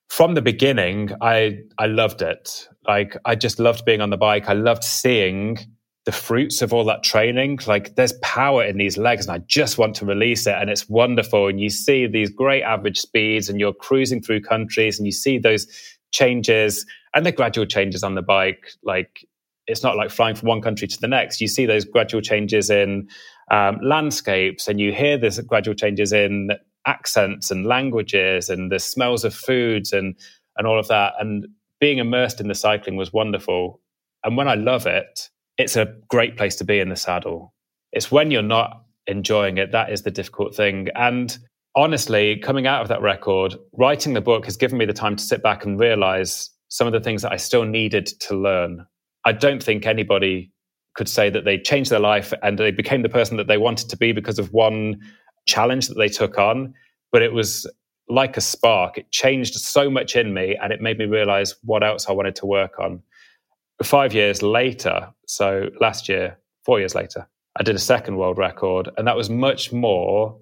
From 0.09 0.33
the 0.33 0.41
beginning 0.41 1.11
i 1.21 1.59
i 1.77 1.85
loved 1.85 2.21
it. 2.21 2.67
Like 2.87 3.15
i 3.25 3.35
just 3.35 3.59
loved 3.59 3.85
being 3.85 4.01
on 4.01 4.09
the 4.09 4.17
bike. 4.17 4.49
I 4.49 4.53
loved 4.53 4.83
seeing 4.83 5.59
the 6.05 6.11
fruits 6.11 6.63
of 6.63 6.73
all 6.73 6.83
that 6.85 7.03
training. 7.03 7.59
Like 7.67 7.95
there's 7.95 8.13
power 8.23 8.63
in 8.65 8.77
these 8.77 8.97
legs 8.97 9.27
and 9.27 9.35
i 9.35 9.43
just 9.45 9.77
want 9.77 9.95
to 9.97 10.05
release 10.05 10.47
it 10.47 10.55
and 10.55 10.69
it's 10.69 10.89
wonderful. 10.89 11.47
And 11.47 11.61
you 11.61 11.69
see 11.69 12.07
these 12.07 12.31
great 12.31 12.63
average 12.63 12.99
speeds 12.99 13.47
and 13.47 13.59
you're 13.59 13.73
cruising 13.73 14.21
through 14.21 14.41
countries 14.41 14.97
and 14.97 15.05
you 15.05 15.11
see 15.11 15.37
those 15.37 15.67
changes 16.11 16.85
and 17.13 17.25
the 17.25 17.31
gradual 17.31 17.65
changes 17.65 18.03
on 18.03 18.15
the 18.15 18.21
bike 18.21 18.71
like 18.83 19.25
it's 19.67 19.83
not 19.83 19.95
like 19.95 20.09
flying 20.09 20.35
from 20.35 20.49
one 20.49 20.61
country 20.61 20.87
to 20.87 20.99
the 20.99 21.07
next. 21.07 21.39
You 21.39 21.47
see 21.47 21.65
those 21.65 21.85
gradual 21.85 22.21
changes 22.21 22.69
in 22.69 23.07
um, 23.51 23.77
landscapes 23.81 24.67
and 24.67 24.79
you 24.79 24.91
hear 24.91 25.17
this 25.17 25.39
gradual 25.39 25.75
changes 25.75 26.11
in 26.11 26.51
accents 26.87 27.51
and 27.51 27.65
languages 27.65 28.49
and 28.49 28.71
the 28.71 28.79
smells 28.79 29.23
of 29.23 29.33
foods 29.33 29.93
and 29.93 30.15
and 30.57 30.67
all 30.67 30.79
of 30.79 30.87
that. 30.87 31.13
And 31.19 31.47
being 31.79 31.99
immersed 31.99 32.41
in 32.41 32.47
the 32.47 32.55
cycling 32.55 32.97
was 32.97 33.13
wonderful. 33.13 33.79
And 34.23 34.37
when 34.37 34.47
i 34.47 34.55
love 34.55 34.85
it 34.85 35.29
it's 35.57 35.75
a 35.75 35.93
great 36.07 36.37
place 36.37 36.55
to 36.55 36.63
be 36.63 36.79
in 36.79 36.89
the 36.89 36.95
saddle. 36.95 37.53
It's 37.91 38.11
when 38.11 38.31
you're 38.31 38.41
not 38.41 38.83
enjoying 39.07 39.57
it 39.57 39.71
that 39.71 39.91
is 39.91 40.03
the 40.03 40.11
difficult 40.11 40.55
thing. 40.55 40.87
And 40.95 41.37
honestly 41.75 42.37
coming 42.37 42.67
out 42.67 42.81
of 42.81 42.87
that 42.87 43.01
record 43.01 43.55
writing 43.73 44.13
the 44.13 44.21
book 44.21 44.45
has 44.45 44.57
given 44.57 44.77
me 44.77 44.85
the 44.85 44.93
time 44.93 45.15
to 45.15 45.23
sit 45.23 45.41
back 45.41 45.65
and 45.65 45.79
realize 45.79 46.49
some 46.67 46.87
of 46.87 46.93
the 46.93 46.99
things 46.99 47.21
that 47.21 47.31
i 47.31 47.37
still 47.37 47.63
needed 47.63 48.05
to 48.05 48.35
learn 48.35 48.85
i 49.25 49.31
don't 49.31 49.63
think 49.63 49.85
anybody 49.85 50.51
could 50.95 51.07
say 51.07 51.29
that 51.29 51.45
they 51.45 51.57
changed 51.57 51.89
their 51.89 51.99
life 51.99 52.33
and 52.43 52.57
they 52.57 52.71
became 52.71 53.01
the 53.01 53.09
person 53.09 53.37
that 53.37 53.47
they 53.47 53.57
wanted 53.57 53.89
to 53.89 53.97
be 53.97 54.11
because 54.11 54.39
of 54.39 54.51
one 54.51 54.99
challenge 55.45 55.87
that 55.87 55.97
they 55.97 56.09
took 56.09 56.37
on, 56.37 56.73
but 57.11 57.21
it 57.21 57.33
was 57.33 57.69
like 58.09 58.35
a 58.37 58.41
spark. 58.41 58.97
It 58.97 59.11
changed 59.11 59.55
so 59.55 59.89
much 59.89 60.15
in 60.15 60.33
me 60.33 60.57
and 60.61 60.73
it 60.73 60.81
made 60.81 60.97
me 60.97 61.05
realize 61.05 61.55
what 61.63 61.83
else 61.83 62.09
I 62.09 62.11
wanted 62.11 62.35
to 62.37 62.45
work 62.45 62.79
on. 62.79 63.01
Five 63.81 64.13
years 64.13 64.41
later, 64.41 65.09
so 65.27 65.69
last 65.79 66.09
year, 66.09 66.37
four 66.65 66.79
years 66.79 66.93
later, 66.93 67.27
I 67.57 67.63
did 67.63 67.75
a 67.75 67.79
second 67.79 68.17
world 68.17 68.37
record, 68.37 68.89
and 68.97 69.07
that 69.07 69.17
was 69.17 69.29
much 69.29 69.73
more 69.73 70.39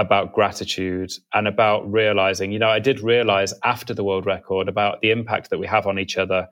about 0.00 0.32
gratitude 0.32 1.12
and 1.34 1.46
about 1.46 1.90
realizing, 1.90 2.52
you 2.52 2.58
know, 2.58 2.68
I 2.68 2.78
did 2.78 3.00
realize 3.00 3.54
after 3.64 3.94
the 3.94 4.04
world 4.04 4.26
record 4.26 4.68
about 4.68 5.00
the 5.00 5.10
impact 5.10 5.50
that 5.50 5.58
we 5.58 5.66
have 5.66 5.86
on 5.86 5.98
each 5.98 6.16
other. 6.16 6.48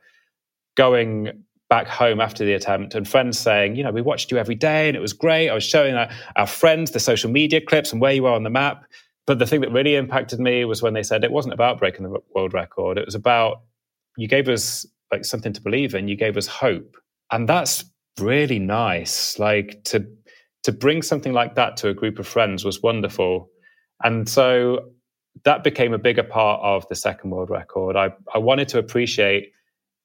Going 0.76 1.44
back 1.68 1.86
home 1.86 2.20
after 2.20 2.44
the 2.44 2.54
attempt 2.54 2.94
and 2.94 3.06
friends 3.06 3.38
saying, 3.38 3.76
you 3.76 3.82
know, 3.82 3.90
we 3.90 4.00
watched 4.00 4.30
you 4.30 4.38
every 4.38 4.54
day 4.54 4.88
and 4.88 4.96
it 4.96 5.00
was 5.00 5.12
great. 5.12 5.50
I 5.50 5.54
was 5.54 5.64
showing 5.64 5.94
our, 5.94 6.08
our, 6.36 6.46
friends 6.46 6.92
the 6.92 7.00
social 7.00 7.30
media 7.30 7.60
clips 7.60 7.92
and 7.92 8.00
where 8.00 8.12
you 8.12 8.22
were 8.22 8.30
on 8.30 8.42
the 8.42 8.50
map. 8.50 8.84
But 9.26 9.38
the 9.38 9.46
thing 9.46 9.60
that 9.60 9.72
really 9.72 9.94
impacted 9.94 10.40
me 10.40 10.64
was 10.64 10.82
when 10.82 10.94
they 10.94 11.02
said 11.02 11.24
it 11.24 11.32
wasn't 11.32 11.52
about 11.52 11.78
breaking 11.78 12.04
the 12.04 12.18
world 12.34 12.54
record. 12.54 12.96
It 12.96 13.04
was 13.04 13.14
about 13.14 13.62
you 14.16 14.28
gave 14.28 14.48
us 14.48 14.86
like 15.12 15.24
something 15.24 15.52
to 15.52 15.60
believe 15.60 15.94
in. 15.94 16.08
You 16.08 16.16
gave 16.16 16.36
us 16.36 16.46
hope. 16.46 16.96
And 17.30 17.48
that's 17.48 17.84
really 18.18 18.58
nice. 18.58 19.38
Like 19.38 19.82
to 19.84 20.06
to 20.64 20.72
bring 20.72 21.02
something 21.02 21.32
like 21.32 21.54
that 21.54 21.76
to 21.78 21.88
a 21.88 21.94
group 21.94 22.18
of 22.18 22.26
friends 22.26 22.64
was 22.64 22.82
wonderful. 22.82 23.48
And 24.02 24.28
so 24.28 24.90
that 25.44 25.64
became 25.64 25.92
a 25.92 25.98
bigger 25.98 26.22
part 26.22 26.60
of 26.62 26.86
the 26.88 26.94
second 26.94 27.30
world 27.30 27.50
record. 27.50 27.96
I, 27.96 28.10
I 28.34 28.38
wanted 28.38 28.68
to 28.68 28.78
appreciate 28.78 29.52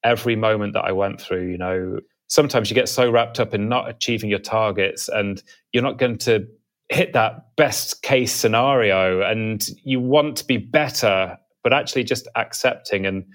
every 0.04 0.36
moment 0.36 0.74
that 0.74 0.86
I 0.86 0.92
went 0.92 1.20
through, 1.20 1.50
you 1.50 1.58
know, 1.58 2.00
sometimes 2.28 2.70
you 2.70 2.76
get 2.76 2.90
so 2.90 3.10
wrapped 3.10 3.40
up 3.40 3.54
in 3.54 3.70
not 3.70 3.90
achieving 3.90 4.30
your 4.30 4.40
targets 4.40 5.10
and 5.10 5.42
you're 5.72 5.84
not 5.84 5.98
going 5.98 6.18
to 6.20 6.48
hit 6.90 7.14
that 7.14 7.56
best 7.56 8.02
case 8.02 8.32
scenario 8.32 9.22
and 9.22 9.70
you 9.84 10.00
want 10.00 10.38
to 10.38 10.46
be 10.46 10.58
better, 10.58 11.38
but 11.64 11.74
actually 11.74 12.04
just 12.04 12.28
accepting 12.36 13.06
and 13.06 13.26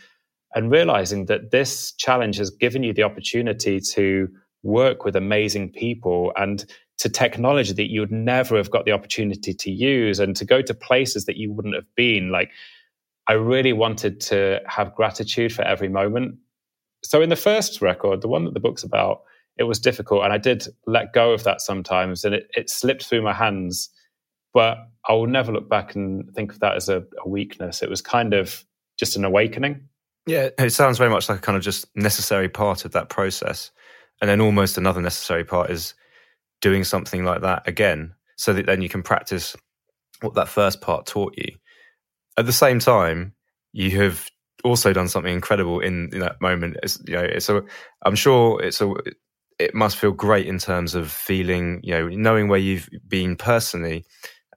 and 0.55 0.71
realizing 0.71 1.27
that 1.27 1.51
this 1.51 1.93
challenge 1.93 2.39
has 2.39 2.51
given 2.51 2.83
you 2.83 2.95
the 2.95 3.03
opportunity 3.03 3.81
to 3.81 4.29
work 4.63 5.05
with 5.05 5.15
amazing 5.15 5.71
people 5.71 6.33
and 6.37 6.65
to 6.99 7.09
technology 7.09 7.73
that 7.73 7.91
you 7.91 8.01
would 8.01 8.13
never 8.13 8.57
have 8.57 8.71
got 8.71 8.85
the 8.85 8.93
opportunity 8.93 9.55
to 9.55 9.71
use 9.71 10.19
and 10.19 10.35
to 10.37 10.45
go 10.45 10.61
to 10.61 10.75
places 10.75 11.27
that 11.27 11.37
you 11.37 11.53
wouldn't 11.53 11.75
have 11.75 11.95
been 11.95 12.31
like 12.31 12.51
I 13.29 13.35
really 13.35 13.75
wanted 13.75 14.21
to 14.23 14.61
have 14.67 14.95
gratitude 14.95 15.53
for 15.53 15.63
every 15.63 15.89
moment 15.89 16.39
so 17.03 17.23
in 17.23 17.29
the 17.29 17.37
first 17.37 17.81
record, 17.81 18.23
the 18.23 18.29
one 18.29 18.45
that 18.45 18.55
the 18.55 18.61
book's 18.61 18.83
about, 18.83 19.23
it 19.57 19.65
was 19.65 19.79
difficult, 19.79 20.25
and 20.25 20.33
I 20.33 20.39
did 20.39 20.67
let 20.87 21.13
go 21.13 21.33
of 21.33 21.45
that 21.45 21.61
sometimes, 21.61 22.25
and 22.25 22.35
it, 22.35 22.51
it 22.57 22.71
slipped 22.71 23.07
through 23.07 23.23
my 23.23 23.33
hands. 23.33 23.91
But 24.55 24.79
I 25.09 25.13
will 25.13 25.27
never 25.27 25.53
look 25.53 25.69
back 25.69 25.95
and 25.95 26.33
think 26.35 26.53
of 26.53 26.61
that 26.61 26.75
as 26.75 26.89
a, 26.89 27.05
a 27.25 27.29
weakness. 27.29 27.83
It 27.83 27.91
was 27.91 28.01
kind 28.01 28.35
of 28.35 28.65
just 28.99 29.17
an 29.17 29.25
awakening. 29.25 29.89
Yeah, 30.27 30.51
it 30.59 30.71
sounds 30.71 30.99
very 30.99 31.11
much 31.11 31.29
like 31.29 31.39
a 31.39 31.43
kind 31.43 31.57
of 31.57 31.63
just 31.63 31.87
necessary 31.97 32.49
part 32.49 32.85
of 32.85 32.93
that 32.93 33.09
process. 33.09 33.71
And 34.21 34.29
then 34.29 34.41
almost 34.41 34.77
another 34.77 35.01
necessary 35.01 35.45
part 35.45 35.71
is 35.71 35.95
doing 36.61 36.85
something 36.85 37.25
like 37.25 37.43
that 37.43 37.67
again, 37.67 38.15
so 38.37 38.53
that 38.53 38.67
then 38.67 38.83
you 38.83 38.89
can 38.89 39.03
practice 39.03 39.57
what 40.21 40.35
that 40.35 40.49
first 40.49 40.81
part 40.81 41.07
taught 41.07 41.35
you. 41.37 41.55
At 42.37 42.47
the 42.47 42.53
same 42.53 42.79
time, 42.79 43.35
you 43.73 44.01
have 44.03 44.29
also 44.65 44.93
done 44.93 45.09
something 45.09 45.33
incredible 45.33 45.81
in, 45.81 46.11
in 46.13 46.21
that 46.21 46.41
moment. 46.41 46.77
It's, 46.83 47.01
you 47.07 47.15
know, 47.15 47.23
it's 47.23 47.49
a, 47.49 47.63
I'm 48.05 48.17
sure 48.17 48.61
it's 48.63 48.81
a, 48.81 48.93
it 49.59 49.75
must 49.75 49.97
feel 49.97 50.13
great 50.13 50.47
in 50.47 50.59
terms 50.59 50.95
of 50.95 51.11
feeling, 51.11 51.81
you 51.83 51.93
know, 51.93 52.09
knowing 52.09 52.49
where 52.49 52.59
you've 52.59 52.89
been 53.07 53.37
personally 53.37 54.05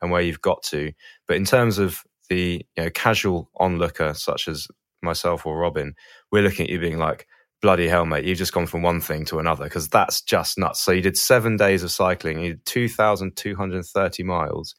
and 0.01 0.11
where 0.11 0.21
you've 0.21 0.41
got 0.41 0.63
to. 0.63 0.91
But 1.27 1.37
in 1.37 1.45
terms 1.45 1.77
of 1.77 2.01
the, 2.29 2.65
you 2.77 2.83
know, 2.83 2.89
casual 2.91 3.49
onlooker, 3.59 4.13
such 4.13 4.47
as 4.47 4.67
myself 5.01 5.45
or 5.45 5.57
Robyn, 5.57 5.93
we're 6.31 6.43
looking 6.43 6.65
at 6.65 6.71
you 6.71 6.79
being 6.79 6.97
like, 6.97 7.27
bloody 7.61 7.87
hell, 7.87 8.05
mate, 8.05 8.25
you've 8.25 8.37
just 8.37 8.53
gone 8.53 8.67
from 8.67 8.81
one 8.81 9.01
thing 9.01 9.25
to 9.25 9.39
another 9.39 9.65
because 9.65 9.87
that's 9.87 10.21
just 10.21 10.57
nuts. 10.57 10.81
So 10.81 10.91
you 10.91 11.01
did 11.01 11.17
seven 11.17 11.57
days 11.57 11.83
of 11.83 11.91
cycling, 11.91 12.39
you 12.39 12.53
did 12.53 12.65
2,230 12.65 14.23
miles 14.23 14.75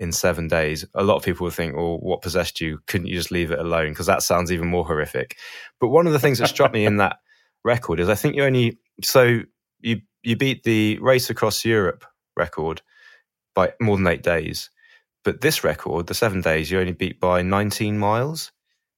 in 0.00 0.12
seven 0.12 0.46
days, 0.46 0.84
a 0.94 1.02
lot 1.02 1.16
of 1.16 1.24
people 1.24 1.44
would 1.44 1.54
think, 1.54 1.74
well, 1.74 1.98
what 1.98 2.22
possessed 2.22 2.60
you? 2.60 2.78
Couldn't 2.86 3.08
you 3.08 3.14
just 3.14 3.30
leave 3.30 3.50
it 3.50 3.58
alone? 3.58 3.90
Because 3.90 4.06
that 4.06 4.22
sounds 4.22 4.52
even 4.52 4.68
more 4.68 4.84
horrific. 4.84 5.36
But 5.80 5.88
one 5.88 6.06
of 6.06 6.12
the 6.12 6.20
things 6.20 6.38
that 6.38 6.48
struck 6.48 6.72
me 6.72 6.86
in 6.86 6.98
that 6.98 7.18
record 7.64 7.98
is 7.98 8.08
I 8.08 8.14
think 8.14 8.36
you 8.36 8.44
only, 8.44 8.78
so 9.02 9.40
you, 9.80 10.00
you 10.22 10.36
beat 10.36 10.62
the 10.62 10.98
Race 11.00 11.30
Across 11.30 11.64
Europe 11.64 12.04
record 12.36 12.80
by 13.54 13.72
more 13.80 13.96
than 13.96 14.06
eight 14.06 14.22
days. 14.22 14.70
But 15.24 15.40
this 15.40 15.64
record, 15.64 16.06
the 16.06 16.14
seven 16.14 16.40
days, 16.42 16.70
you 16.70 16.78
only 16.78 16.92
beat 16.92 17.18
by 17.18 17.42
19 17.42 17.98
miles. 17.98 18.52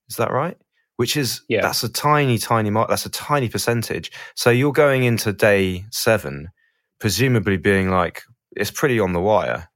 Is 0.09 0.17
that 0.17 0.31
right? 0.31 0.59
Which 1.01 1.17
is, 1.17 1.41
yeah. 1.49 1.63
that's 1.63 1.83
a 1.83 1.89
tiny, 1.89 2.37
tiny 2.37 2.69
mark. 2.71 2.91
That's 2.91 3.07
a 3.07 3.11
tiny 3.11 3.49
percentage. 3.49 4.13
So 4.35 4.51
you're 4.51 4.73
going 4.73 5.05
into 5.05 5.33
day 5.33 5.87
seven, 5.91 6.51
presumably 6.99 7.57
being 7.57 7.91
like, 7.91 8.23
it's 8.55 8.71
pretty 8.71 9.01
on 9.01 9.15
the 9.15 9.21
wire 9.21 9.71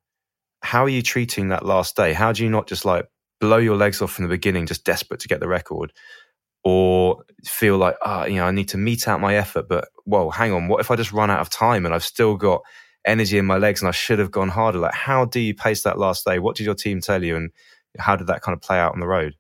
how 0.65 0.83
are 0.83 0.89
you 0.89 1.03
treating 1.03 1.49
that 1.49 1.67
last 1.67 1.95
day? 1.95 2.15
How 2.15 2.33
do 2.33 2.43
you 2.43 2.49
not 2.49 2.67
just 2.67 2.87
like 2.87 3.07
blow 3.39 3.59
your 3.59 3.77
legs 3.77 4.01
off 4.01 4.13
from 4.13 4.25
the 4.25 4.31
beginning, 4.31 4.65
just 4.65 4.83
desperate 4.83 5.21
to 5.21 5.29
get 5.29 5.41
the 5.41 5.47
record? 5.47 5.93
Or 6.65 7.23
feel 7.45 7.77
like, 7.77 7.97
ah, 8.03 8.23
oh, 8.23 8.25
you 8.25 8.37
know, 8.37 8.47
I 8.47 8.51
need 8.51 8.71
to 8.71 8.79
meet 8.79 9.07
out 9.07 9.21
my 9.21 9.37
effort, 9.37 9.69
but 9.69 9.89
whoa, 10.05 10.31
hang 10.31 10.55
on, 10.55 10.69
what 10.69 10.81
if 10.81 10.91
I 10.91 10.97
just 10.97 11.13
run 11.13 11.31
out 11.31 11.41
of 11.41 11.51
time 11.51 11.85
and 11.85 11.95
I've 11.95 12.03
still 12.03 12.37
got 12.37 12.63
energy 13.05 13.37
in 13.37 13.45
my 13.45 13.59
legs 13.59 13.83
and 13.83 13.89
I 13.91 13.93
should 13.93 14.19
have 14.19 14.31
gone 14.31 14.49
harder? 14.49 14.79
Like, 14.79 14.95
how 14.95 15.27
do 15.27 15.39
you 15.39 15.55
pace 15.55 15.83
that 15.83 15.99
last 15.99 16.25
day? 16.25 16.39
What 16.39 16.57
did 16.57 16.65
your 16.65 16.75
team 16.75 17.03
tell 17.03 17.23
you, 17.23 17.37
and 17.37 17.51
how 17.99 18.17
did 18.17 18.29
that 18.29 18.41
kind 18.41 18.57
of 18.57 18.63
play 18.63 18.79
out 18.79 18.95
on 18.95 19.01
the 19.01 19.07
road? 19.07 19.35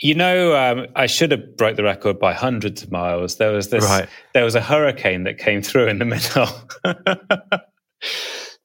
You 0.00 0.14
know, 0.14 0.56
um, 0.56 0.86
I 0.96 1.06
should 1.06 1.30
have 1.30 1.56
broke 1.56 1.76
the 1.76 1.82
record 1.82 2.18
by 2.18 2.32
hundreds 2.32 2.82
of 2.82 2.90
miles. 2.90 3.36
There 3.36 3.52
was 3.52 3.68
this, 3.68 3.84
right. 3.84 4.08
there 4.32 4.44
was 4.44 4.54
a 4.54 4.60
hurricane 4.60 5.24
that 5.24 5.38
came 5.38 5.60
through 5.60 5.88
in 5.88 5.98
the 5.98 6.04
middle. 6.06 6.48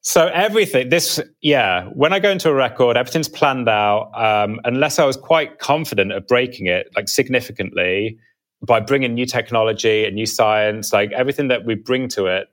So 0.06 0.28
everything, 0.28 0.90
this, 0.90 1.20
yeah, 1.42 1.86
when 1.86 2.14
I 2.14 2.20
go 2.20 2.30
into 2.30 2.48
a 2.48 2.54
record, 2.54 2.96
everything's 2.96 3.28
planned 3.28 3.68
out. 3.68 4.12
Um, 4.14 4.60
unless 4.64 5.00
I 5.00 5.06
was 5.06 5.18
quite 5.18 5.58
confident 5.58 6.12
of 6.12 6.28
breaking 6.28 6.68
it, 6.68 6.92
like 6.96 7.10
significantly, 7.10 8.20
by 8.62 8.82
bringing 8.82 9.16
new 9.16 9.26
technology 9.26 10.06
and 10.06 10.14
new 10.14 10.28
science, 10.28 10.94
like 10.94 11.12
everything 11.12 11.48
that 11.48 11.66
we 11.66 11.74
bring 11.74 12.08
to 12.10 12.28
it, 12.28 12.50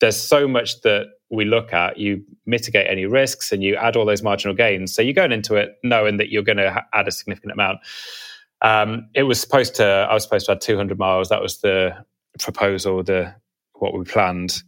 there's 0.00 0.20
so 0.20 0.46
much 0.46 0.82
that 0.82 1.06
we 1.34 1.44
look 1.44 1.72
at. 1.72 1.98
You 1.98 2.24
mitigate 2.46 2.86
any 2.88 3.06
risks 3.06 3.52
and 3.52 3.62
you 3.62 3.76
add 3.76 3.96
all 3.96 4.04
those 4.04 4.22
marginal 4.22 4.54
gains. 4.54 4.94
So 4.94 5.02
you're 5.02 5.14
going 5.14 5.32
into 5.32 5.56
it 5.56 5.76
knowing 5.82 6.16
that 6.18 6.30
you're 6.30 6.42
going 6.42 6.58
to 6.58 6.84
add 6.92 7.08
a 7.08 7.12
significant 7.12 7.52
amount. 7.52 7.78
Um, 8.62 9.08
it 9.14 9.24
was 9.24 9.40
supposed 9.40 9.74
to. 9.76 9.84
I 9.84 10.14
was 10.14 10.22
supposed 10.22 10.46
to 10.46 10.52
add 10.52 10.60
200 10.60 10.98
miles. 10.98 11.28
That 11.28 11.42
was 11.42 11.60
the 11.60 11.94
proposal, 12.38 13.02
the 13.02 13.34
what 13.74 13.96
we 13.96 14.04
planned. 14.04 14.62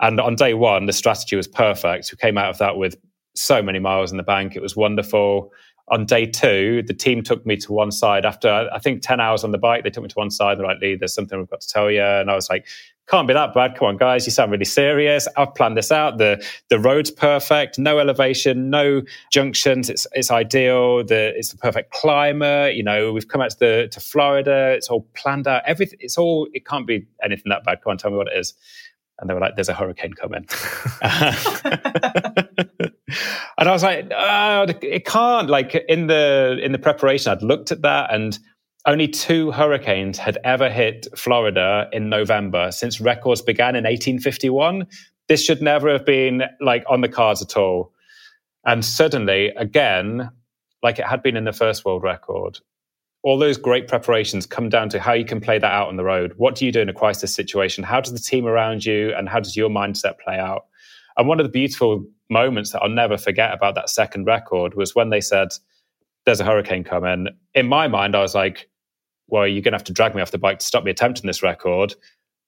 And 0.00 0.20
on 0.20 0.34
day 0.34 0.54
one, 0.54 0.86
the 0.86 0.92
strategy 0.92 1.36
was 1.36 1.46
perfect. 1.46 2.10
We 2.12 2.16
came 2.16 2.38
out 2.38 2.50
of 2.50 2.58
that 2.58 2.76
with 2.76 2.96
so 3.34 3.62
many 3.62 3.78
miles 3.78 4.10
in 4.10 4.16
the 4.16 4.22
bank. 4.22 4.56
It 4.56 4.62
was 4.62 4.76
wonderful. 4.76 5.52
On 5.88 6.06
day 6.06 6.26
two, 6.26 6.82
the 6.86 6.94
team 6.94 7.22
took 7.22 7.44
me 7.44 7.56
to 7.58 7.72
one 7.72 7.90
side 7.90 8.24
after 8.24 8.68
I 8.72 8.78
think 8.78 9.02
10 9.02 9.20
hours 9.20 9.44
on 9.44 9.50
the 9.50 9.58
bike. 9.58 9.84
They 9.84 9.90
took 9.90 10.02
me 10.02 10.08
to 10.08 10.14
one 10.14 10.30
side. 10.30 10.58
They're 10.58 10.66
like, 10.66 10.80
Leigh, 10.80 10.96
there's 10.96 11.14
something 11.14 11.38
we've 11.38 11.50
got 11.50 11.60
to 11.60 11.68
tell 11.68 11.90
you. 11.90 12.02
And 12.02 12.30
I 12.30 12.34
was 12.34 12.48
like, 12.48 12.66
can't 13.08 13.26
be 13.26 13.34
that 13.34 13.52
bad. 13.52 13.74
Come 13.76 13.88
on, 13.88 13.96
guys, 13.96 14.26
you 14.26 14.32
sound 14.32 14.52
really 14.52 14.64
serious. 14.64 15.28
I've 15.36 15.54
planned 15.54 15.76
this 15.76 15.90
out. 15.92 16.18
The 16.18 16.44
the 16.70 16.78
road's 16.78 17.10
perfect, 17.10 17.78
no 17.78 17.98
elevation, 17.98 18.70
no 18.70 19.02
junctions. 19.32 19.90
It's 19.90 20.06
it's 20.12 20.30
ideal. 20.30 21.04
The 21.04 21.32
it's 21.36 21.50
the 21.50 21.58
perfect 21.58 21.92
climate. 21.92 22.74
You 22.76 22.84
know, 22.84 23.12
we've 23.12 23.28
come 23.28 23.40
out 23.40 23.50
to 23.50 23.58
the 23.58 23.88
to 23.90 24.00
Florida. 24.00 24.72
It's 24.76 24.88
all 24.88 25.06
planned 25.14 25.48
out. 25.48 25.62
Everything. 25.66 25.98
It's 26.00 26.16
all. 26.16 26.48
It 26.54 26.64
can't 26.64 26.86
be 26.86 27.06
anything 27.22 27.50
that 27.50 27.64
bad. 27.64 27.82
Come 27.82 27.90
on, 27.92 27.98
tell 27.98 28.10
me 28.10 28.16
what 28.16 28.28
it 28.28 28.38
is 28.38 28.54
and 29.22 29.30
they 29.30 29.34
were 29.34 29.40
like, 29.40 29.54
"There's 29.54 29.68
a 29.68 29.74
hurricane 29.74 30.14
coming," 30.14 30.46
and 31.02 31.12
I 33.56 33.70
was 33.70 33.84
like, 33.84 34.10
oh, 34.10 34.66
"It 34.82 35.06
can't." 35.06 35.48
Like 35.48 35.74
in 35.88 36.08
the 36.08 36.58
in 36.60 36.72
the 36.72 36.78
preparation, 36.78 37.30
I'd 37.30 37.42
looked 37.42 37.70
at 37.70 37.82
that, 37.82 38.12
and 38.12 38.36
only 38.86 39.06
two 39.06 39.52
hurricanes 39.52 40.18
had 40.18 40.38
ever 40.44 40.68
hit 40.68 41.06
Florida 41.16 41.88
in 41.92 42.08
November 42.08 42.72
since 42.72 43.00
records 43.00 43.40
began 43.40 43.76
in 43.76 43.84
1851. 43.84 44.86
This 45.28 45.44
should 45.44 45.62
never 45.62 45.90
have 45.90 46.04
been 46.04 46.42
like 46.60 46.84
on 46.88 47.00
the 47.00 47.08
cards 47.08 47.40
at 47.42 47.56
all. 47.56 47.92
And 48.64 48.84
suddenly, 48.84 49.48
again, 49.56 50.30
like 50.82 50.98
it 50.98 51.06
had 51.06 51.22
been 51.22 51.36
in 51.36 51.44
the 51.44 51.52
first 51.52 51.84
world 51.84 52.02
record, 52.02 52.58
all 53.22 53.38
those 53.38 53.56
great 53.56 53.86
preparations 53.86 54.46
come 54.46 54.68
down 54.68 54.88
to 54.88 55.00
how 55.00 55.12
you 55.12 55.24
can 55.24 55.40
play 55.40 55.58
that 55.58 55.72
out 55.72 55.88
on 55.88 55.96
the 55.96 56.04
road. 56.04 56.34
What 56.36 56.56
do 56.56 56.66
you 56.66 56.72
do 56.72 56.80
in 56.80 56.88
a 56.88 56.94
crisis 56.94 57.32
situation? 57.32 57.84
How 57.84 58.00
does 58.00 58.12
the 58.12 58.18
team 58.18 58.46
around 58.46 58.84
you 58.84 59.14
and 59.14 59.28
how 59.28 59.38
does 59.38 59.56
your 59.56 59.70
mindset 59.70 60.18
play 60.18 60.38
out? 60.38 60.66
And 61.16 61.28
one 61.28 61.38
of 61.38 61.46
the 61.46 61.52
beautiful 61.52 62.04
moments 62.30 62.72
that 62.72 62.82
I'll 62.82 62.88
never 62.88 63.16
forget 63.16 63.52
about 63.52 63.76
that 63.76 63.90
second 63.90 64.26
record 64.26 64.74
was 64.74 64.94
when 64.94 65.10
they 65.10 65.20
said, 65.20 65.48
There's 66.24 66.40
a 66.40 66.44
hurricane 66.44 66.82
coming. 66.82 67.28
In 67.54 67.68
my 67.68 67.86
mind, 67.86 68.16
I 68.16 68.20
was 68.22 68.34
like, 68.34 68.68
Well, 69.28 69.46
you're 69.46 69.62
going 69.62 69.72
to 69.72 69.78
have 69.78 69.84
to 69.84 69.92
drag 69.92 70.14
me 70.14 70.22
off 70.22 70.30
the 70.30 70.38
bike 70.38 70.58
to 70.58 70.66
stop 70.66 70.84
me 70.84 70.90
attempting 70.90 71.26
this 71.26 71.42
record. 71.42 71.94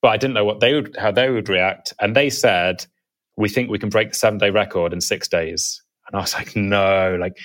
But 0.03 0.09
I 0.09 0.17
didn't 0.17 0.35
know 0.35 0.45
what 0.45 0.61
they 0.61 0.75
would, 0.75 0.97
how 0.97 1.13
they 1.13 1.31
would 1.31 1.49
react. 1.49 1.95
And 2.01 2.15
they 2.15 2.31
said, 2.31 2.85
We 3.37 3.49
think 3.49 3.71
we 3.71 3.79
can 3.79 3.89
break 3.89 4.11
the 4.11 4.17
seven 4.17 4.39
day 4.39 4.51
record 4.51 4.93
in 4.93 5.01
six 5.01 5.29
days. 5.29 5.83
And 6.07 6.17
I 6.17 6.21
was 6.23 6.35
like, 6.35 6.55
No, 6.55 7.17
like, 7.19 7.39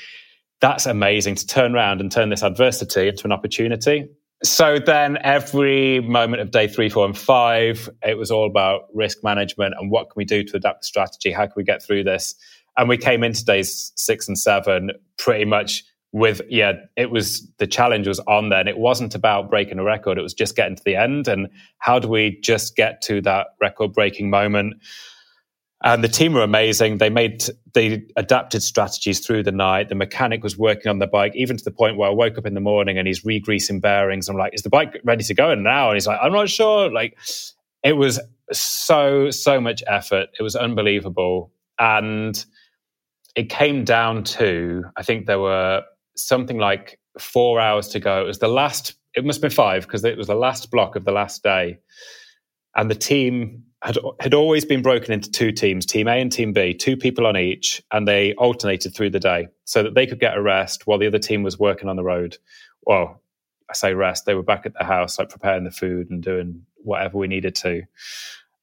that's 0.62 0.86
amazing 0.86 1.36
to 1.36 1.48
turn 1.48 1.74
around 1.74 2.02
and 2.02 2.12
turn 2.12 2.30
this 2.30 2.44
adversity 2.44 3.08
into 3.08 3.26
an 3.26 3.32
opportunity. 3.32 4.10
So 4.44 4.80
then 4.80 5.18
every 5.22 6.00
moment 6.00 6.42
of 6.42 6.52
day 6.52 6.68
three, 6.68 6.90
four, 6.90 7.06
and 7.06 7.18
five, 7.18 7.90
it 8.04 8.18
was 8.18 8.32
all 8.32 8.46
about 8.46 8.84
risk 8.94 9.18
management 9.22 9.76
and 9.78 9.92
what 9.92 10.06
can 10.06 10.14
we 10.16 10.26
do 10.26 10.44
to 10.46 10.58
adapt 10.58 10.82
the 10.82 10.86
strategy? 10.86 11.32
How 11.32 11.46
can 11.46 11.54
we 11.58 11.64
get 11.64 11.84
through 11.84 12.06
this? 12.06 12.36
And 12.78 12.88
we 12.88 12.98
came 12.98 13.24
into 13.24 13.44
days 13.44 13.92
six 13.96 14.28
and 14.30 14.38
seven 14.38 14.92
pretty 15.18 15.44
much 15.44 15.84
with, 16.12 16.42
yeah, 16.50 16.74
it 16.98 17.12
was 17.12 17.48
the 17.58 17.68
challenge 17.68 18.08
was 18.08 18.20
on 18.22 18.50
there. 18.50 18.60
And 18.60 18.70
it 18.70 18.78
wasn't 18.78 19.14
about 19.16 19.50
breaking 19.50 19.80
a 19.80 19.84
record, 19.84 20.18
it 20.18 20.24
was 20.24 20.34
just 20.34 20.56
getting 20.56 20.76
to 20.76 20.84
the 20.84 20.96
end. 20.96 21.28
And 21.28 21.50
how 21.78 22.00
do 22.00 22.08
we 22.08 22.40
just 22.42 22.76
get 22.76 23.02
to 23.04 23.22
that 23.22 23.48
record 23.62 23.94
breaking 23.94 24.30
moment? 24.30 24.76
And 25.82 26.04
the 26.04 26.10
team 26.10 26.34
were 26.34 26.44
amazing. 26.44 26.98
They 26.98 27.10
made, 27.10 27.44
they 27.74 28.04
adapted 28.18 28.62
strategies 28.64 29.26
through 29.26 29.44
the 29.44 29.54
night. 29.54 29.88
The 29.88 29.96
mechanic 29.96 30.44
was 30.44 30.58
working 30.58 30.90
on 30.90 31.00
the 31.00 31.08
bike, 31.08 31.32
even 31.36 31.56
to 31.56 31.64
the 31.64 31.72
point 31.72 31.96
where 31.96 32.10
I 32.10 32.14
woke 32.14 32.38
up 32.38 32.46
in 32.46 32.54
the 32.54 32.60
morning 32.60 32.98
and 32.98 33.08
he's 33.08 33.24
re-greasing 33.24 33.80
bearings. 33.80 34.28
I'm 34.28 34.36
like, 34.36 34.54
is 34.54 34.64
the 34.64 34.70
bike 34.70 35.00
ready 35.06 35.24
to 35.24 35.34
go 35.34 35.56
now? 35.56 35.88
And 35.88 35.96
he's 35.96 36.06
like, 36.06 36.20
I'm 36.22 36.34
not 36.34 36.50
sure. 36.50 36.92
Like, 36.92 37.18
it 37.82 37.94
was 37.94 38.20
so, 38.52 39.30
so 39.30 39.62
much 39.62 39.82
effort. 39.88 40.28
It 40.38 40.44
was 40.44 40.58
unbelievable. 40.58 41.54
And 41.78 42.44
it 43.36 43.50
came 43.50 43.86
down 43.86 44.26
to, 44.26 44.84
I 44.98 45.04
think 45.04 45.28
there 45.28 45.40
were 45.40 45.84
something 46.22 46.58
like 46.58 47.00
four 47.20 47.60
hours 47.60 47.88
to 47.90 48.00
go. 48.00 48.22
It 48.22 48.28
was 48.28 48.40
the 48.40 48.48
last, 48.48 48.96
it 49.16 49.26
must 49.26 49.38
have 49.38 49.50
been 49.50 49.56
five 49.56 49.88
because 49.88 50.04
it 50.04 50.18
was 50.18 50.28
the 50.28 50.36
last 50.36 50.72
block 50.72 50.96
of 50.96 51.06
the 51.06 51.12
last 51.12 51.44
day. 51.44 51.80
And 52.76 52.90
the 52.90 52.96
team 52.96 53.64
had 53.82 53.98
had 54.20 54.34
always 54.34 54.66
been 54.66 54.82
broken 54.82 55.14
into 55.14 55.32
two 55.32 55.52
teams, 55.52 55.86
Team 55.86 56.08
A 56.08 56.20
and 56.20 56.32
Team 56.32 56.52
B, 56.52 56.74
two 56.74 56.98
people 56.98 57.26
on 57.26 57.38
each, 57.38 57.82
and 57.92 58.08
they 58.08 58.34
alternated 58.34 58.94
through 58.94 59.12
the 59.12 59.20
day 59.20 59.48
so 59.64 59.84
that 59.84 59.96
they 59.96 60.06
could 60.06 60.20
get 60.20 60.38
a 60.38 60.42
rest 60.42 60.86
while 60.86 60.98
the 60.98 61.08
other 61.08 61.20
team 61.20 61.44
was 61.44 61.58
working 61.58 61.88
on 61.88 61.96
the 61.96 62.04
road. 62.04 62.38
Well, 62.84 63.22
I 63.70 63.74
say 63.74 63.94
rest; 63.94 64.26
they 64.26 64.34
were 64.34 64.44
back 64.44 64.66
at 64.66 64.74
the 64.74 64.84
house, 64.84 65.18
like 65.18 65.30
preparing 65.30 65.64
the 65.64 65.72
food 65.72 66.10
and 66.10 66.22
doing 66.22 66.66
whatever 66.84 67.18
we 67.18 67.28
needed 67.28 67.56
to. 67.56 67.84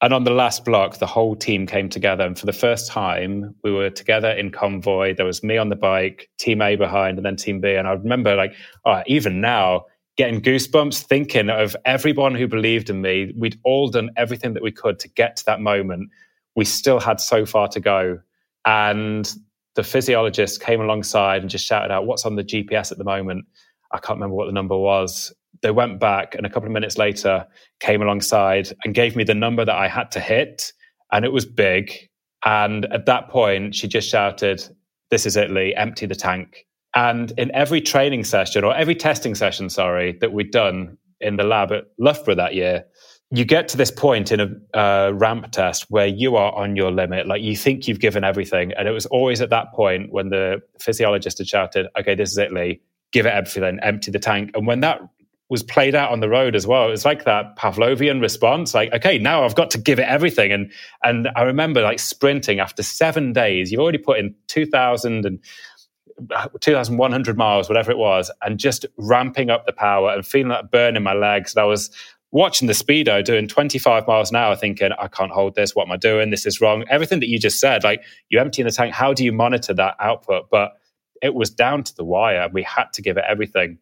And 0.01 0.13
on 0.13 0.25
the 0.25 0.31
last 0.31 0.63
block, 0.63 0.99
the 0.99 1.07
whole 1.07 1.35
team 1.35 1.65
came 1.65 1.89
together, 1.89 2.23
and 2.23 2.37
for 2.37 2.45
the 2.45 2.53
first 2.53 2.87
time, 2.87 3.55
we 3.63 3.71
were 3.71 3.89
together 3.89 4.29
in 4.29 4.51
convoy. 4.51 5.15
There 5.15 5.25
was 5.25 5.43
me 5.43 5.57
on 5.57 5.69
the 5.69 5.75
bike, 5.75 6.29
Team 6.37 6.61
A 6.61 6.75
behind, 6.75 7.17
and 7.17 7.25
then 7.25 7.35
Team 7.35 7.59
B. 7.59 7.73
And 7.73 7.87
I 7.87 7.93
remember, 7.93 8.35
like, 8.35 8.53
oh, 8.85 9.01
even 9.07 9.41
now, 9.41 9.85
getting 10.15 10.39
goosebumps 10.41 11.01
thinking 11.03 11.49
of 11.49 11.75
everyone 11.85 12.35
who 12.35 12.47
believed 12.47 12.89
in 12.91 13.01
me. 13.01 13.33
We'd 13.35 13.59
all 13.63 13.87
done 13.87 14.11
everything 14.17 14.53
that 14.53 14.63
we 14.63 14.71
could 14.71 14.99
to 14.99 15.09
get 15.09 15.35
to 15.37 15.45
that 15.45 15.61
moment. 15.61 16.09
We 16.55 16.65
still 16.65 16.99
had 16.99 17.19
so 17.19 17.45
far 17.45 17.67
to 17.69 17.79
go. 17.79 18.19
And 18.65 19.31
the 19.75 19.83
physiologist 19.83 20.61
came 20.61 20.81
alongside 20.81 21.41
and 21.41 21.49
just 21.49 21.65
shouted 21.65 21.91
out, 21.91 22.05
What's 22.05 22.25
on 22.25 22.35
the 22.35 22.43
GPS 22.43 22.91
at 22.91 22.99
the 22.99 23.03
moment? 23.03 23.45
I 23.91 23.97
can't 23.97 24.17
remember 24.17 24.35
what 24.35 24.45
the 24.45 24.51
number 24.51 24.77
was. 24.77 25.33
They 25.61 25.71
went 25.71 25.99
back 25.99 26.35
and 26.35 26.45
a 26.45 26.49
couple 26.49 26.67
of 26.67 26.73
minutes 26.73 26.97
later 26.97 27.45
came 27.79 28.01
alongside 28.01 28.73
and 28.83 28.93
gave 28.93 29.15
me 29.15 29.23
the 29.23 29.33
number 29.33 29.65
that 29.65 29.75
I 29.75 29.87
had 29.87 30.11
to 30.11 30.19
hit. 30.19 30.71
And 31.11 31.25
it 31.25 31.31
was 31.31 31.45
big. 31.45 31.91
And 32.45 32.85
at 32.85 33.05
that 33.05 33.29
point, 33.29 33.75
she 33.75 33.87
just 33.87 34.09
shouted, 34.09 34.63
This 35.09 35.25
is 35.25 35.35
it, 35.35 35.51
Leigh, 35.51 35.75
empty 35.75 36.05
the 36.05 36.15
tank. 36.15 36.65
And 36.95 37.31
in 37.37 37.53
every 37.53 37.81
training 37.81 38.23
session 38.23 38.63
or 38.63 38.75
every 38.75 38.95
testing 38.95 39.35
session, 39.35 39.69
sorry, 39.69 40.17
that 40.21 40.33
we'd 40.33 40.51
done 40.51 40.97
in 41.19 41.35
the 41.35 41.43
lab 41.43 41.71
at 41.71 41.85
Loughborough 41.99 42.35
that 42.35 42.55
year, 42.55 42.85
you 43.29 43.43
get 43.43 43.67
to 43.69 43.77
this 43.77 43.91
point 43.91 44.31
in 44.31 44.39
a 44.39 44.77
uh, 44.77 45.11
ramp 45.11 45.51
test 45.51 45.85
where 45.89 46.07
you 46.07 46.37
are 46.37 46.53
on 46.53 46.75
your 46.75 46.91
limit. 46.91 47.27
Like 47.27 47.41
you 47.41 47.57
think 47.57 47.87
you've 47.87 47.99
given 47.99 48.23
everything. 48.23 48.71
And 48.73 48.87
it 48.87 48.91
was 48.91 49.05
always 49.07 49.41
at 49.41 49.49
that 49.49 49.73
point 49.73 50.11
when 50.11 50.29
the 50.29 50.61
physiologist 50.79 51.37
had 51.39 51.47
shouted, 51.47 51.87
okay, 51.99 52.15
this 52.15 52.31
is 52.31 52.37
it, 52.37 52.53
Leigh, 52.53 52.79
give 53.11 53.25
it 53.25 53.33
everything, 53.33 53.79
empty 53.81 54.11
the 54.11 54.19
tank. 54.19 54.51
And 54.53 54.65
when 54.65 54.79
that 54.79 55.01
was 55.49 55.63
played 55.63 55.95
out 55.95 56.11
on 56.11 56.19
the 56.19 56.29
road 56.29 56.55
as 56.55 56.67
well. 56.67 56.87
It 56.87 56.91
was 56.91 57.05
like 57.05 57.23
that 57.23 57.55
Pavlovian 57.57 58.21
response, 58.21 58.73
like, 58.73 58.91
okay, 58.93 59.17
now 59.17 59.43
I've 59.43 59.55
got 59.55 59.71
to 59.71 59.77
give 59.77 59.99
it 59.99 60.07
everything. 60.07 60.51
And 60.51 60.71
and 61.03 61.29
I 61.35 61.43
remember 61.43 61.81
like 61.81 61.99
sprinting 61.99 62.59
after 62.59 62.83
seven 62.83 63.33
days. 63.33 63.71
You've 63.71 63.81
already 63.81 63.97
put 63.97 64.19
in 64.19 64.35
two 64.47 64.65
thousand 64.65 65.25
and 65.25 65.39
uh, 66.31 66.47
2,100 66.61 67.37
miles, 67.37 67.69
whatever 67.69 67.91
it 67.91 67.97
was, 67.97 68.31
and 68.41 68.59
just 68.59 68.87
ramping 68.97 69.51
up 69.51 69.67
the 69.67 69.71
power 69.73 70.11
and 70.11 70.25
feeling 70.25 70.47
that 70.49 70.71
burn 70.71 70.97
in 70.97 71.03
my 71.03 71.13
legs. 71.13 71.55
And 71.55 71.61
I 71.61 71.65
was 71.65 71.91
watching 72.31 72.67
the 72.67 72.73
speedo 72.73 73.23
doing 73.23 73.47
25 73.47 74.07
miles 74.07 74.31
an 74.31 74.35
hour, 74.35 74.55
thinking, 74.55 74.91
I 74.99 75.07
can't 75.07 75.31
hold 75.31 75.55
this. 75.55 75.75
What 75.75 75.87
am 75.87 75.91
I 75.91 75.97
doing? 75.97 76.31
This 76.31 76.45
is 76.45 76.59
wrong. 76.59 76.83
Everything 76.89 77.19
that 77.19 77.29
you 77.29 77.39
just 77.39 77.59
said, 77.59 77.83
like 77.83 78.03
you 78.29 78.39
empty 78.39 78.61
in 78.61 78.65
the 78.67 78.71
tank, 78.71 78.93
how 78.93 79.13
do 79.13 79.23
you 79.23 79.31
monitor 79.31 79.73
that 79.75 79.95
output? 79.99 80.49
But 80.49 80.73
it 81.21 81.35
was 81.35 81.49
down 81.49 81.83
to 81.83 81.95
the 81.95 82.03
wire. 82.03 82.49
We 82.51 82.63
had 82.63 82.91
to 82.93 83.01
give 83.01 83.17
it 83.17 83.23
everything. 83.27 83.77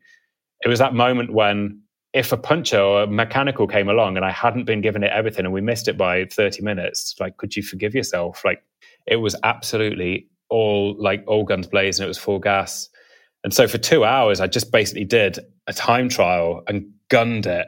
It 0.65 0.69
was 0.69 0.79
that 0.79 0.95
moment 0.95 1.31
when 1.31 1.81
if 2.13 2.31
a 2.31 2.37
puncher 2.37 2.79
or 2.79 3.03
a 3.03 3.07
mechanical 3.07 3.67
came 3.67 3.87
along 3.87 4.17
and 4.17 4.25
I 4.25 4.31
hadn't 4.31 4.65
been 4.65 4.81
given 4.81 5.03
it 5.03 5.11
everything 5.13 5.45
and 5.45 5.53
we 5.53 5.61
missed 5.61 5.87
it 5.87 5.97
by 5.97 6.25
30 6.25 6.63
minutes, 6.63 7.13
like, 7.19 7.37
could 7.37 7.55
you 7.55 7.61
forgive 7.61 7.93
yourself? 7.93 8.43
Like, 8.43 8.63
it 9.05 9.17
was 9.17 9.35
absolutely 9.43 10.27
all 10.49 10.95
like 10.97 11.23
all 11.27 11.43
guns 11.43 11.67
blazing. 11.67 12.03
It 12.03 12.07
was 12.07 12.17
full 12.17 12.39
gas. 12.39 12.89
And 13.43 13.53
so 13.53 13.67
for 13.67 13.77
two 13.77 14.03
hours, 14.03 14.39
I 14.41 14.47
just 14.47 14.71
basically 14.71 15.05
did 15.05 15.37
a 15.67 15.73
time 15.73 16.09
trial 16.09 16.63
and 16.67 16.91
gunned 17.09 17.45
it. 17.45 17.67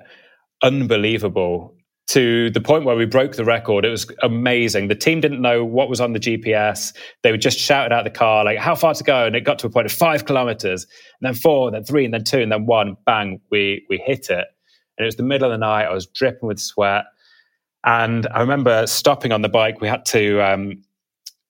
Unbelievable 0.63 1.76
to 2.07 2.49
the 2.51 2.61
point 2.61 2.85
where 2.85 2.95
we 2.95 3.05
broke 3.05 3.35
the 3.35 3.43
record. 3.43 3.83
It 3.83 3.89
was 3.89 4.09
amazing. 4.23 4.87
The 4.87 4.95
team 4.95 5.19
didn't 5.19 5.41
know 5.41 5.65
what 5.65 5.89
was 5.89 5.99
on 5.99 6.13
the 6.13 6.19
GPS. 6.19 6.93
They 7.21 7.31
would 7.31 7.41
just 7.41 7.59
shout 7.59 7.91
out 7.91 8.05
the 8.05 8.09
car, 8.09 8.45
like, 8.45 8.57
how 8.57 8.75
far 8.75 8.93
to 8.93 9.03
go? 9.03 9.25
And 9.25 9.35
it 9.35 9.41
got 9.41 9.59
to 9.59 9.67
a 9.67 9.69
point 9.69 9.85
of 9.85 9.91
five 9.91 10.25
kilometers, 10.25 10.83
and 10.83 11.27
then 11.27 11.33
four, 11.33 11.67
and 11.67 11.75
then 11.75 11.83
three, 11.83 12.05
and 12.05 12.13
then 12.13 12.23
two, 12.23 12.39
and 12.39 12.51
then 12.51 12.65
one. 12.65 12.95
Bang, 13.05 13.41
we, 13.51 13.85
we 13.89 13.97
hit 13.97 14.29
it. 14.29 14.47
And 14.97 15.03
it 15.03 15.05
was 15.05 15.17
the 15.17 15.23
middle 15.23 15.51
of 15.51 15.53
the 15.53 15.65
night. 15.65 15.83
I 15.83 15.93
was 15.93 16.07
dripping 16.07 16.47
with 16.47 16.59
sweat. 16.59 17.05
And 17.83 18.25
I 18.33 18.39
remember 18.39 18.87
stopping 18.87 19.31
on 19.31 19.41
the 19.41 19.49
bike. 19.49 19.81
We 19.81 19.87
had 19.87 20.05
to 20.07 20.41
um, 20.41 20.83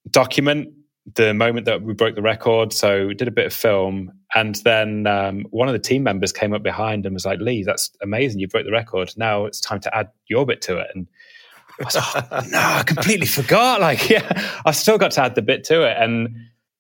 document 0.09 0.69
the 1.15 1.33
moment 1.33 1.65
that 1.67 1.83
we 1.83 1.93
broke 1.93 2.15
the 2.15 2.21
record. 2.21 2.73
So 2.73 3.07
we 3.07 3.13
did 3.13 3.27
a 3.27 3.31
bit 3.31 3.45
of 3.45 3.53
film, 3.53 4.11
and 4.35 4.55
then 4.55 5.07
um, 5.07 5.45
one 5.51 5.67
of 5.67 5.73
the 5.73 5.79
team 5.79 6.03
members 6.03 6.31
came 6.31 6.53
up 6.53 6.63
behind 6.63 7.05
and 7.05 7.13
was 7.13 7.25
like, 7.25 7.39
"Leigh, 7.39 7.63
that's 7.63 7.91
amazing! 8.01 8.39
You 8.39 8.47
broke 8.47 8.65
the 8.65 8.71
record. 8.71 9.13
Now 9.17 9.45
it's 9.45 9.61
time 9.61 9.79
to 9.81 9.95
add 9.95 10.09
your 10.27 10.45
bit 10.45 10.61
to 10.63 10.77
it." 10.77 10.87
And 10.93 11.07
I 11.79 11.83
was 11.83 11.95
like, 11.95 12.25
oh, 12.31 12.41
"No, 12.49 12.59
I 12.59 12.83
completely 12.83 13.27
forgot. 13.27 13.81
Like, 13.81 14.09
yeah, 14.09 14.59
I've 14.65 14.75
still 14.75 14.97
got 14.97 15.11
to 15.11 15.21
add 15.21 15.35
the 15.35 15.41
bit 15.41 15.63
to 15.65 15.83
it." 15.83 15.97
And 15.99 16.35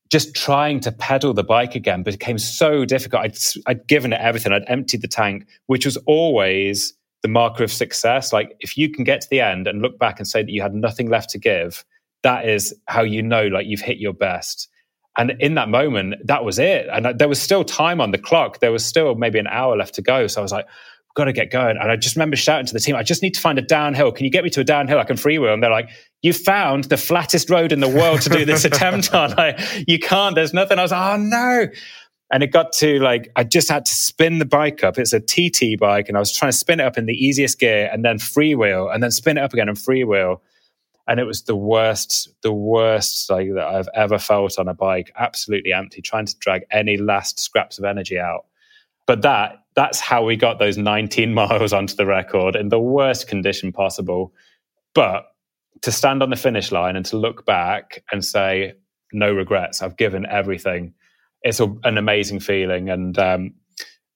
just 0.09 0.35
trying 0.35 0.79
to 0.81 0.91
pedal 0.91 1.33
the 1.33 1.43
bike 1.43 1.75
again 1.75 2.03
became 2.03 2.37
so 2.37 2.85
difficult. 2.85 3.23
I'd, 3.23 3.37
I'd 3.65 3.87
given 3.87 4.13
it 4.13 4.21
everything. 4.21 4.53
I'd 4.53 4.63
emptied 4.67 5.01
the 5.01 5.07
tank, 5.07 5.47
which 5.67 5.85
was 5.85 5.97
always 6.05 6.93
the 7.23 7.27
marker 7.27 7.63
of 7.63 7.71
success. 7.71 8.31
Like 8.31 8.55
if 8.59 8.77
you 8.77 8.89
can 8.89 9.03
get 9.03 9.21
to 9.21 9.29
the 9.29 9.41
end 9.41 9.67
and 9.67 9.81
look 9.81 9.99
back 9.99 10.19
and 10.19 10.27
say 10.27 10.41
that 10.43 10.51
you 10.51 10.61
had 10.61 10.73
nothing 10.73 11.09
left 11.09 11.29
to 11.31 11.37
give, 11.37 11.83
that 12.23 12.47
is 12.47 12.73
how 12.87 13.01
you 13.03 13.21
know 13.21 13.47
like 13.47 13.67
you've 13.67 13.81
hit 13.81 13.97
your 13.97 14.13
best. 14.13 14.69
And 15.17 15.33
in 15.39 15.55
that 15.55 15.67
moment, 15.67 16.15
that 16.25 16.45
was 16.45 16.59
it. 16.59 16.87
And 16.91 17.17
there 17.17 17.27
was 17.27 17.41
still 17.41 17.63
time 17.63 17.99
on 17.99 18.11
the 18.11 18.19
clock. 18.19 18.59
There 18.59 18.71
was 18.71 18.85
still 18.85 19.15
maybe 19.15 19.39
an 19.39 19.47
hour 19.47 19.75
left 19.75 19.95
to 19.95 20.01
go. 20.01 20.27
So 20.27 20.41
I 20.41 20.43
was 20.43 20.51
like, 20.51 20.67
got 21.17 21.25
to 21.25 21.33
get 21.33 21.49
going. 21.49 21.75
And 21.77 21.91
I 21.91 21.95
just 21.95 22.15
remember 22.15 22.35
shouting 22.35 22.67
to 22.67 22.73
the 22.73 22.79
team, 22.79 22.95
I 22.95 23.01
just 23.01 23.23
need 23.23 23.33
to 23.33 23.41
find 23.41 23.57
a 23.57 23.61
downhill. 23.61 24.11
Can 24.11 24.25
you 24.25 24.31
get 24.31 24.43
me 24.43 24.51
to 24.51 24.61
a 24.61 24.63
downhill 24.63 24.99
I 24.99 25.03
can 25.03 25.17
freewheel? 25.17 25.51
And 25.51 25.61
they're 25.61 25.71
like, 25.71 25.89
you 26.21 26.31
found 26.31 26.85
the 26.85 26.97
flattest 26.97 27.49
road 27.49 27.71
in 27.71 27.79
the 27.79 27.89
world 27.89 28.21
to 28.21 28.29
do 28.29 28.45
this 28.45 28.63
attempt 28.71 29.13
on. 29.13 29.31
Like, 29.31 29.59
you 29.87 29.97
can't, 29.97 30.35
there's 30.35 30.53
nothing. 30.53 30.77
I 30.77 30.83
was 30.83 30.91
like, 30.91 31.19
oh 31.19 31.21
no. 31.21 31.67
And 32.31 32.43
it 32.43 32.51
got 32.51 32.71
to 32.73 32.99
like, 32.99 33.31
I 33.35 33.43
just 33.43 33.69
had 33.69 33.85
to 33.85 33.93
spin 33.93 34.37
the 34.37 34.45
bike 34.45 34.83
up. 34.83 34.99
It's 34.99 35.13
a 35.13 35.19
TT 35.19 35.79
bike. 35.79 36.07
And 36.07 36.17
I 36.17 36.19
was 36.19 36.31
trying 36.31 36.51
to 36.51 36.57
spin 36.57 36.79
it 36.79 36.83
up 36.83 36.97
in 36.97 37.07
the 37.07 37.13
easiest 37.13 37.59
gear 37.59 37.89
and 37.91 38.05
then 38.05 38.17
freewheel 38.17 38.93
and 38.93 39.01
then 39.01 39.11
spin 39.11 39.37
it 39.37 39.43
up 39.43 39.53
again 39.53 39.69
and 39.69 39.77
freewheel. 39.77 40.39
And 41.07 41.19
it 41.19 41.23
was 41.25 41.43
the 41.43 41.55
worst, 41.55 42.29
the 42.41 42.51
worst 42.51 43.29
like 43.29 43.47
that 43.53 43.67
I've 43.67 43.89
ever 43.95 44.19
felt 44.19 44.59
on 44.59 44.67
a 44.67 44.73
bike. 44.73 45.11
Absolutely 45.17 45.71
empty, 45.71 46.01
trying 46.01 46.25
to 46.25 46.35
drag 46.39 46.63
any 46.69 46.97
last 46.97 47.39
scraps 47.39 47.79
of 47.79 47.85
energy 47.85 48.19
out. 48.19 48.45
But 49.05 49.21
that 49.21 49.63
that's 49.75 49.99
how 49.99 50.23
we 50.23 50.35
got 50.35 50.59
those 50.59 50.77
19 50.77 51.33
miles 51.35 51.71
onto 51.71 51.95
the 51.95 52.05
record 52.05 52.55
in 52.55 52.69
the 52.69 52.79
worst 52.79 53.27
condition 53.27 53.71
possible. 53.71 54.33
But 54.93 55.27
to 55.83 55.91
stand 55.91 56.23
on 56.23 56.29
the 56.29 56.35
finish 56.35 56.71
line 56.71 56.95
and 56.95 57.05
to 57.05 57.17
look 57.17 57.45
back 57.45 58.03
and 58.11 58.25
say, 58.25 58.73
no 59.13 59.31
regrets, 59.31 59.81
I've 59.81 59.95
given 59.95 60.25
everything, 60.25 60.93
it's 61.43 61.59
a, 61.59 61.73
an 61.83 61.97
amazing 61.97 62.39
feeling. 62.39 62.89
And, 62.89 63.17
um, 63.17 63.53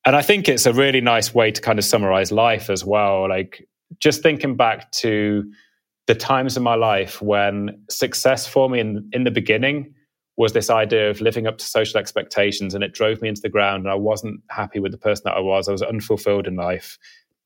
and 0.04 0.16
I 0.16 0.24
think 0.24 0.50
it's 0.50 0.66
a 0.66 0.74
really 0.74 1.02
nice 1.02 1.34
way 1.34 1.52
to 1.52 1.62
kind 1.62 1.80
of 1.80 1.86
summarize 1.86 2.32
life 2.32 2.70
as 2.70 2.84
well. 2.84 3.30
Like 3.30 3.68
just 4.00 4.24
thinking 4.24 4.58
back 4.58 4.92
to 4.94 5.52
the 6.08 6.16
times 6.16 6.58
in 6.58 6.64
my 6.64 6.76
life 6.76 7.22
when 7.22 7.84
success 7.90 8.48
for 8.48 8.70
me 8.70 8.80
in, 8.80 9.10
in 9.14 9.24
the 9.24 9.32
beginning 9.32 9.94
was 10.38 10.54
this 10.54 10.70
idea 10.70 11.10
of 11.10 11.22
living 11.22 11.46
up 11.46 11.58
to 11.58 11.66
social 11.66 12.00
expectations 12.00 12.74
and 12.74 12.84
it 12.84 12.94
drove 12.94 13.22
me 13.22 13.30
into 13.30 13.42
the 13.42 13.50
ground 13.50 13.84
and 13.84 13.92
I 13.92 13.96
wasn't 13.96 14.42
happy 14.50 14.80
with 14.80 14.92
the 14.92 14.98
person 14.98 15.24
that 15.26 15.36
I 15.36 15.40
was. 15.40 15.68
I 15.68 15.72
was 15.72 15.84
unfulfilled 15.84 16.48
in 16.48 16.56
life. 16.56 16.98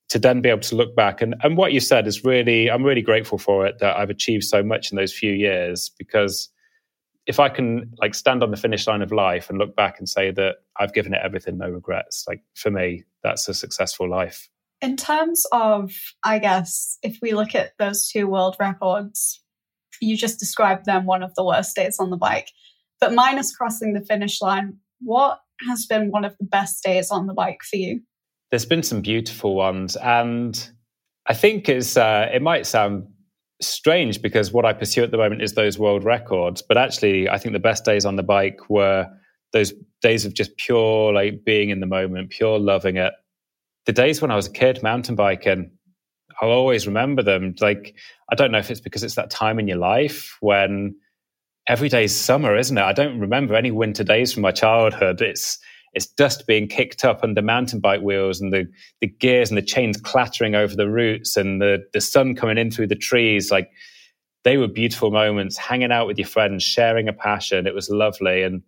To 0.09 0.19
then 0.19 0.39
be 0.39 0.49
able 0.49 0.61
to 0.61 0.75
look 0.75 0.95
back 0.95 1.21
and, 1.21 1.35
and 1.41 1.57
what 1.57 1.73
you 1.73 1.79
said 1.79 2.05
is 2.07 2.23
really 2.23 2.69
I'm 2.69 2.83
really 2.83 3.01
grateful 3.01 3.39
for 3.39 3.65
it 3.65 3.79
that 3.79 3.97
I've 3.97 4.11
achieved 4.11 4.43
so 4.43 4.61
much 4.61 4.91
in 4.91 4.97
those 4.97 5.11
few 5.11 5.33
years 5.33 5.89
because 5.97 6.49
if 7.25 7.39
I 7.39 7.49
can 7.49 7.91
like 7.97 8.13
stand 8.13 8.43
on 8.43 8.51
the 8.51 8.57
finish 8.57 8.85
line 8.85 9.01
of 9.01 9.11
life 9.11 9.49
and 9.49 9.57
look 9.57 9.75
back 9.75 9.97
and 9.97 10.07
say 10.07 10.31
that 10.31 10.57
I've 10.79 10.93
given 10.93 11.13
it 11.13 11.21
everything, 11.23 11.57
no 11.57 11.69
regrets, 11.69 12.25
like 12.27 12.43
for 12.53 12.69
me, 12.69 13.03
that's 13.23 13.47
a 13.47 13.53
successful 13.53 14.07
life. 14.07 14.47
In 14.85 14.97
terms 14.97 15.47
of, 15.51 15.91
I 16.23 16.37
guess, 16.37 16.99
if 17.01 17.17
we 17.19 17.33
look 17.33 17.55
at 17.55 17.71
those 17.79 18.07
two 18.07 18.27
world 18.27 18.55
records, 18.59 19.41
you 19.99 20.15
just 20.15 20.37
described 20.37 20.85
them 20.85 21.07
one 21.07 21.23
of 21.23 21.33
the 21.33 21.43
worst 21.43 21.75
days 21.75 21.97
on 21.99 22.11
the 22.11 22.17
bike. 22.17 22.51
But 23.01 23.11
minus 23.11 23.55
crossing 23.55 23.93
the 23.93 24.05
finish 24.05 24.43
line, 24.43 24.77
what 25.01 25.39
has 25.67 25.87
been 25.87 26.11
one 26.11 26.23
of 26.23 26.35
the 26.39 26.45
best 26.45 26.83
days 26.83 27.09
on 27.09 27.25
the 27.25 27.33
bike 27.33 27.61
for 27.67 27.77
you? 27.77 28.01
There's 28.51 28.67
been 28.67 28.83
some 28.83 29.01
beautiful 29.01 29.55
ones, 29.55 29.95
and 29.95 30.69
I 31.25 31.33
think 31.33 31.67
it's 31.67 31.97
uh, 31.97 32.29
it 32.31 32.43
might 32.43 32.67
sound 32.67 33.07
strange 33.63 34.21
because 34.21 34.51
what 34.51 34.65
I 34.65 34.73
pursue 34.73 35.01
at 35.01 35.09
the 35.09 35.17
moment 35.17 35.41
is 35.41 35.53
those 35.53 35.79
world 35.79 36.03
records, 36.03 36.61
but 36.61 36.77
actually, 36.77 37.27
I 37.27 37.39
think 37.39 37.53
the 37.53 37.59
best 37.59 37.85
days 37.85 38.05
on 38.05 38.17
the 38.17 38.23
bike 38.23 38.69
were 38.69 39.07
those 39.51 39.73
days 40.03 40.25
of 40.25 40.35
just 40.35 40.55
pure 40.57 41.11
like 41.11 41.43
being 41.43 41.71
in 41.71 41.79
the 41.79 41.87
moment, 41.87 42.29
pure 42.29 42.59
loving 42.59 42.97
it. 42.97 43.13
The 43.85 43.93
days 43.93 44.21
when 44.21 44.31
I 44.31 44.35
was 44.35 44.47
a 44.47 44.51
kid 44.51 44.81
mountain 44.81 45.15
biking, 45.15 45.71
I'll 46.41 46.49
always 46.49 46.87
remember 46.87 47.21
them. 47.23 47.55
Like 47.59 47.95
I 48.31 48.35
don't 48.35 48.51
know 48.51 48.57
if 48.57 48.71
it's 48.71 48.81
because 48.81 49.03
it's 49.03 49.15
that 49.15 49.29
time 49.29 49.59
in 49.59 49.67
your 49.67 49.77
life 49.77 50.37
when 50.41 50.95
every 51.67 51.89
day's 51.89 52.15
summer, 52.15 52.55
isn't 52.55 52.77
it? 52.77 52.83
I 52.83 52.93
don't 52.93 53.19
remember 53.19 53.55
any 53.55 53.71
winter 53.71 54.03
days 54.03 54.33
from 54.33 54.41
my 54.41 54.51
childhood. 54.51 55.21
It's 55.21 55.59
it's 55.95 56.05
dust 56.05 56.45
being 56.45 56.67
kicked 56.67 57.05
up 57.05 57.23
under 57.23 57.41
mountain 57.41 57.79
bike 57.79 58.01
wheels 58.01 58.41
and 58.41 58.51
the, 58.51 58.67
the 58.99 59.07
gears 59.07 59.49
and 59.49 59.57
the 59.57 59.61
chains 59.61 59.95
clattering 59.95 60.53
over 60.53 60.75
the 60.75 60.89
roots 60.89 61.37
and 61.37 61.61
the, 61.61 61.85
the 61.93 62.01
sun 62.01 62.35
coming 62.35 62.57
in 62.57 62.69
through 62.69 62.87
the 62.87 62.97
trees. 62.97 63.49
Like 63.49 63.71
they 64.43 64.57
were 64.57 64.67
beautiful 64.67 65.09
moments, 65.09 65.57
hanging 65.57 65.93
out 65.93 66.05
with 66.05 66.17
your 66.17 66.27
friends, 66.27 66.63
sharing 66.63 67.07
a 67.07 67.13
passion. 67.13 67.65
It 67.65 67.73
was 67.73 67.89
lovely. 67.89 68.43
And 68.43 68.61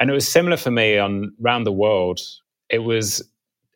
and 0.00 0.08
it 0.08 0.14
was 0.14 0.30
similar 0.30 0.56
for 0.56 0.70
me 0.70 0.96
on 0.96 1.34
round 1.38 1.66
the 1.66 1.72
world. 1.72 2.20
It 2.70 2.78
was 2.78 3.22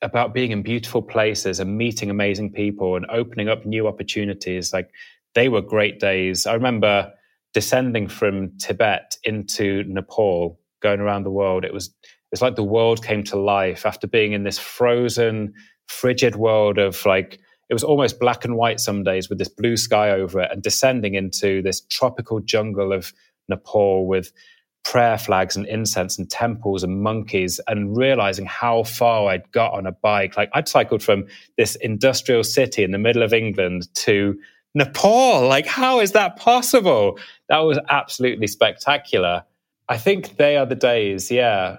about 0.02 0.34
being 0.34 0.50
in 0.50 0.62
beautiful 0.62 1.00
places 1.00 1.60
and 1.60 1.78
meeting 1.78 2.10
amazing 2.10 2.52
people 2.52 2.96
and 2.96 3.06
opening 3.08 3.48
up 3.48 3.64
new 3.64 3.86
opportunities. 3.86 4.72
Like 4.72 4.90
they 5.34 5.48
were 5.48 5.62
great 5.62 6.00
days. 6.00 6.46
I 6.46 6.54
remember 6.54 7.12
descending 7.54 8.08
from 8.08 8.56
Tibet 8.58 9.16
into 9.24 9.84
Nepal, 9.86 10.58
going 10.80 11.00
around 11.00 11.22
the 11.22 11.30
world, 11.30 11.64
it 11.64 11.72
was 11.72 11.94
it's 12.32 12.42
like 12.42 12.56
the 12.56 12.64
world 12.64 13.04
came 13.04 13.22
to 13.24 13.38
life 13.38 13.84
after 13.84 14.06
being 14.06 14.32
in 14.32 14.42
this 14.42 14.58
frozen, 14.58 15.52
frigid 15.86 16.34
world 16.34 16.78
of 16.78 17.04
like 17.06 17.38
it 17.68 17.74
was 17.74 17.84
almost 17.84 18.18
black 18.18 18.44
and 18.44 18.56
white 18.56 18.80
some 18.80 19.04
days 19.04 19.28
with 19.28 19.38
this 19.38 19.48
blue 19.48 19.76
sky 19.76 20.10
over 20.10 20.40
it, 20.40 20.50
and 20.50 20.62
descending 20.62 21.14
into 21.14 21.62
this 21.62 21.80
tropical 21.82 22.40
jungle 22.40 22.92
of 22.92 23.12
Nepal 23.48 24.06
with 24.06 24.32
prayer 24.84 25.16
flags 25.16 25.56
and 25.56 25.66
incense 25.66 26.18
and 26.18 26.28
temples 26.30 26.82
and 26.82 27.02
monkeys 27.02 27.60
and 27.68 27.96
realizing 27.96 28.46
how 28.46 28.82
far 28.82 29.28
I'd 29.30 29.50
got 29.52 29.72
on 29.72 29.86
a 29.86 29.92
bike. 29.92 30.36
Like 30.36 30.50
I'd 30.54 30.68
cycled 30.68 31.02
from 31.02 31.26
this 31.56 31.76
industrial 31.76 32.44
city 32.44 32.82
in 32.82 32.90
the 32.90 32.98
middle 32.98 33.22
of 33.22 33.32
England 33.32 33.92
to 33.96 34.38
Nepal. 34.74 35.46
Like, 35.46 35.66
how 35.66 36.00
is 36.00 36.12
that 36.12 36.36
possible? 36.36 37.18
That 37.48 37.58
was 37.58 37.78
absolutely 37.90 38.46
spectacular. 38.46 39.44
I 39.88 39.98
think 39.98 40.36
they 40.36 40.56
are 40.56 40.66
the 40.66 40.74
days, 40.74 41.30
yeah. 41.30 41.76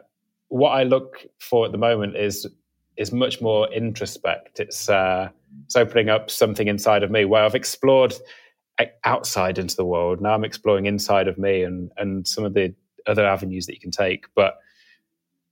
What 0.49 0.69
I 0.69 0.83
look 0.83 1.25
for 1.39 1.65
at 1.65 1.71
the 1.71 1.77
moment 1.77 2.15
is 2.15 2.47
is 2.95 3.11
much 3.11 3.41
more 3.41 3.67
introspect. 3.69 4.59
It's 4.59 4.87
uh, 4.87 5.29
it's 5.65 5.75
opening 5.75 6.09
up 6.09 6.29
something 6.29 6.67
inside 6.67 7.03
of 7.03 7.09
me 7.09 7.25
where 7.25 7.43
I've 7.43 7.55
explored 7.55 8.13
outside 9.03 9.57
into 9.57 9.75
the 9.75 9.85
world. 9.85 10.21
Now 10.21 10.33
I'm 10.33 10.43
exploring 10.43 10.85
inside 10.85 11.27
of 11.27 11.37
me 11.37 11.63
and 11.63 11.91
and 11.97 12.27
some 12.27 12.43
of 12.43 12.53
the 12.53 12.75
other 13.07 13.25
avenues 13.25 13.65
that 13.65 13.73
you 13.73 13.79
can 13.79 13.91
take. 13.91 14.25
But 14.35 14.55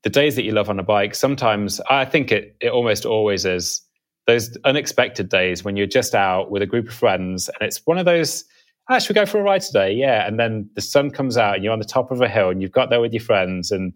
the 0.03 0.09
days 0.09 0.35
that 0.35 0.43
you 0.43 0.51
love 0.51 0.69
on 0.69 0.79
a 0.79 0.83
bike, 0.83 1.15
sometimes 1.15 1.79
I 1.89 2.05
think 2.05 2.31
it 2.31 2.55
it 2.59 2.69
almost 2.69 3.05
always 3.05 3.45
is 3.45 3.81
those 4.27 4.57
unexpected 4.65 5.29
days 5.29 5.63
when 5.63 5.75
you're 5.75 5.87
just 5.87 6.15
out 6.15 6.51
with 6.51 6.61
a 6.61 6.65
group 6.65 6.87
of 6.87 6.93
friends 6.93 7.49
and 7.49 7.67
it's 7.67 7.81
one 7.85 7.97
of 7.97 8.05
those 8.05 8.45
ah, 8.89 8.99
should 8.99 9.15
we 9.15 9.19
go 9.19 9.25
for 9.25 9.39
a 9.39 9.43
ride 9.43 9.61
today. 9.61 9.93
Yeah 9.93 10.27
and 10.27 10.39
then 10.39 10.69
the 10.75 10.81
sun 10.81 11.11
comes 11.11 11.37
out 11.37 11.55
and 11.55 11.63
you're 11.63 11.73
on 11.73 11.79
the 11.79 11.85
top 11.85 12.11
of 12.11 12.21
a 12.21 12.29
hill 12.29 12.49
and 12.49 12.61
you've 12.61 12.71
got 12.71 12.89
there 12.89 13.01
with 13.01 13.13
your 13.13 13.21
friends 13.21 13.71
and 13.71 13.93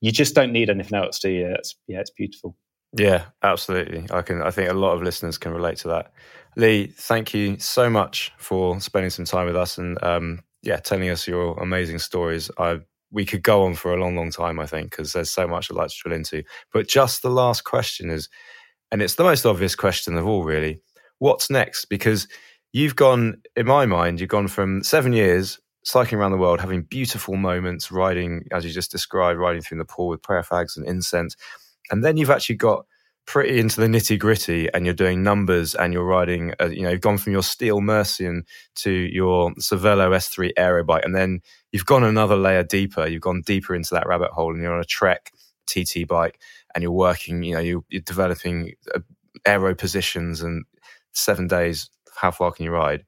you 0.00 0.10
just 0.10 0.34
don't 0.34 0.52
need 0.52 0.68
anything 0.70 0.98
else 0.98 1.18
do 1.18 1.30
you? 1.30 1.46
It's, 1.58 1.74
yeah 1.86 2.00
it's 2.00 2.10
beautiful. 2.10 2.56
Yeah 2.96 3.24
absolutely. 3.42 4.06
I 4.10 4.22
can 4.22 4.42
i 4.42 4.50
think 4.50 4.70
a 4.70 4.74
lot 4.74 4.94
of 4.94 5.02
listeners 5.02 5.38
can 5.38 5.52
relate 5.52 5.78
to 5.78 5.88
that. 5.88 6.12
Leigh 6.56 6.86
thank 6.86 7.34
you 7.34 7.58
so 7.58 7.88
much 7.88 8.32
for 8.38 8.80
spending 8.80 9.10
some 9.10 9.24
time 9.24 9.46
with 9.46 9.56
us 9.56 9.78
and 9.78 10.02
um, 10.02 10.40
yeah 10.62 10.76
telling 10.76 11.10
us 11.10 11.26
your 11.26 11.54
amazing 11.60 11.98
stories 11.98 12.50
i 12.58 12.78
we 13.10 13.26
could 13.26 13.42
go 13.42 13.64
on 13.64 13.74
for 13.74 13.92
a 13.92 14.00
long 14.00 14.16
long 14.16 14.30
time 14.30 14.58
i 14.58 14.66
think 14.66 14.90
because 14.90 15.12
there's 15.12 15.30
so 15.30 15.46
much 15.46 15.70
i'd 15.70 15.76
like 15.76 15.88
to 15.88 15.96
drill 16.02 16.14
into 16.14 16.42
but 16.72 16.88
just 16.88 17.22
the 17.22 17.30
last 17.30 17.64
question 17.64 18.10
is 18.10 18.28
and 18.92 19.00
it's 19.00 19.14
the 19.14 19.24
most 19.24 19.46
obvious 19.46 19.74
question 19.74 20.16
of 20.18 20.26
all, 20.26 20.44
really. 20.44 20.80
What's 21.18 21.48
next? 21.50 21.86
Because 21.86 22.28
you've 22.72 22.94
gone, 22.94 23.40
in 23.56 23.66
my 23.66 23.86
mind, 23.86 24.20
you've 24.20 24.28
gone 24.28 24.48
from 24.48 24.84
seven 24.84 25.14
years 25.14 25.58
cycling 25.84 26.20
around 26.20 26.32
the 26.32 26.38
world, 26.38 26.60
having 26.60 26.82
beautiful 26.82 27.36
moments, 27.36 27.90
riding, 27.90 28.44
as 28.52 28.64
you 28.64 28.70
just 28.70 28.92
described, 28.92 29.38
riding 29.38 29.62
through 29.62 29.78
Nepal 29.78 30.08
with 30.08 30.22
prayer 30.22 30.42
flags 30.42 30.76
and 30.76 30.86
incense. 30.86 31.34
And 31.90 32.04
then 32.04 32.18
you've 32.18 32.30
actually 32.30 32.56
got 32.56 32.84
pretty 33.26 33.58
into 33.60 33.80
the 33.80 33.86
nitty 33.86 34.18
gritty 34.18 34.68
and 34.72 34.84
you're 34.84 34.94
doing 34.94 35.22
numbers 35.22 35.74
and 35.74 35.92
you're 35.92 36.04
riding, 36.04 36.52
uh, 36.60 36.66
you 36.66 36.82
know, 36.82 36.90
you've 36.90 37.00
gone 37.00 37.18
from 37.18 37.32
your 37.32 37.42
Steel 37.42 37.80
Mercian 37.80 38.44
to 38.76 38.90
your 38.90 39.52
Cervelo 39.54 40.10
S3 40.10 40.50
aero 40.56 40.84
bike. 40.84 41.04
And 41.04 41.14
then 41.14 41.40
you've 41.70 41.86
gone 41.86 42.04
another 42.04 42.36
layer 42.36 42.62
deeper. 42.62 43.06
You've 43.06 43.22
gone 43.22 43.42
deeper 43.44 43.74
into 43.74 43.94
that 43.94 44.06
rabbit 44.06 44.30
hole 44.32 44.52
and 44.52 44.62
you're 44.62 44.74
on 44.74 44.80
a 44.80 44.84
Trek 44.84 45.32
TT 45.66 46.06
bike 46.06 46.40
and 46.74 46.82
you're 46.82 46.92
working, 46.92 47.42
you 47.42 47.54
know, 47.54 47.60
you're, 47.60 47.84
you're 47.88 48.02
developing 48.02 48.74
uh, 48.94 49.00
aero 49.46 49.74
positions 49.74 50.42
and 50.42 50.64
seven 51.12 51.46
days, 51.46 51.90
how 52.16 52.30
far 52.30 52.52
can 52.52 52.64
you 52.64 52.70
ride? 52.70 53.04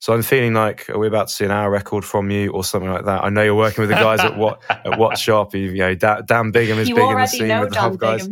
So 0.00 0.14
I'm 0.14 0.22
feeling 0.22 0.54
like 0.54 0.88
are 0.88 0.98
we 0.98 1.06
about 1.06 1.28
to 1.28 1.34
see 1.34 1.44
an 1.44 1.50
hour 1.50 1.70
record 1.70 2.06
from 2.06 2.30
you 2.30 2.52
or 2.52 2.64
something 2.64 2.90
like 2.90 3.04
that? 3.04 3.22
I 3.22 3.28
know 3.28 3.42
you're 3.42 3.54
working 3.54 3.82
with 3.82 3.90
the 3.90 3.96
guys 3.96 4.20
at 4.20 4.36
what 4.36 4.62
at 4.70 4.98
what 4.98 5.18
shop? 5.18 5.54
You, 5.54 5.74
know, 5.74 5.94
Dan 5.94 6.52
Bigham 6.52 6.78
is 6.78 6.88
you 6.88 6.94
big 6.94 7.04
in 7.04 7.18
the 7.18 7.26
scene 7.26 7.60
with 7.60 7.70
the 7.70 7.76
Huub 7.76 7.98
guys. 7.98 8.26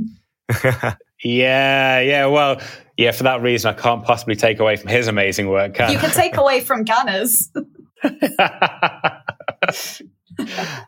yeah, 1.23 2.01
yeah. 2.01 2.27
Well, 2.27 2.61
yeah. 2.97 3.13
For 3.13 3.25
that 3.25 3.43
reason, 3.43 3.75
I 3.75 3.79
can't 3.79 4.05
possibly 4.05 4.37
take 4.37 4.61
away 4.61 4.77
from 4.77 4.89
his 4.89 5.09
amazing 5.09 5.49
work. 5.49 5.75
Can 5.75 5.93
you 5.93 5.99
can 5.99 6.11
take 6.11 6.37
away 6.37 6.61
from 6.61 6.85
Ganna's. 6.85 7.51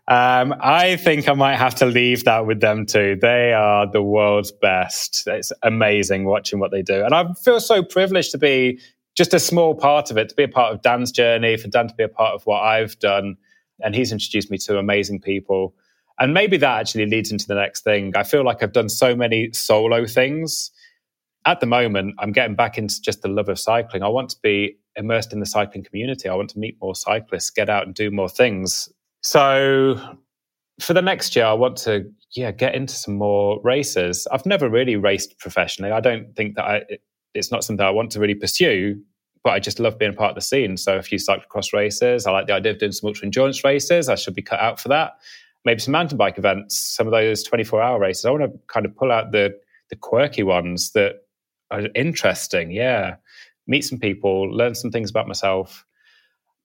um, 0.08 0.54
I 0.60 0.96
think 0.96 1.28
I 1.28 1.32
might 1.34 1.56
have 1.56 1.74
to 1.76 1.86
leave 1.86 2.24
that 2.24 2.46
with 2.46 2.60
them 2.60 2.86
too. 2.86 3.18
They 3.20 3.52
are 3.52 3.90
the 3.90 4.02
world's 4.02 4.52
best. 4.52 5.24
It's 5.26 5.52
amazing 5.62 6.24
watching 6.24 6.60
what 6.60 6.70
they 6.70 6.82
do. 6.82 7.04
And 7.04 7.14
I 7.14 7.32
feel 7.34 7.60
so 7.60 7.82
privileged 7.82 8.30
to 8.32 8.38
be 8.38 8.80
just 9.16 9.34
a 9.34 9.40
small 9.40 9.74
part 9.74 10.10
of 10.10 10.16
it, 10.16 10.28
to 10.28 10.34
be 10.34 10.44
a 10.44 10.48
part 10.48 10.72
of 10.72 10.82
Dan's 10.82 11.10
journey, 11.10 11.56
for 11.56 11.68
Dan 11.68 11.88
to 11.88 11.94
be 11.94 12.04
a 12.04 12.08
part 12.08 12.34
of 12.34 12.44
what 12.44 12.60
I've 12.60 12.98
done. 13.00 13.36
And 13.80 13.94
he's 13.94 14.12
introduced 14.12 14.50
me 14.50 14.58
to 14.58 14.78
amazing 14.78 15.20
people. 15.20 15.74
And 16.20 16.34
maybe 16.34 16.58
that 16.58 16.80
actually 16.80 17.06
leads 17.06 17.32
into 17.32 17.46
the 17.46 17.54
next 17.54 17.82
thing. 17.82 18.12
I 18.14 18.22
feel 18.22 18.44
like 18.44 18.62
I've 18.62 18.72
done 18.72 18.90
so 18.90 19.16
many 19.16 19.52
solo 19.52 20.06
things. 20.06 20.70
At 21.46 21.60
the 21.60 21.66
moment, 21.66 22.14
I'm 22.18 22.32
getting 22.32 22.54
back 22.54 22.76
into 22.76 23.00
just 23.00 23.22
the 23.22 23.28
love 23.28 23.48
of 23.48 23.58
cycling. 23.58 24.02
I 24.02 24.08
want 24.08 24.28
to 24.30 24.36
be 24.42 24.76
immersed 24.96 25.32
in 25.32 25.40
the 25.40 25.46
cycling 25.46 25.82
community. 25.82 26.28
I 26.28 26.34
want 26.34 26.50
to 26.50 26.58
meet 26.58 26.76
more 26.80 26.94
cyclists, 26.94 27.48
get 27.50 27.70
out 27.70 27.86
and 27.86 27.94
do 27.94 28.10
more 28.10 28.28
things. 28.28 28.90
So 29.22 29.98
for 30.78 30.92
the 30.92 31.00
next 31.02 31.34
year, 31.34 31.46
I 31.46 31.54
want 31.54 31.78
to 31.78 32.12
yeah 32.32 32.50
get 32.52 32.74
into 32.74 32.94
some 32.94 33.14
more 33.14 33.58
races. 33.62 34.26
I've 34.30 34.46
never 34.46 34.68
really 34.68 34.96
raced 34.96 35.38
professionally. 35.38 35.90
I 35.90 36.00
don't 36.00 36.36
think 36.36 36.56
that 36.56 36.64
I 36.64 36.82
it's 37.34 37.50
not 37.50 37.64
something 37.64 37.84
I 37.84 37.90
want 37.90 38.10
to 38.12 38.20
really 38.20 38.34
pursue, 38.34 39.00
but 39.42 39.50
I 39.50 39.60
just 39.60 39.80
love 39.80 39.98
being 39.98 40.14
part 40.14 40.30
of 40.30 40.34
the 40.34 40.40
scene. 40.42 40.76
So 40.76 40.96
a 40.96 41.02
few 41.02 41.18
cyclocross 41.18 41.72
races. 41.72 42.26
I 42.26 42.32
like 42.32 42.46
the 42.46 42.54
idea 42.54 42.72
of 42.72 42.78
doing 42.78 42.92
some 42.92 43.08
ultra 43.08 43.24
endurance 43.24 43.64
races. 43.64 44.08
I 44.08 44.16
should 44.16 44.34
be 44.34 44.42
cut 44.42 44.60
out 44.60 44.80
for 44.80 44.88
that. 44.88 45.12
Maybe 45.64 45.80
some 45.80 45.92
mountain 45.92 46.16
bike 46.16 46.38
events, 46.38 46.78
some 46.78 47.06
of 47.06 47.10
those 47.10 47.42
24 47.42 47.82
hour 47.82 47.98
races. 47.98 48.24
I 48.24 48.30
want 48.30 48.44
to 48.44 48.58
kind 48.68 48.86
of 48.86 48.96
pull 48.96 49.12
out 49.12 49.32
the 49.32 49.58
the 49.90 49.96
quirky 49.96 50.42
ones 50.42 50.92
that 50.92 51.16
are 51.70 51.88
interesting. 51.94 52.70
Yeah 52.70 53.16
meet 53.70 53.84
some 53.84 53.98
people, 53.98 54.50
learn 54.50 54.74
some 54.74 54.90
things 54.90 55.08
about 55.08 55.28
myself. 55.28 55.86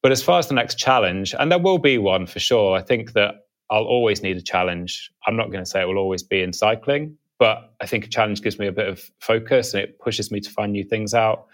But 0.01 0.11
as 0.11 0.21
far 0.21 0.39
as 0.39 0.47
the 0.47 0.55
next 0.55 0.77
challenge, 0.77 1.33
and 1.37 1.51
there 1.51 1.59
will 1.59 1.77
be 1.77 1.97
one 1.97 2.25
for 2.25 2.39
sure, 2.39 2.75
I 2.75 2.81
think 2.81 3.13
that 3.13 3.35
I'll 3.69 3.85
always 3.85 4.21
need 4.21 4.37
a 4.37 4.41
challenge. 4.41 5.11
I'm 5.25 5.37
not 5.37 5.51
going 5.51 5.63
to 5.63 5.69
say 5.69 5.81
it 5.81 5.87
will 5.87 5.97
always 5.97 6.23
be 6.23 6.41
in 6.41 6.51
cycling, 6.51 7.17
but 7.39 7.73
I 7.81 7.85
think 7.85 8.05
a 8.05 8.09
challenge 8.09 8.41
gives 8.41 8.59
me 8.59 8.67
a 8.67 8.71
bit 8.71 8.87
of 8.87 9.09
focus 9.19 9.73
and 9.73 9.83
it 9.83 9.99
pushes 9.99 10.31
me 10.31 10.39
to 10.41 10.49
find 10.49 10.71
new 10.71 10.83
things 10.83 11.13
out. 11.13 11.45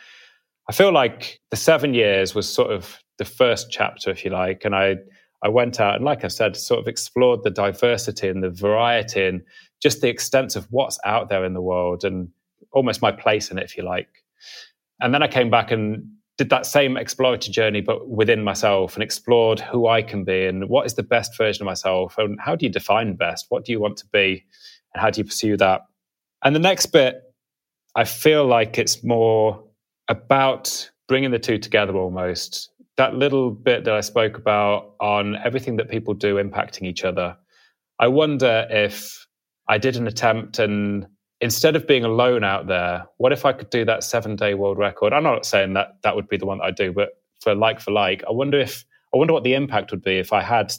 I 0.69 0.73
feel 0.73 0.91
like 0.91 1.39
the 1.49 1.57
seven 1.57 1.93
years 1.93 2.33
was 2.33 2.47
sort 2.49 2.71
of 2.71 2.97
the 3.17 3.25
first 3.25 3.71
chapter, 3.71 4.09
if 4.09 4.23
you 4.23 4.31
like, 4.31 4.63
and 4.65 4.75
I 4.75 4.97
I 5.43 5.49
went 5.49 5.79
out 5.79 5.95
and, 5.95 6.05
like 6.05 6.23
I 6.23 6.27
said, 6.27 6.55
sort 6.55 6.79
of 6.79 6.87
explored 6.87 7.43
the 7.43 7.49
diversity 7.49 8.27
and 8.27 8.43
the 8.43 8.49
variety 8.49 9.25
and 9.25 9.41
just 9.81 10.01
the 10.01 10.09
extent 10.09 10.55
of 10.55 10.67
what's 10.69 10.99
out 11.03 11.29
there 11.29 11.43
in 11.43 11.53
the 11.53 11.61
world 11.61 12.03
and 12.03 12.29
almost 12.71 13.01
my 13.01 13.11
place 13.11 13.49
in 13.49 13.57
it, 13.57 13.63
if 13.63 13.75
you 13.75 13.83
like. 13.83 14.23
And 14.99 15.13
then 15.13 15.23
I 15.23 15.27
came 15.27 15.49
back 15.49 15.71
and 15.71 16.07
did 16.37 16.49
that 16.49 16.65
same 16.65 16.95
exploratory 16.95 17.51
journey, 17.51 17.81
but 17.81 18.07
within 18.07 18.43
myself 18.43 18.95
and 18.95 19.03
explored 19.03 19.59
who 19.59 19.87
I 19.87 20.01
can 20.01 20.23
be 20.23 20.45
and 20.45 20.69
what 20.69 20.85
is 20.85 20.93
the 20.93 21.03
best 21.03 21.35
version 21.37 21.63
of 21.63 21.65
myself 21.65 22.17
and 22.17 22.39
how 22.39 22.55
do 22.55 22.65
you 22.65 22.71
define 22.71 23.15
best? 23.15 23.47
What 23.49 23.65
do 23.65 23.71
you 23.71 23.79
want 23.79 23.97
to 23.97 24.07
be? 24.07 24.45
And 24.93 25.01
how 25.01 25.09
do 25.09 25.19
you 25.19 25.25
pursue 25.25 25.57
that? 25.57 25.81
And 26.43 26.55
the 26.55 26.59
next 26.59 26.87
bit, 26.87 27.21
I 27.95 28.05
feel 28.05 28.45
like 28.45 28.77
it's 28.77 29.03
more 29.03 29.63
about 30.07 30.89
bringing 31.07 31.31
the 31.31 31.39
two 31.39 31.57
together 31.57 31.95
almost. 31.95 32.69
That 32.97 33.15
little 33.15 33.51
bit 33.51 33.85
that 33.85 33.93
I 33.93 34.01
spoke 34.01 34.37
about 34.37 34.95
on 34.99 35.35
everything 35.37 35.77
that 35.77 35.89
people 35.89 36.13
do 36.13 36.35
impacting 36.35 36.83
each 36.83 37.03
other. 37.03 37.37
I 37.99 38.07
wonder 38.07 38.67
if 38.69 39.25
I 39.67 39.77
did 39.77 39.95
an 39.95 40.07
attempt 40.07 40.59
and 40.59 41.07
instead 41.41 41.75
of 41.75 41.87
being 41.87 42.05
alone 42.05 42.43
out 42.43 42.67
there, 42.67 43.05
what 43.17 43.33
if 43.33 43.45
I 43.45 43.53
could 43.53 43.69
do 43.69 43.83
that 43.85 44.03
seven 44.03 44.35
day 44.35 44.53
world 44.53 44.77
record? 44.77 45.11
I'm 45.13 45.23
not 45.23 45.45
saying 45.45 45.73
that 45.73 45.97
that 46.03 46.15
would 46.15 46.29
be 46.29 46.37
the 46.37 46.45
one 46.45 46.59
that 46.59 46.65
I 46.65 46.71
do, 46.71 46.93
but 46.93 47.09
for 47.41 47.55
like 47.55 47.79
for 47.81 47.91
like, 47.91 48.23
I 48.27 48.31
wonder 48.31 48.59
if 48.59 48.85
I 49.13 49.17
wonder 49.17 49.33
what 49.33 49.43
the 49.43 49.55
impact 49.55 49.91
would 49.91 50.03
be 50.03 50.19
if 50.19 50.31
I 50.31 50.41
had 50.41 50.73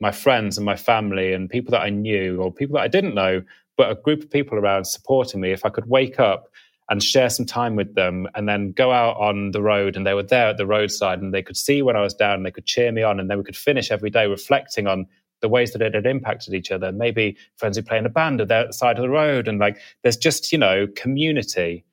my 0.00 0.12
friends 0.12 0.58
and 0.58 0.64
my 0.64 0.76
family 0.76 1.32
and 1.32 1.48
people 1.48 1.72
that 1.72 1.80
I 1.80 1.90
knew 1.90 2.40
or 2.40 2.52
people 2.52 2.74
that 2.74 2.82
I 2.82 2.88
didn't 2.88 3.14
know, 3.14 3.42
but 3.76 3.90
a 3.90 3.94
group 3.94 4.22
of 4.22 4.30
people 4.30 4.58
around 4.58 4.84
supporting 4.84 5.40
me. 5.40 5.52
If 5.52 5.64
I 5.64 5.70
could 5.70 5.88
wake 5.88 6.20
up 6.20 6.48
and 6.88 7.02
share 7.02 7.28
some 7.28 7.46
time 7.46 7.74
with 7.74 7.94
them 7.94 8.28
and 8.34 8.48
then 8.48 8.72
go 8.72 8.92
out 8.92 9.16
on 9.16 9.50
the 9.50 9.62
road 9.62 9.96
and 9.96 10.06
they 10.06 10.14
were 10.14 10.22
there 10.22 10.48
at 10.48 10.56
the 10.56 10.66
roadside 10.66 11.20
and 11.20 11.34
they 11.34 11.42
could 11.42 11.56
see 11.56 11.82
when 11.82 11.96
I 11.96 12.02
was 12.02 12.14
down 12.14 12.34
and 12.34 12.46
they 12.46 12.52
could 12.52 12.66
cheer 12.66 12.92
me 12.92 13.02
on 13.02 13.18
and 13.18 13.28
then 13.28 13.38
we 13.38 13.44
could 13.44 13.56
finish 13.56 13.90
every 13.90 14.10
day 14.10 14.26
reflecting 14.26 14.86
on 14.86 15.06
the 15.40 15.48
ways 15.48 15.72
that 15.72 15.82
it 15.82 15.94
had 15.94 16.06
impacted 16.06 16.54
each 16.54 16.70
other. 16.70 16.92
Maybe 16.92 17.36
friends 17.56 17.76
who 17.76 17.82
play 17.82 17.98
in 17.98 18.06
a 18.06 18.10
band 18.10 18.40
at 18.40 18.48
the 18.48 18.72
side 18.72 18.96
of 18.96 19.02
the 19.02 19.10
road, 19.10 19.48
and 19.48 19.58
like 19.58 19.78
there's 20.02 20.16
just 20.16 20.52
you 20.52 20.58
know 20.58 20.86
community. 20.96 21.84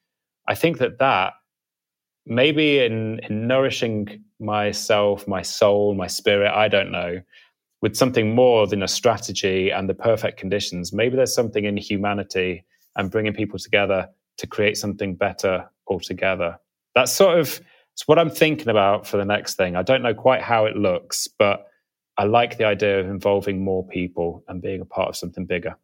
I 0.47 0.55
think 0.55 0.77
that 0.79 0.99
that 0.99 1.33
maybe 2.25 2.79
in, 2.79 3.19
in 3.29 3.47
nourishing 3.47 4.23
myself, 4.39 5.27
my 5.27 5.41
soul, 5.41 5.93
my 5.93 6.07
spirit, 6.07 6.51
I 6.53 6.67
don't 6.67 6.91
know, 6.91 7.21
with 7.81 7.95
something 7.95 8.33
more 8.33 8.65
than 8.65 8.81
a 8.81 8.87
strategy 8.87 9.69
and 9.69 9.89
the 9.89 9.93
perfect 9.93 10.39
conditions. 10.39 10.93
Maybe 10.93 11.15
there's 11.15 11.35
something 11.35 11.65
in 11.65 11.77
humanity 11.77 12.63
and 12.95 13.11
bringing 13.11 13.33
people 13.33 13.59
together 13.59 14.09
to 14.37 14.47
create 14.47 14.77
something 14.77 15.15
better 15.15 15.69
altogether. 15.87 16.57
That's 16.95 17.11
sort 17.11 17.39
of 17.39 17.61
it's 17.93 18.07
what 18.07 18.17
I'm 18.17 18.29
thinking 18.29 18.69
about 18.69 19.05
for 19.05 19.17
the 19.17 19.25
next 19.25 19.55
thing. 19.55 19.75
I 19.75 19.83
don't 19.83 20.01
know 20.01 20.15
quite 20.15 20.41
how 20.41 20.65
it 20.65 20.75
looks, 20.75 21.27
but 21.27 21.67
I 22.17 22.25
like 22.25 22.57
the 22.57 22.65
idea 22.65 22.99
of 22.99 23.07
involving 23.07 23.63
more 23.63 23.85
people 23.85 24.43
and 24.47 24.61
being 24.61 24.81
a 24.81 24.85
part 24.85 25.09
of 25.09 25.15
something 25.15 25.45
bigger. 25.45 25.75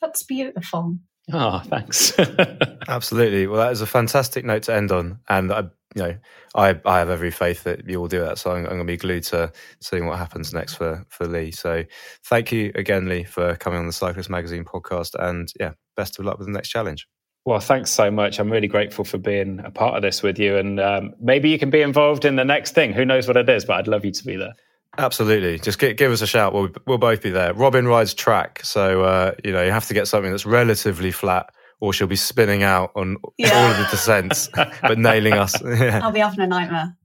That's 0.00 0.22
beautiful. 0.22 0.98
Oh, 1.32 1.62
thanks. 1.64 2.18
Absolutely. 2.88 3.46
Well, 3.46 3.60
that 3.60 3.72
is 3.72 3.80
a 3.80 3.86
fantastic 3.86 4.44
note 4.44 4.64
to 4.64 4.74
end 4.74 4.92
on, 4.92 5.20
and 5.28 5.50
I, 5.50 5.60
you 5.94 6.02
know, 6.02 6.16
I, 6.54 6.78
I 6.84 6.98
have 6.98 7.08
every 7.08 7.30
faith 7.30 7.64
that 7.64 7.88
you 7.88 7.98
will 7.98 8.08
do 8.08 8.20
that. 8.20 8.38
So 8.38 8.50
I'm, 8.50 8.58
I'm 8.58 8.64
going 8.64 8.78
to 8.80 8.84
be 8.84 8.98
glued 8.98 9.24
to 9.24 9.50
seeing 9.80 10.06
what 10.06 10.18
happens 10.18 10.52
next 10.52 10.74
for 10.74 11.06
for 11.08 11.26
Leigh. 11.26 11.52
So 11.52 11.84
thank 12.26 12.52
you 12.52 12.72
again, 12.74 13.08
Leigh, 13.08 13.24
for 13.24 13.56
coming 13.56 13.78
on 13.78 13.86
the 13.86 13.92
Cyclist 13.92 14.28
Magazine 14.28 14.64
podcast, 14.64 15.14
and 15.18 15.48
yeah, 15.58 15.72
best 15.96 16.18
of 16.18 16.26
luck 16.26 16.38
with 16.38 16.46
the 16.46 16.52
next 16.52 16.68
challenge. 16.68 17.08
Well, 17.46 17.60
thanks 17.60 17.90
so 17.90 18.10
much. 18.10 18.40
I'm 18.40 18.50
really 18.50 18.68
grateful 18.68 19.04
for 19.04 19.18
being 19.18 19.60
a 19.64 19.70
part 19.70 19.96
of 19.96 20.02
this 20.02 20.22
with 20.22 20.38
you, 20.38 20.56
and 20.56 20.80
um, 20.80 21.14
maybe 21.20 21.50
you 21.50 21.58
can 21.58 21.70
be 21.70 21.82
involved 21.82 22.24
in 22.24 22.36
the 22.36 22.44
next 22.44 22.74
thing. 22.74 22.92
Who 22.92 23.04
knows 23.04 23.28
what 23.28 23.36
it 23.36 23.48
is, 23.48 23.64
but 23.64 23.76
I'd 23.76 23.88
love 23.88 24.04
you 24.04 24.12
to 24.12 24.24
be 24.24 24.36
there. 24.36 24.54
Absolutely. 24.98 25.58
Just 25.58 25.78
give, 25.78 25.96
give 25.96 26.12
us 26.12 26.22
a 26.22 26.26
shout. 26.26 26.52
We'll, 26.52 26.68
we'll 26.86 26.98
both 26.98 27.22
be 27.22 27.30
there. 27.30 27.52
Robyn 27.52 27.86
rides 27.86 28.14
track. 28.14 28.60
So, 28.64 29.02
uh, 29.02 29.32
you 29.42 29.52
know, 29.52 29.62
you 29.62 29.72
have 29.72 29.86
to 29.88 29.94
get 29.94 30.06
something 30.06 30.30
that's 30.30 30.46
relatively 30.46 31.10
flat 31.10 31.50
or 31.80 31.92
she'll 31.92 32.06
be 32.06 32.16
spinning 32.16 32.62
out 32.62 32.92
on 32.94 33.16
yeah. 33.36 33.50
all 33.52 33.70
of 33.70 33.76
the 33.76 33.86
descents, 33.90 34.48
but 34.82 34.98
nailing 34.98 35.34
us. 35.34 35.54
Yeah. 35.64 36.00
I'll 36.02 36.12
be 36.12 36.20
having 36.20 36.40
a 36.40 36.46
nightmare. 36.46 36.96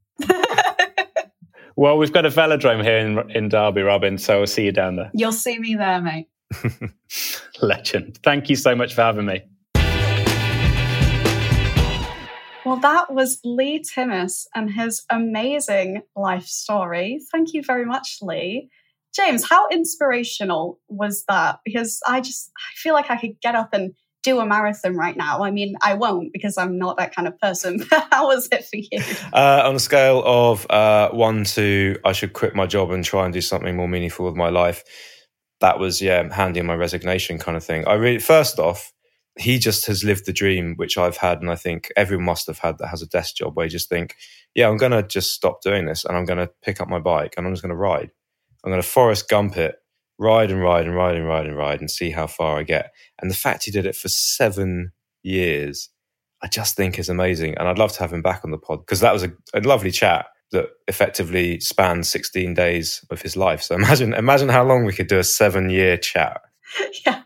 well, 1.75 1.97
we've 1.97 2.13
got 2.13 2.25
a 2.25 2.29
velodrome 2.29 2.83
here 2.83 2.97
in, 2.97 3.31
in 3.31 3.49
Derby, 3.49 3.81
Robyn. 3.81 4.19
So 4.19 4.35
we 4.35 4.39
will 4.41 4.47
see 4.47 4.65
you 4.65 4.71
down 4.71 4.95
there. 4.95 5.09
You'll 5.13 5.31
see 5.31 5.57
me 5.57 5.75
there, 5.75 5.99
mate. 6.01 6.27
Legend. 7.61 8.19
Thank 8.21 8.49
you 8.49 8.55
so 8.55 8.75
much 8.75 8.93
for 8.93 9.01
having 9.01 9.25
me. 9.25 9.43
Well, 12.69 12.77
that 12.81 13.11
was 13.11 13.39
Leigh 13.43 13.79
Timmis 13.79 14.45
and 14.53 14.69
his 14.69 15.03
amazing 15.09 16.03
life 16.15 16.45
story. 16.45 17.19
Thank 17.31 17.55
you 17.55 17.63
very 17.63 17.83
much, 17.83 18.19
Leigh. 18.21 18.69
James, 19.15 19.49
how 19.49 19.67
inspirational 19.69 20.79
was 20.87 21.25
that? 21.27 21.61
Because 21.65 21.99
I 22.05 22.21
just 22.21 22.51
I 22.55 22.69
feel 22.75 22.93
like 22.93 23.09
I 23.09 23.17
could 23.17 23.41
get 23.41 23.55
up 23.55 23.73
and 23.73 23.95
do 24.21 24.39
a 24.39 24.45
marathon 24.45 24.95
right 24.95 25.17
now. 25.17 25.43
I 25.43 25.49
mean, 25.49 25.77
I 25.81 25.95
won't 25.95 26.31
because 26.31 26.59
I'm 26.59 26.77
not 26.77 26.97
that 26.97 27.15
kind 27.15 27.27
of 27.27 27.39
person. 27.39 27.83
how 28.11 28.27
was 28.27 28.47
it 28.51 28.63
for 28.65 28.75
you? 28.75 29.03
Uh, 29.33 29.63
on 29.65 29.73
a 29.73 29.79
scale 29.79 30.21
of 30.23 30.69
uh, 30.69 31.09
one 31.09 31.45
to 31.45 31.97
I 32.05 32.11
should 32.11 32.33
quit 32.33 32.53
my 32.53 32.67
job 32.67 32.91
and 32.91 33.03
try 33.03 33.25
and 33.25 33.33
do 33.33 33.41
something 33.41 33.75
more 33.75 33.87
meaningful 33.87 34.27
with 34.27 34.35
my 34.35 34.49
life, 34.49 34.83
that 35.59 35.79
was 35.79 36.03
yeah, 36.03 36.31
handing 36.31 36.67
my 36.67 36.75
resignation 36.75 37.39
kind 37.39 37.57
of 37.57 37.63
thing. 37.63 37.87
I 37.87 37.93
really 37.95 38.19
first 38.19 38.59
off, 38.59 38.93
he 39.37 39.59
just 39.59 39.85
has 39.85 40.03
lived 40.03 40.25
the 40.25 40.33
dream 40.33 40.73
which 40.75 40.97
I've 40.97 41.17
had, 41.17 41.41
and 41.41 41.49
I 41.49 41.55
think 41.55 41.89
everyone 41.95 42.25
must 42.25 42.47
have 42.47 42.59
had 42.59 42.77
that 42.77 42.87
has 42.87 43.01
a 43.01 43.07
desk 43.07 43.35
job 43.35 43.55
where 43.55 43.65
you 43.65 43.69
just 43.71 43.89
think, 43.89 44.15
yeah, 44.55 44.67
I'm 44.67 44.77
going 44.77 44.91
to 44.91 45.03
just 45.03 45.31
stop 45.31 45.61
doing 45.61 45.85
this 45.85 46.05
and 46.05 46.17
I'm 46.17 46.25
going 46.25 46.39
to 46.39 46.51
pick 46.63 46.81
up 46.81 46.89
my 46.89 46.99
bike 46.99 47.35
and 47.37 47.45
I'm 47.45 47.53
just 47.53 47.63
going 47.63 47.69
to 47.69 47.75
ride. 47.75 48.11
I'm 48.63 48.71
going 48.71 48.81
to 48.81 48.87
Forrest 48.87 49.29
Gump 49.29 49.55
it, 49.57 49.75
ride 50.17 50.51
and 50.51 50.61
ride 50.61 50.85
and 50.85 50.95
ride 50.95 51.15
and 51.15 51.25
ride 51.25 51.47
and 51.47 51.57
ride 51.57 51.79
and 51.79 51.89
see 51.89 52.11
how 52.11 52.27
far 52.27 52.57
I 52.57 52.63
get. 52.63 52.91
And 53.21 53.31
the 53.31 53.35
fact 53.35 53.65
he 53.65 53.71
did 53.71 53.85
it 53.85 53.95
for 53.95 54.09
seven 54.09 54.91
years, 55.23 55.89
I 56.43 56.47
just 56.47 56.75
think 56.75 56.99
is 56.99 57.09
amazing. 57.09 57.57
And 57.57 57.67
I'd 57.67 57.77
love 57.77 57.93
to 57.93 57.99
have 57.99 58.11
him 58.13 58.21
back 58.21 58.41
on 58.43 58.51
the 58.51 58.57
pod 58.57 58.79
because 58.85 58.99
that 58.99 59.13
was 59.13 59.23
a, 59.23 59.31
a 59.53 59.61
lovely 59.61 59.91
chat 59.91 60.27
that 60.51 60.69
effectively 60.87 61.59
spanned 61.59 62.07
16 62.07 62.53
days 62.53 63.05
of 63.09 63.21
his 63.21 63.37
life. 63.37 63.61
So 63.61 63.75
imagine, 63.75 64.13
imagine 64.13 64.49
how 64.49 64.65
long 64.65 64.83
we 64.83 64.93
could 64.93 65.07
do 65.07 65.19
a 65.19 65.23
seven 65.23 65.69
year 65.69 65.97
chat. 65.97 66.41
Yeah. 67.05 67.23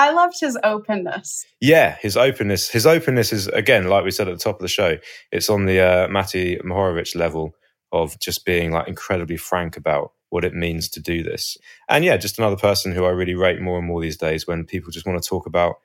I 0.00 0.12
loved 0.12 0.40
his 0.40 0.56
openness. 0.64 1.44
Yeah, 1.60 1.94
his 2.00 2.16
openness. 2.16 2.70
His 2.70 2.86
openness 2.86 3.34
is 3.34 3.48
again, 3.48 3.88
like 3.88 4.02
we 4.02 4.10
said 4.10 4.28
at 4.28 4.38
the 4.38 4.42
top 4.42 4.56
of 4.56 4.62
the 4.62 4.68
show, 4.68 4.96
it's 5.30 5.50
on 5.50 5.66
the 5.66 5.78
uh, 5.78 6.08
Matej 6.08 6.62
Mohoric 6.62 7.14
level 7.14 7.54
of 7.92 8.18
just 8.18 8.46
being 8.46 8.72
like 8.72 8.88
incredibly 8.88 9.36
frank 9.36 9.76
about 9.76 10.12
what 10.30 10.42
it 10.42 10.54
means 10.54 10.88
to 10.88 11.00
do 11.00 11.22
this. 11.22 11.58
And 11.86 12.02
yeah, 12.02 12.16
just 12.16 12.38
another 12.38 12.56
person 12.56 12.92
who 12.92 13.04
I 13.04 13.10
really 13.10 13.34
rate 13.34 13.60
more 13.60 13.76
and 13.76 13.86
more 13.86 14.00
these 14.00 14.16
days 14.16 14.46
when 14.46 14.64
people 14.64 14.90
just 14.90 15.06
want 15.06 15.22
to 15.22 15.28
talk 15.28 15.44
about, 15.44 15.76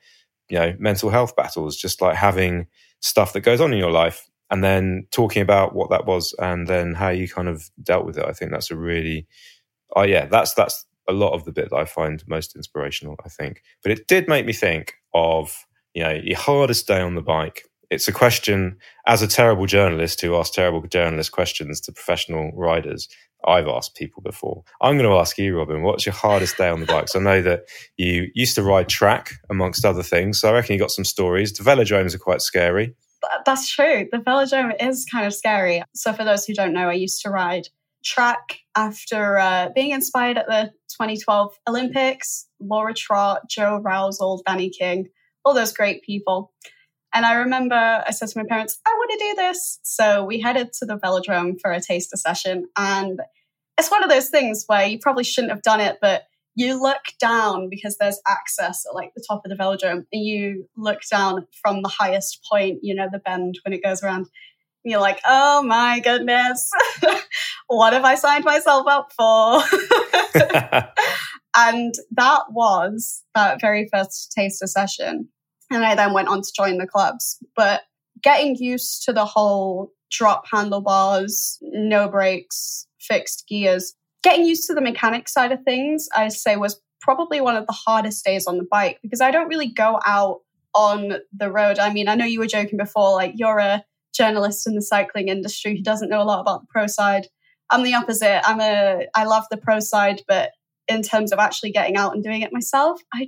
you 0.48 0.58
know, 0.58 0.74
mental 0.80 1.10
health 1.10 1.36
battles, 1.36 1.76
just 1.76 2.02
like 2.02 2.16
having 2.16 2.68
stuff 3.02 3.34
that 3.34 3.42
goes 3.42 3.60
on 3.60 3.74
in 3.74 3.80
your 3.80 3.92
life 3.92 4.30
and 4.50 4.64
then 4.64 5.08
talking 5.12 5.42
about 5.42 5.76
what 5.76 5.90
that 5.90 6.06
was 6.06 6.34
and 6.40 6.68
then 6.68 6.94
how 6.94 7.10
you 7.10 7.28
kind 7.28 7.50
of 7.50 7.70
dealt 7.84 8.06
with 8.06 8.18
it. 8.18 8.26
I 8.26 8.32
think 8.32 8.52
that's 8.52 8.72
a 8.72 8.78
really 8.78 9.28
oh 9.94 10.04
yeah, 10.04 10.26
that's 10.26 10.54
that's 10.54 10.86
a 11.08 11.14
lot 11.14 11.34
of 11.34 11.46
the 11.46 11.52
bit 11.52 11.70
that 11.70 11.76
I 11.76 11.86
find 11.86 12.24
most 12.28 12.56
inspirational. 12.56 13.16
I 13.26 13.30
think, 13.30 13.62
but 13.84 13.92
it 13.92 14.08
did 14.08 14.28
make 14.28 14.46
me 14.46 14.54
think 14.54 14.94
of 15.14 15.66
you 15.94 16.04
know 16.04 16.20
your 16.24 16.38
hardest 16.38 16.88
day 16.88 17.02
on 17.02 17.16
the 17.16 17.22
bike. 17.22 17.64
It's 17.92 18.08
a 18.08 18.12
question 18.12 18.78
as 19.08 19.22
a 19.22 19.28
terrible 19.28 19.68
journalist 19.68 20.20
who 20.22 20.36
asks 20.36 20.56
terrible 20.56 20.82
journalist 20.88 21.32
questions 21.32 21.80
to 21.82 21.92
professional 21.92 22.52
riders. 22.56 23.08
I've 23.48 23.68
asked 23.68 23.96
people 23.96 24.24
before. 24.24 24.64
I'm 24.82 24.98
going 24.98 25.10
to 25.10 25.18
ask 25.18 25.38
you, 25.38 25.56
Robyn, 25.56 25.84
what's 25.84 26.06
your 26.06 26.14
hardest 26.14 26.58
day 26.58 26.70
on 26.70 26.80
the 26.80 26.86
bikes? 26.88 27.16
I 27.16 27.20
know 27.20 27.42
that 27.44 27.66
you 27.98 28.30
used 28.34 28.56
to 28.56 28.64
ride 28.64 28.90
track 28.90 29.34
amongst 29.50 29.86
other 29.86 30.04
things, 30.04 30.40
so 30.40 30.50
I 30.50 30.54
reckon 30.54 30.74
you 30.74 30.80
got 30.80 30.92
some 30.92 31.06
stories. 31.06 31.54
The 31.54 31.64
velodromes 31.64 32.16
are 32.16 32.20
quite 32.20 32.42
scary. 32.42 32.96
That's 33.46 33.72
true. 33.72 34.08
The 34.12 34.18
velodrome 34.18 34.74
is 34.82 35.06
kind 35.12 35.26
of 35.26 35.34
scary. 35.34 35.84
So, 35.94 36.14
for 36.14 36.24
those 36.24 36.46
who 36.46 36.54
don't 36.54 36.74
know, 36.74 36.90
I 36.90 36.94
used 36.94 37.22
to 37.22 37.30
ride 37.30 37.68
track 38.06 38.60
after 38.76 39.38
uh, 39.38 39.70
being 39.76 39.92
inspired 39.92 40.38
at 40.38 40.48
the 40.48 40.72
2012 40.90 41.54
Olympics. 41.68 42.48
Laura 42.60 42.94
Trott, 42.94 43.50
Joe 43.50 43.82
Rowsell, 43.84 44.42
Dani 44.48 44.72
King, 44.72 45.08
all 45.44 45.54
those 45.54 45.74
great 45.74 46.04
people. 46.04 46.54
And 47.14 47.26
I 47.26 47.36
remember 47.36 47.76
I 47.76 48.12
said 48.12 48.28
to 48.30 48.40
my 48.40 48.46
parents, 48.48 48.80
I 48.86 48.92
want 48.92 49.12
to 49.12 49.18
do 49.18 49.34
this. 49.38 49.80
So 49.84 50.24
we 50.24 50.42
headed 50.42 50.74
to 50.74 50.86
the 50.86 50.98
velodrome 50.98 51.60
for 51.62 51.72
a 51.72 51.82
taster 51.82 52.18
session. 52.18 52.68
And 52.78 53.22
it's 53.78 53.92
one 53.92 54.04
of 54.04 54.10
those 54.10 54.30
things 54.30 54.66
where 54.68 54.86
you 54.86 55.00
probably 55.00 55.24
shouldn't 55.24 55.52
have 55.52 55.62
done 55.62 55.80
it, 55.80 55.98
but 56.02 56.24
you 56.56 56.82
look 56.82 57.04
down 57.20 57.70
because 57.70 57.98
there's 57.98 58.20
access 58.28 58.86
at 58.86 58.96
like 58.96 59.14
the 59.16 59.24
top 59.26 59.44
of 59.46 59.50
the 59.50 59.62
velodrome 59.62 60.06
and 60.12 60.26
you 60.26 60.68
look 60.78 61.00
down 61.12 61.48
from 61.62 61.82
the 61.82 61.90
highest 61.90 62.46
point, 62.50 62.80
you 62.82 62.96
know, 62.96 63.08
the 63.12 63.20
bend 63.20 63.60
when 63.64 63.74
it 63.74 63.84
goes 63.84 64.02
around. 64.02 64.28
And 64.84 64.92
you're 64.92 65.02
like, 65.02 65.20
oh 65.26 65.64
my 65.64 66.00
goodness, 66.00 66.70
what 67.68 67.94
have 67.94 68.04
I 68.04 68.16
signed 68.16 68.46
myself 68.46 68.86
up 68.88 69.12
for? 69.16 69.62
and 71.56 71.94
that 72.12 72.44
was 72.52 73.24
that 73.34 73.62
very 73.62 73.90
first 73.92 74.32
taster 74.38 74.68
session. 74.68 75.30
And 75.72 75.84
I 75.84 75.96
then 75.96 76.14
went 76.14 76.28
on 76.28 76.42
to 76.42 76.54
join 76.56 76.78
the 76.78 76.88
clubs. 76.88 77.38
But 77.56 77.82
getting 78.22 78.56
used 78.56 79.04
to 79.06 79.14
the 79.14 79.26
whole 79.26 79.92
drop 80.12 80.46
handlebars, 80.52 81.58
no 81.62 82.08
brakes, 82.08 82.88
fixed 83.00 83.46
gears, 83.48 83.96
getting 84.24 84.46
used 84.46 84.68
to 84.68 84.74
the 84.74 84.82
mechanic 84.82 85.28
side 85.28 85.52
of 85.52 85.64
things, 85.64 86.08
I 86.16 86.30
say 86.30 86.56
was 86.56 86.82
probably 87.02 87.42
one 87.42 87.56
of 87.56 87.68
the 87.68 87.74
hardest 87.74 88.26
days 88.26 88.48
on 88.48 88.58
the 88.58 88.68
bike 88.70 89.00
because 89.04 89.22
I 89.22 89.32
don't 89.32 89.48
really 89.48 89.68
go 89.68 90.00
out 90.06 90.42
on 90.74 91.14
the 91.32 91.52
road. 91.52 91.80
I 91.80 91.94
mean, 91.94 92.08
I 92.08 92.16
know 92.16 92.26
you 92.26 92.40
were 92.40 92.48
joking 92.48 92.78
before, 92.78 93.14
like 93.14 93.34
you're 93.36 93.60
a 93.60 93.84
journalist 94.14 94.66
in 94.68 94.76
the 94.76 94.82
cycling 94.82 95.30
industry 95.30 95.76
who 95.76 95.84
doesn't 95.84 96.10
know 96.10 96.22
a 96.22 96.24
lot 96.24 96.40
about 96.40 96.62
the 96.62 96.68
pro 96.70 96.88
side. 96.88 97.28
I'm 97.70 97.84
the 97.84 97.96
opposite. 97.96 98.42
I'm 98.48 98.60
a 98.60 99.08
I 99.16 99.26
love 99.26 99.46
the 99.50 99.58
pro 99.58 99.80
side, 99.80 100.22
but 100.28 100.52
in 100.88 101.02
terms 101.02 101.32
of 101.32 101.40
actually 101.40 101.72
getting 101.72 101.98
out 101.98 102.14
and 102.14 102.24
doing 102.24 102.42
it 102.42 102.54
myself, 102.54 103.02
I 103.14 103.28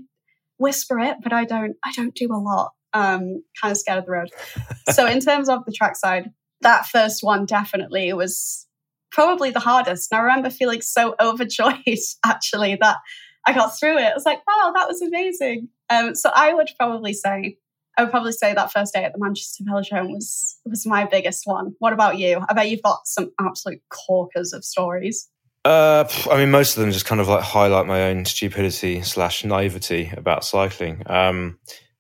whisper 0.58 1.00
it, 1.00 1.18
but 1.24 1.34
I 1.34 1.46
don't 1.46 1.76
I 1.84 1.92
don't 1.96 2.16
do 2.16 2.28
a 2.32 2.38
lot. 2.38 2.72
Um, 2.94 3.44
kind 3.62 3.72
of 3.72 3.78
scared 3.78 4.00
of 4.00 4.06
the 4.06 4.12
road. 4.12 4.30
so 4.92 5.06
in 5.06 5.20
terms 5.20 5.50
of 5.50 5.66
the 5.66 5.72
track 5.72 5.96
side, 5.96 6.32
that 6.62 6.88
first 6.88 7.24
one 7.24 7.46
definitely 7.46 8.12
was 8.14 8.68
probably 9.12 9.52
the 9.52 9.60
hardest. 9.60 10.12
And 10.12 10.20
I 10.20 10.24
remember 10.24 10.50
feeling 10.50 10.82
so 10.82 11.16
overjoyed 11.20 11.84
actually 12.26 12.78
that 12.82 12.98
I 13.46 13.54
got 13.54 13.78
through 13.78 13.98
it. 13.98 14.06
I 14.06 14.14
was 14.14 14.26
like, 14.26 14.42
wow, 14.48 14.72
that 14.76 14.88
was 14.88 15.02
amazing. 15.02 15.70
Um, 15.90 16.16
so 16.16 16.32
I 16.34 16.54
would 16.54 16.70
probably 16.78 17.14
say, 17.14 17.58
I 17.98 18.04
would 18.04 18.12
probably 18.12 18.32
say 18.32 18.54
that 18.54 18.72
first 18.72 18.94
day 18.94 19.04
at 19.04 19.14
the 19.14 19.20
Manchester 19.20 19.64
Velodrome 19.64 20.14
was 20.14 20.60
was 20.66 20.86
my 20.86 21.06
biggest 21.06 21.44
one. 21.46 21.76
What 21.80 21.94
about 21.94 22.18
you? 22.18 22.44
I 22.48 22.54
bet 22.54 22.70
you've 22.70 22.84
got 22.84 23.08
some 23.08 23.32
absolute 23.40 23.82
corkers 23.90 24.54
of 24.54 24.64
stories. 24.64 25.28
Uh, 25.66 26.08
I 26.32 26.38
mean, 26.38 26.52
most 26.52 26.78
of 26.78 26.82
them 26.82 26.92
just 26.92 27.06
kind 27.06 27.20
of 27.20 27.28
like 27.28 27.44
highlight 27.44 27.88
my 27.88 28.04
own 28.04 28.24
stupidity 28.24 29.02
slash 29.02 29.44
naivety 29.44 30.14
about 30.16 30.46
cycling. 30.46 31.04
Um, 31.08 31.60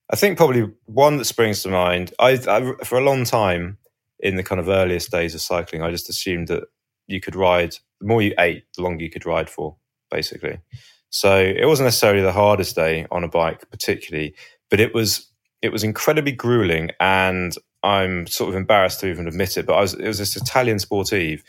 I 0.10 0.16
think 0.16 0.38
probably 0.38 0.72
one 0.86 1.18
that 1.18 1.26
springs 1.26 1.64
to 1.64 1.70
mind. 1.70 2.14
I, 2.20 2.40
I, 2.48 2.86
for 2.86 2.98
a 2.98 3.04
long 3.04 3.26
time 3.26 3.78
in 4.20 4.38
the 4.38 4.44
kind 4.44 4.62
of 4.62 4.70
earliest 4.70 5.12
days 5.12 5.36
of 5.36 5.42
cycling, 5.42 5.82
I 5.82 5.92
just 5.92 6.10
assumed 6.10 6.48
that 6.48 6.64
you 7.08 7.20
could 7.20 7.36
ride. 7.36 7.76
The 8.00 8.08
more 8.08 8.22
you 8.22 8.34
ate, 8.40 8.64
the 8.76 8.84
longer 8.84 9.04
you 9.04 9.10
could 9.10 9.26
ride 9.26 9.50
for, 9.50 9.76
basically. 10.10 10.60
So 11.10 11.38
it 11.38 11.66
wasn't 11.66 11.88
necessarily 11.88 12.22
the 12.22 12.32
hardest 12.32 12.76
day 12.76 13.06
on 13.12 13.24
a 13.24 13.28
bike, 13.28 13.70
particularly, 13.70 14.36
but 14.70 14.80
it 14.80 14.94
was 14.94 15.28
it 15.62 15.72
was 15.72 15.84
incredibly 15.84 16.32
grueling, 16.32 16.92
and 17.00 17.54
I'm 17.84 18.28
sort 18.28 18.50
of 18.50 18.56
embarrassed 18.56 19.00
to 19.02 19.08
even 19.08 19.28
admit 19.28 19.58
it. 19.58 19.66
But 19.66 19.76
I 19.76 19.82
was 19.82 19.94
it 19.94 20.08
was 20.08 20.20
this 20.20 20.36
Italian 20.36 20.80
sportive, 20.80 21.44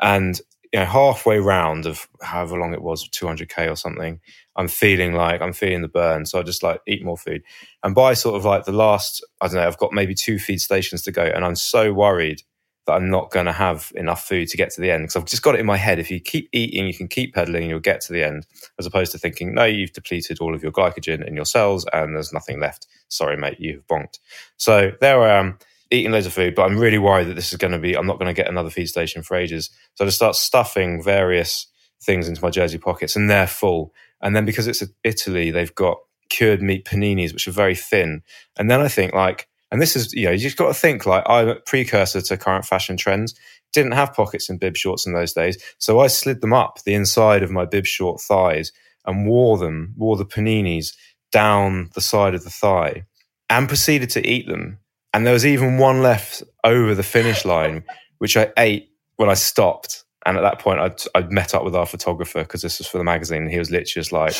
and 0.00 0.40
you 0.72 0.80
know, 0.80 0.86
halfway 0.86 1.38
round 1.38 1.86
of 1.86 2.08
however 2.20 2.58
long 2.58 2.74
it 2.74 2.82
was, 2.82 3.08
200k 3.08 3.70
or 3.70 3.76
something, 3.76 4.18
I'm 4.56 4.66
feeling 4.66 5.14
like 5.14 5.40
I'm 5.40 5.52
feeling 5.52 5.82
the 5.82 5.88
burn. 5.88 6.26
So 6.26 6.40
I 6.40 6.42
just 6.42 6.64
like 6.64 6.80
eat 6.88 7.04
more 7.04 7.16
food. 7.16 7.44
And 7.84 7.94
by 7.94 8.14
sort 8.14 8.34
of 8.34 8.44
like 8.44 8.64
the 8.64 8.72
last, 8.72 9.24
I 9.40 9.46
don't 9.46 9.54
know, 9.54 9.66
I've 9.68 9.78
got 9.78 9.92
maybe 9.92 10.16
two 10.16 10.36
feed 10.36 10.60
stations 10.60 11.02
to 11.02 11.12
go. 11.12 11.22
And 11.22 11.44
I'm 11.44 11.54
so 11.54 11.92
worried 11.92 12.42
that 12.86 12.92
I'm 12.92 13.08
not 13.08 13.30
going 13.30 13.46
to 13.46 13.52
have 13.52 13.92
enough 13.94 14.26
food 14.26 14.48
to 14.48 14.56
get 14.56 14.70
to 14.72 14.80
the 14.80 14.90
end. 14.90 15.04
Because 15.04 15.16
I've 15.16 15.24
just 15.24 15.42
got 15.42 15.54
it 15.54 15.60
in 15.60 15.66
my 15.66 15.76
head. 15.76 15.98
If 15.98 16.10
you 16.10 16.20
keep 16.20 16.48
eating, 16.52 16.86
you 16.86 16.94
can 16.94 17.08
keep 17.08 17.34
pedaling 17.34 17.62
and 17.62 17.70
you'll 17.70 17.80
get 17.80 18.00
to 18.02 18.12
the 18.12 18.22
end, 18.22 18.46
as 18.78 18.86
opposed 18.86 19.12
to 19.12 19.18
thinking, 19.18 19.54
no, 19.54 19.64
you've 19.64 19.92
depleted 19.92 20.38
all 20.40 20.54
of 20.54 20.62
your 20.62 20.72
glycogen 20.72 21.26
in 21.26 21.34
your 21.34 21.46
cells 21.46 21.86
and 21.92 22.14
there's 22.14 22.32
nothing 22.32 22.60
left. 22.60 22.86
Sorry, 23.08 23.36
mate, 23.36 23.56
you've 23.58 23.86
bonked. 23.86 24.18
So 24.56 24.92
there 25.00 25.22
I 25.22 25.38
am 25.38 25.58
eating 25.90 26.12
loads 26.12 26.26
of 26.26 26.32
food, 26.32 26.54
but 26.54 26.64
I'm 26.64 26.78
really 26.78 26.98
worried 26.98 27.28
that 27.28 27.36
this 27.36 27.52
is 27.52 27.58
going 27.58 27.72
to 27.72 27.78
be, 27.78 27.96
I'm 27.96 28.06
not 28.06 28.18
going 28.18 28.34
to 28.34 28.34
get 28.34 28.48
another 28.48 28.70
feed 28.70 28.86
station 28.86 29.22
for 29.22 29.36
ages. 29.36 29.70
So 29.94 30.04
I 30.04 30.08
just 30.08 30.16
start 30.16 30.36
stuffing 30.36 31.02
various 31.02 31.66
things 32.02 32.28
into 32.28 32.42
my 32.42 32.50
jersey 32.50 32.78
pockets 32.78 33.16
and 33.16 33.30
they're 33.30 33.46
full. 33.46 33.94
And 34.20 34.36
then 34.36 34.44
because 34.44 34.66
it's 34.66 34.82
Italy, 35.04 35.50
they've 35.50 35.74
got 35.74 35.98
cured 36.28 36.60
meat 36.60 36.84
paninis, 36.84 37.32
which 37.32 37.48
are 37.48 37.52
very 37.52 37.74
thin. 37.74 38.22
And 38.58 38.70
then 38.70 38.80
I 38.80 38.88
think 38.88 39.12
like, 39.14 39.48
and 39.74 39.82
this 39.82 39.94
is, 39.96 40.14
you 40.14 40.24
know, 40.24 40.30
you've 40.30 40.56
got 40.56 40.68
to 40.68 40.74
think 40.74 41.04
like 41.04 41.24
I'm 41.26 41.48
a 41.48 41.56
precursor 41.56 42.22
to 42.22 42.36
current 42.38 42.64
fashion 42.64 42.96
trends. 42.96 43.34
Didn't 43.74 43.92
have 43.92 44.14
pockets 44.14 44.48
in 44.48 44.58
bib 44.58 44.76
shorts 44.76 45.04
in 45.04 45.12
those 45.12 45.32
days. 45.32 45.62
So 45.78 45.98
I 46.00 46.06
slid 46.06 46.40
them 46.40 46.52
up 46.52 46.78
the 46.84 46.94
inside 46.94 47.42
of 47.42 47.50
my 47.50 47.64
bib 47.64 47.84
short 47.84 48.20
thighs 48.20 48.72
and 49.04 49.26
wore 49.26 49.58
them, 49.58 49.94
wore 49.98 50.16
the 50.16 50.24
paninis 50.24 50.94
down 51.32 51.90
the 51.94 52.00
side 52.00 52.34
of 52.34 52.44
the 52.44 52.50
thigh 52.50 53.04
and 53.50 53.68
proceeded 53.68 54.10
to 54.10 54.26
eat 54.26 54.46
them 54.46 54.78
and 55.14 55.24
there 55.24 55.32
was 55.32 55.46
even 55.46 55.78
one 55.78 56.02
left 56.02 56.42
over 56.64 56.92
the 56.92 57.04
finish 57.04 57.44
line, 57.44 57.84
which 58.18 58.36
I 58.36 58.52
ate 58.58 58.88
when 59.16 59.30
I 59.30 59.34
stopped. 59.34 60.04
And 60.26 60.36
at 60.36 60.40
that 60.40 60.58
point, 60.58 60.80
I'd, 60.80 61.00
I'd 61.14 61.30
met 61.30 61.54
up 61.54 61.64
with 61.64 61.76
our 61.76 61.86
photographer 61.86 62.40
because 62.40 62.62
this 62.62 62.78
was 62.78 62.88
for 62.88 62.98
the 62.98 63.04
magazine. 63.04 63.42
And 63.42 63.50
he 63.50 63.58
was 63.60 63.70
literally 63.70 64.02
just 64.02 64.10
like, 64.10 64.34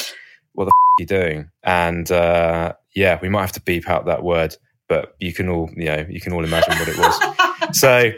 what 0.53 0.65
the 0.65 0.71
f- 0.71 0.73
are 0.75 1.03
you 1.03 1.07
doing? 1.07 1.51
And 1.63 2.11
uh, 2.11 2.73
yeah, 2.93 3.21
we 3.23 3.29
might 3.29 3.43
have 3.43 3.53
to 3.53 3.61
beep 3.61 3.89
out 3.89 4.07
that 4.07 4.25
word, 4.25 4.57
but 4.89 5.15
you 5.19 5.33
can 5.33 5.49
all, 5.49 5.71
you 5.77 5.87
know, 5.87 6.07
you 6.09 6.21
can 6.21 6.33
all 6.33 6.45
imagine 6.45 6.79
what 6.79 6.89
it 6.89 6.99
was. 6.99 7.79
so 7.79 8.13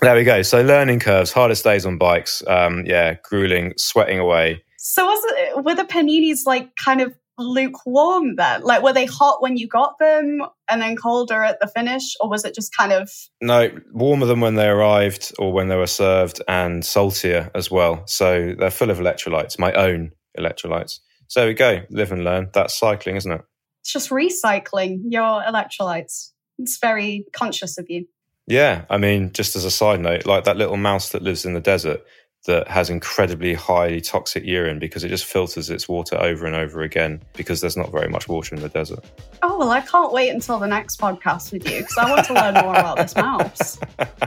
there 0.00 0.14
we 0.14 0.24
go. 0.24 0.42
So 0.42 0.62
learning 0.62 1.00
curves, 1.00 1.32
hardest 1.32 1.64
days 1.64 1.84
on 1.84 1.98
bikes. 1.98 2.42
Um, 2.46 2.84
yeah, 2.86 3.16
grueling, 3.22 3.74
sweating 3.76 4.18
away. 4.18 4.62
So 4.78 5.04
was 5.04 5.20
it, 5.24 5.64
were 5.64 5.74
the 5.74 5.84
paninis 5.84 6.46
like 6.46 6.74
kind 6.76 7.00
of 7.00 7.14
lukewarm 7.38 8.36
then? 8.36 8.62
Like, 8.62 8.82
were 8.82 8.92
they 8.92 9.06
hot 9.06 9.42
when 9.42 9.56
you 9.56 9.66
got 9.66 9.98
them 9.98 10.40
and 10.70 10.82
then 10.82 10.96
colder 10.96 11.42
at 11.42 11.60
the 11.60 11.66
finish, 11.66 12.14
or 12.20 12.28
was 12.28 12.44
it 12.44 12.54
just 12.54 12.76
kind 12.76 12.92
of. 12.92 13.10
No, 13.40 13.70
warmer 13.92 14.26
than 14.26 14.40
when 14.40 14.54
they 14.54 14.68
arrived 14.68 15.32
or 15.38 15.52
when 15.52 15.68
they 15.68 15.76
were 15.76 15.86
served, 15.86 16.40
and 16.48 16.84
saltier 16.84 17.50
as 17.54 17.70
well. 17.70 18.02
So 18.06 18.54
they're 18.58 18.70
full 18.70 18.90
of 18.90 18.98
electrolytes, 18.98 19.58
my 19.58 19.72
own 19.72 20.12
electrolytes. 20.38 21.00
So 21.26 21.40
there 21.40 21.48
we 21.48 21.54
go, 21.54 21.82
live 21.90 22.12
and 22.12 22.24
learn. 22.24 22.50
That's 22.54 22.78
cycling, 22.78 23.16
isn't 23.16 23.32
it? 23.32 23.42
It's 23.88 23.94
just 23.94 24.10
recycling 24.10 25.00
your 25.08 25.42
electrolytes. 25.42 26.32
It's 26.58 26.78
very 26.78 27.24
conscious 27.32 27.78
of 27.78 27.86
you. 27.88 28.06
Yeah, 28.46 28.84
I 28.90 28.98
mean, 28.98 29.32
just 29.32 29.56
as 29.56 29.64
a 29.64 29.70
side 29.70 30.00
note, 30.00 30.26
like 30.26 30.44
that 30.44 30.58
little 30.58 30.76
mouse 30.76 31.08
that 31.12 31.22
lives 31.22 31.46
in 31.46 31.54
the 31.54 31.60
desert, 31.60 32.04
that 32.44 32.68
has 32.68 32.90
incredibly 32.90 33.54
highly 33.54 34.02
toxic 34.02 34.44
urine 34.44 34.78
because 34.78 35.04
it 35.04 35.08
just 35.08 35.24
filters 35.24 35.70
its 35.70 35.88
water 35.88 36.16
over 36.20 36.44
and 36.44 36.54
over 36.54 36.82
again 36.82 37.22
because 37.34 37.62
there's 37.62 37.78
not 37.78 37.90
very 37.90 38.10
much 38.10 38.28
water 38.28 38.54
in 38.54 38.60
the 38.60 38.68
desert. 38.68 39.02
Oh, 39.42 39.58
well, 39.58 39.70
I 39.70 39.80
can't 39.80 40.12
wait 40.12 40.28
until 40.28 40.58
the 40.58 40.66
next 40.68 41.00
podcast 41.00 41.50
with 41.50 41.66
you 41.66 41.78
because 41.78 41.96
I 41.96 42.10
want 42.10 42.26
to 42.26 42.34
learn 42.34 42.54
more 42.54 42.74
about 42.74 42.98
this 42.98 43.16
mouse. 43.16 43.78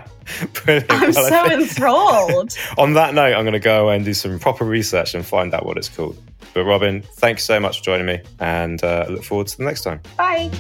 Brilliant. 0.54 0.92
I'm 0.92 1.12
well, 1.12 1.30
so 1.30 1.52
enthralled. 1.52 2.58
On 2.80 2.94
that 2.94 3.14
note, 3.14 3.36
I'm 3.36 3.44
going 3.44 3.54
to 3.54 3.60
go 3.60 3.86
away 3.86 3.98
and 3.98 4.06
do 4.06 4.16
some 4.16 4.40
proper 4.40 4.66
research 4.66 5.14
and 5.14 5.24
find 5.24 5.54
out 5.54 5.68
what 5.68 5.78
it's 5.78 5.90
called. 5.90 6.18
But 6.54 6.66
Robyn, 6.66 7.04
thanks 7.04 7.44
so 7.44 7.60
much 7.60 7.80
for 7.80 7.84
joining 7.86 8.06
me 8.06 8.22
and 8.40 8.84
uh, 8.84 9.06
look 9.10 9.24
forward 9.24 9.48
to 9.48 9.58
the 9.58 9.64
next 9.64 9.84
time. 9.84 10.02
Bye. 10.18 10.52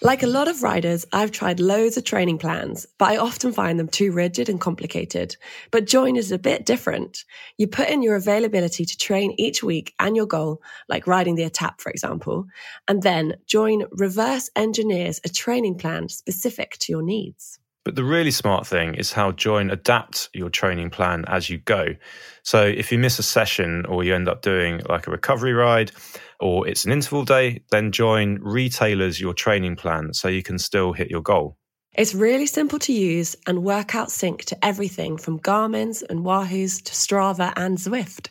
Like 0.00 0.22
a 0.22 0.28
lot 0.28 0.46
of 0.46 0.62
riders, 0.62 1.04
I've 1.12 1.32
tried 1.32 1.58
loads 1.58 1.96
of 1.96 2.04
training 2.04 2.38
plans, 2.38 2.86
but 2.98 3.08
I 3.10 3.16
often 3.16 3.52
find 3.52 3.80
them 3.80 3.88
too 3.88 4.12
rigid 4.12 4.48
and 4.48 4.60
complicated. 4.60 5.36
But 5.72 5.86
Join 5.86 6.16
is 6.16 6.30
a 6.30 6.38
bit 6.38 6.64
different. 6.64 7.24
You 7.56 7.66
put 7.66 7.88
in 7.88 8.02
your 8.02 8.14
availability 8.14 8.84
to 8.84 8.96
train 8.96 9.34
each 9.38 9.62
week 9.62 9.94
and 9.98 10.14
your 10.14 10.26
goal, 10.26 10.62
like 10.88 11.08
riding 11.08 11.34
the 11.34 11.50
Etape, 11.50 11.80
for 11.80 11.90
example, 11.90 12.46
and 12.86 13.02
then 13.02 13.34
Join 13.46 13.86
reverse 13.90 14.48
engineers 14.54 15.20
a 15.24 15.28
training 15.28 15.78
plan 15.78 16.08
specific 16.08 16.78
to 16.78 16.92
your 16.92 17.02
needs. 17.02 17.58
But 17.88 17.94
the 17.94 18.04
really 18.04 18.32
smart 18.32 18.66
thing 18.66 18.96
is 18.96 19.14
how 19.14 19.32
Join 19.32 19.70
adapts 19.70 20.28
your 20.34 20.50
training 20.50 20.90
plan 20.90 21.24
as 21.26 21.48
you 21.48 21.56
go. 21.56 21.94
So 22.42 22.62
if 22.62 22.92
you 22.92 22.98
miss 22.98 23.18
a 23.18 23.22
session 23.22 23.86
or 23.86 24.04
you 24.04 24.14
end 24.14 24.28
up 24.28 24.42
doing 24.42 24.82
like 24.90 25.06
a 25.06 25.10
recovery 25.10 25.54
ride 25.54 25.92
or 26.38 26.68
it's 26.68 26.84
an 26.84 26.92
interval 26.92 27.24
day, 27.24 27.62
then 27.70 27.90
Join 27.90 28.40
retailers 28.42 29.18
your 29.18 29.32
training 29.32 29.76
plan 29.76 30.12
so 30.12 30.28
you 30.28 30.42
can 30.42 30.58
still 30.58 30.92
hit 30.92 31.08
your 31.10 31.22
goal. 31.22 31.56
It's 31.94 32.14
really 32.14 32.44
simple 32.44 32.78
to 32.80 32.92
use 32.92 33.34
and 33.46 33.64
workout 33.64 34.10
sync 34.10 34.44
to 34.44 34.62
everything 34.62 35.16
from 35.16 35.38
Garmin's 35.38 36.02
and 36.02 36.26
Wahoo's 36.26 36.82
to 36.82 36.92
Strava 36.92 37.54
and 37.56 37.78
Zwift. 37.78 38.28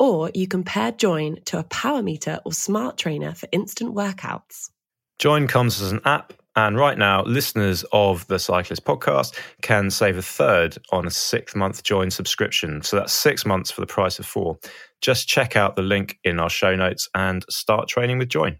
Or 0.00 0.32
you 0.34 0.48
can 0.48 0.64
pair 0.64 0.90
Join 0.90 1.38
to 1.44 1.60
a 1.60 1.62
power 1.62 2.02
meter 2.02 2.40
or 2.44 2.52
smart 2.52 2.98
trainer 2.98 3.34
for 3.34 3.48
instant 3.52 3.94
workouts. 3.94 4.70
Join 5.20 5.46
comes 5.46 5.80
as 5.80 5.92
an 5.92 6.00
app, 6.04 6.32
and 6.56 6.78
right 6.78 6.96
now, 6.96 7.22
listeners 7.24 7.84
of 7.92 8.26
the 8.28 8.38
Cyclist 8.38 8.84
podcast 8.84 9.38
can 9.60 9.90
save 9.90 10.16
a 10.16 10.22
third 10.22 10.78
on 10.90 11.06
a 11.06 11.10
six 11.10 11.54
month 11.54 11.82
Join 11.82 12.10
subscription. 12.10 12.82
So 12.82 12.96
that's 12.96 13.12
six 13.12 13.44
months 13.44 13.70
for 13.70 13.82
the 13.82 13.86
price 13.86 14.18
of 14.18 14.26
four. 14.26 14.58
Just 15.02 15.28
check 15.28 15.54
out 15.54 15.76
the 15.76 15.82
link 15.82 16.18
in 16.24 16.40
our 16.40 16.48
show 16.48 16.74
notes 16.74 17.08
and 17.14 17.44
start 17.50 17.88
training 17.88 18.18
with 18.18 18.30
Join. 18.30 18.56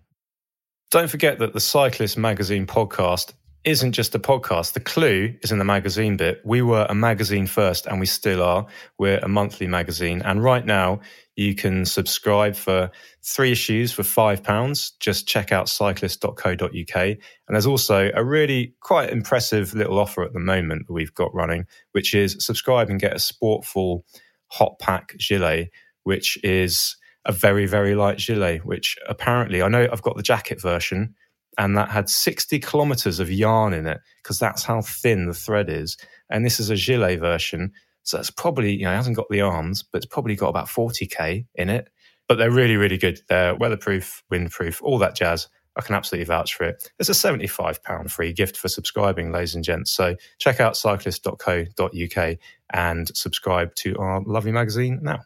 Don't 0.90 1.10
forget 1.10 1.38
that 1.38 1.54
the 1.54 1.60
Cyclist 1.60 2.18
Magazine 2.18 2.66
podcast 2.66 3.32
isn't 3.64 3.92
just 3.92 4.14
a 4.14 4.18
podcast. 4.18 4.74
The 4.74 4.80
clue 4.80 5.34
is 5.42 5.50
in 5.50 5.58
the 5.58 5.64
magazine 5.64 6.16
bit. 6.16 6.40
We 6.44 6.62
were 6.62 6.86
a 6.88 6.94
magazine 6.94 7.48
first 7.48 7.86
and 7.86 7.98
we 7.98 8.06
still 8.06 8.42
are. 8.42 8.66
We're 8.98 9.18
a 9.18 9.28
monthly 9.28 9.66
magazine. 9.66 10.22
And 10.22 10.44
right 10.44 10.64
now 10.64 11.00
you 11.36 11.54
can 11.54 11.84
subscribe 11.84 12.56
for 12.56 12.90
three 13.22 13.52
issues 13.52 13.92
for 13.92 14.02
five 14.02 14.42
pounds. 14.42 14.92
Just 15.00 15.28
check 15.28 15.52
out 15.52 15.68
cyclist.co.uk. 15.68 16.96
And 16.96 17.18
there's 17.48 17.66
also 17.66 18.10
a 18.14 18.24
really 18.24 18.74
quite 18.80 19.10
impressive 19.10 19.74
little 19.74 19.98
offer 19.98 20.22
at 20.22 20.32
the 20.32 20.40
moment 20.40 20.86
that 20.86 20.94
we've 20.94 21.14
got 21.14 21.34
running, 21.34 21.66
which 21.92 22.14
is 22.14 22.36
subscribe 22.40 22.88
and 22.88 23.00
get 23.00 23.12
a 23.12 23.16
Sportful 23.16 24.00
hot 24.48 24.78
pack 24.78 25.14
gilet, 25.18 25.70
which 26.04 26.38
is 26.42 26.96
a 27.26 27.32
very, 27.32 27.66
very 27.66 27.94
light 27.94 28.18
gilet, 28.18 28.64
which 28.64 28.96
apparently 29.06 29.60
I 29.60 29.68
know 29.68 29.86
I've 29.92 30.02
got 30.02 30.16
the 30.16 30.22
jacket 30.22 30.60
version 30.60 31.14
and 31.58 31.76
that 31.76 31.90
had 31.90 32.08
60 32.08 32.58
kilometers 32.60 33.18
of 33.18 33.30
yarn 33.30 33.72
in 33.72 33.86
it 33.86 33.98
because 34.22 34.38
that's 34.38 34.62
how 34.62 34.82
thin 34.82 35.26
the 35.26 35.34
thread 35.34 35.68
is. 35.68 35.96
And 36.30 36.44
this 36.44 36.60
is 36.60 36.70
a 36.70 36.76
gilet 36.76 37.20
version. 37.20 37.72
So 38.06 38.20
it's 38.20 38.30
probably, 38.30 38.72
you 38.72 38.84
know, 38.84 38.92
it 38.92 38.96
hasn't 38.96 39.16
got 39.16 39.28
the 39.28 39.40
arms, 39.40 39.82
but 39.82 39.98
it's 39.98 40.06
probably 40.06 40.36
got 40.36 40.48
about 40.48 40.68
40K 40.68 41.44
in 41.56 41.68
it. 41.68 41.88
But 42.28 42.38
they're 42.38 42.52
really, 42.52 42.76
really 42.76 42.98
good. 42.98 43.20
They're 43.28 43.56
weatherproof, 43.56 44.22
windproof, 44.32 44.80
all 44.80 44.98
that 44.98 45.16
jazz. 45.16 45.48
I 45.76 45.82
can 45.82 45.96
absolutely 45.96 46.24
vouch 46.24 46.54
for 46.54 46.64
it. 46.64 46.90
It's 46.98 47.08
a 47.08 47.12
£75 47.12 48.10
free 48.10 48.32
gift 48.32 48.56
for 48.56 48.68
subscribing, 48.68 49.32
ladies 49.32 49.56
and 49.56 49.64
gents. 49.64 49.90
So 49.90 50.14
check 50.38 50.60
out 50.60 50.76
cyclist.co.uk 50.76 52.36
and 52.72 53.16
subscribe 53.16 53.74
to 53.74 53.96
our 53.98 54.22
lovely 54.24 54.52
magazine 54.52 55.00
now. 55.02 55.20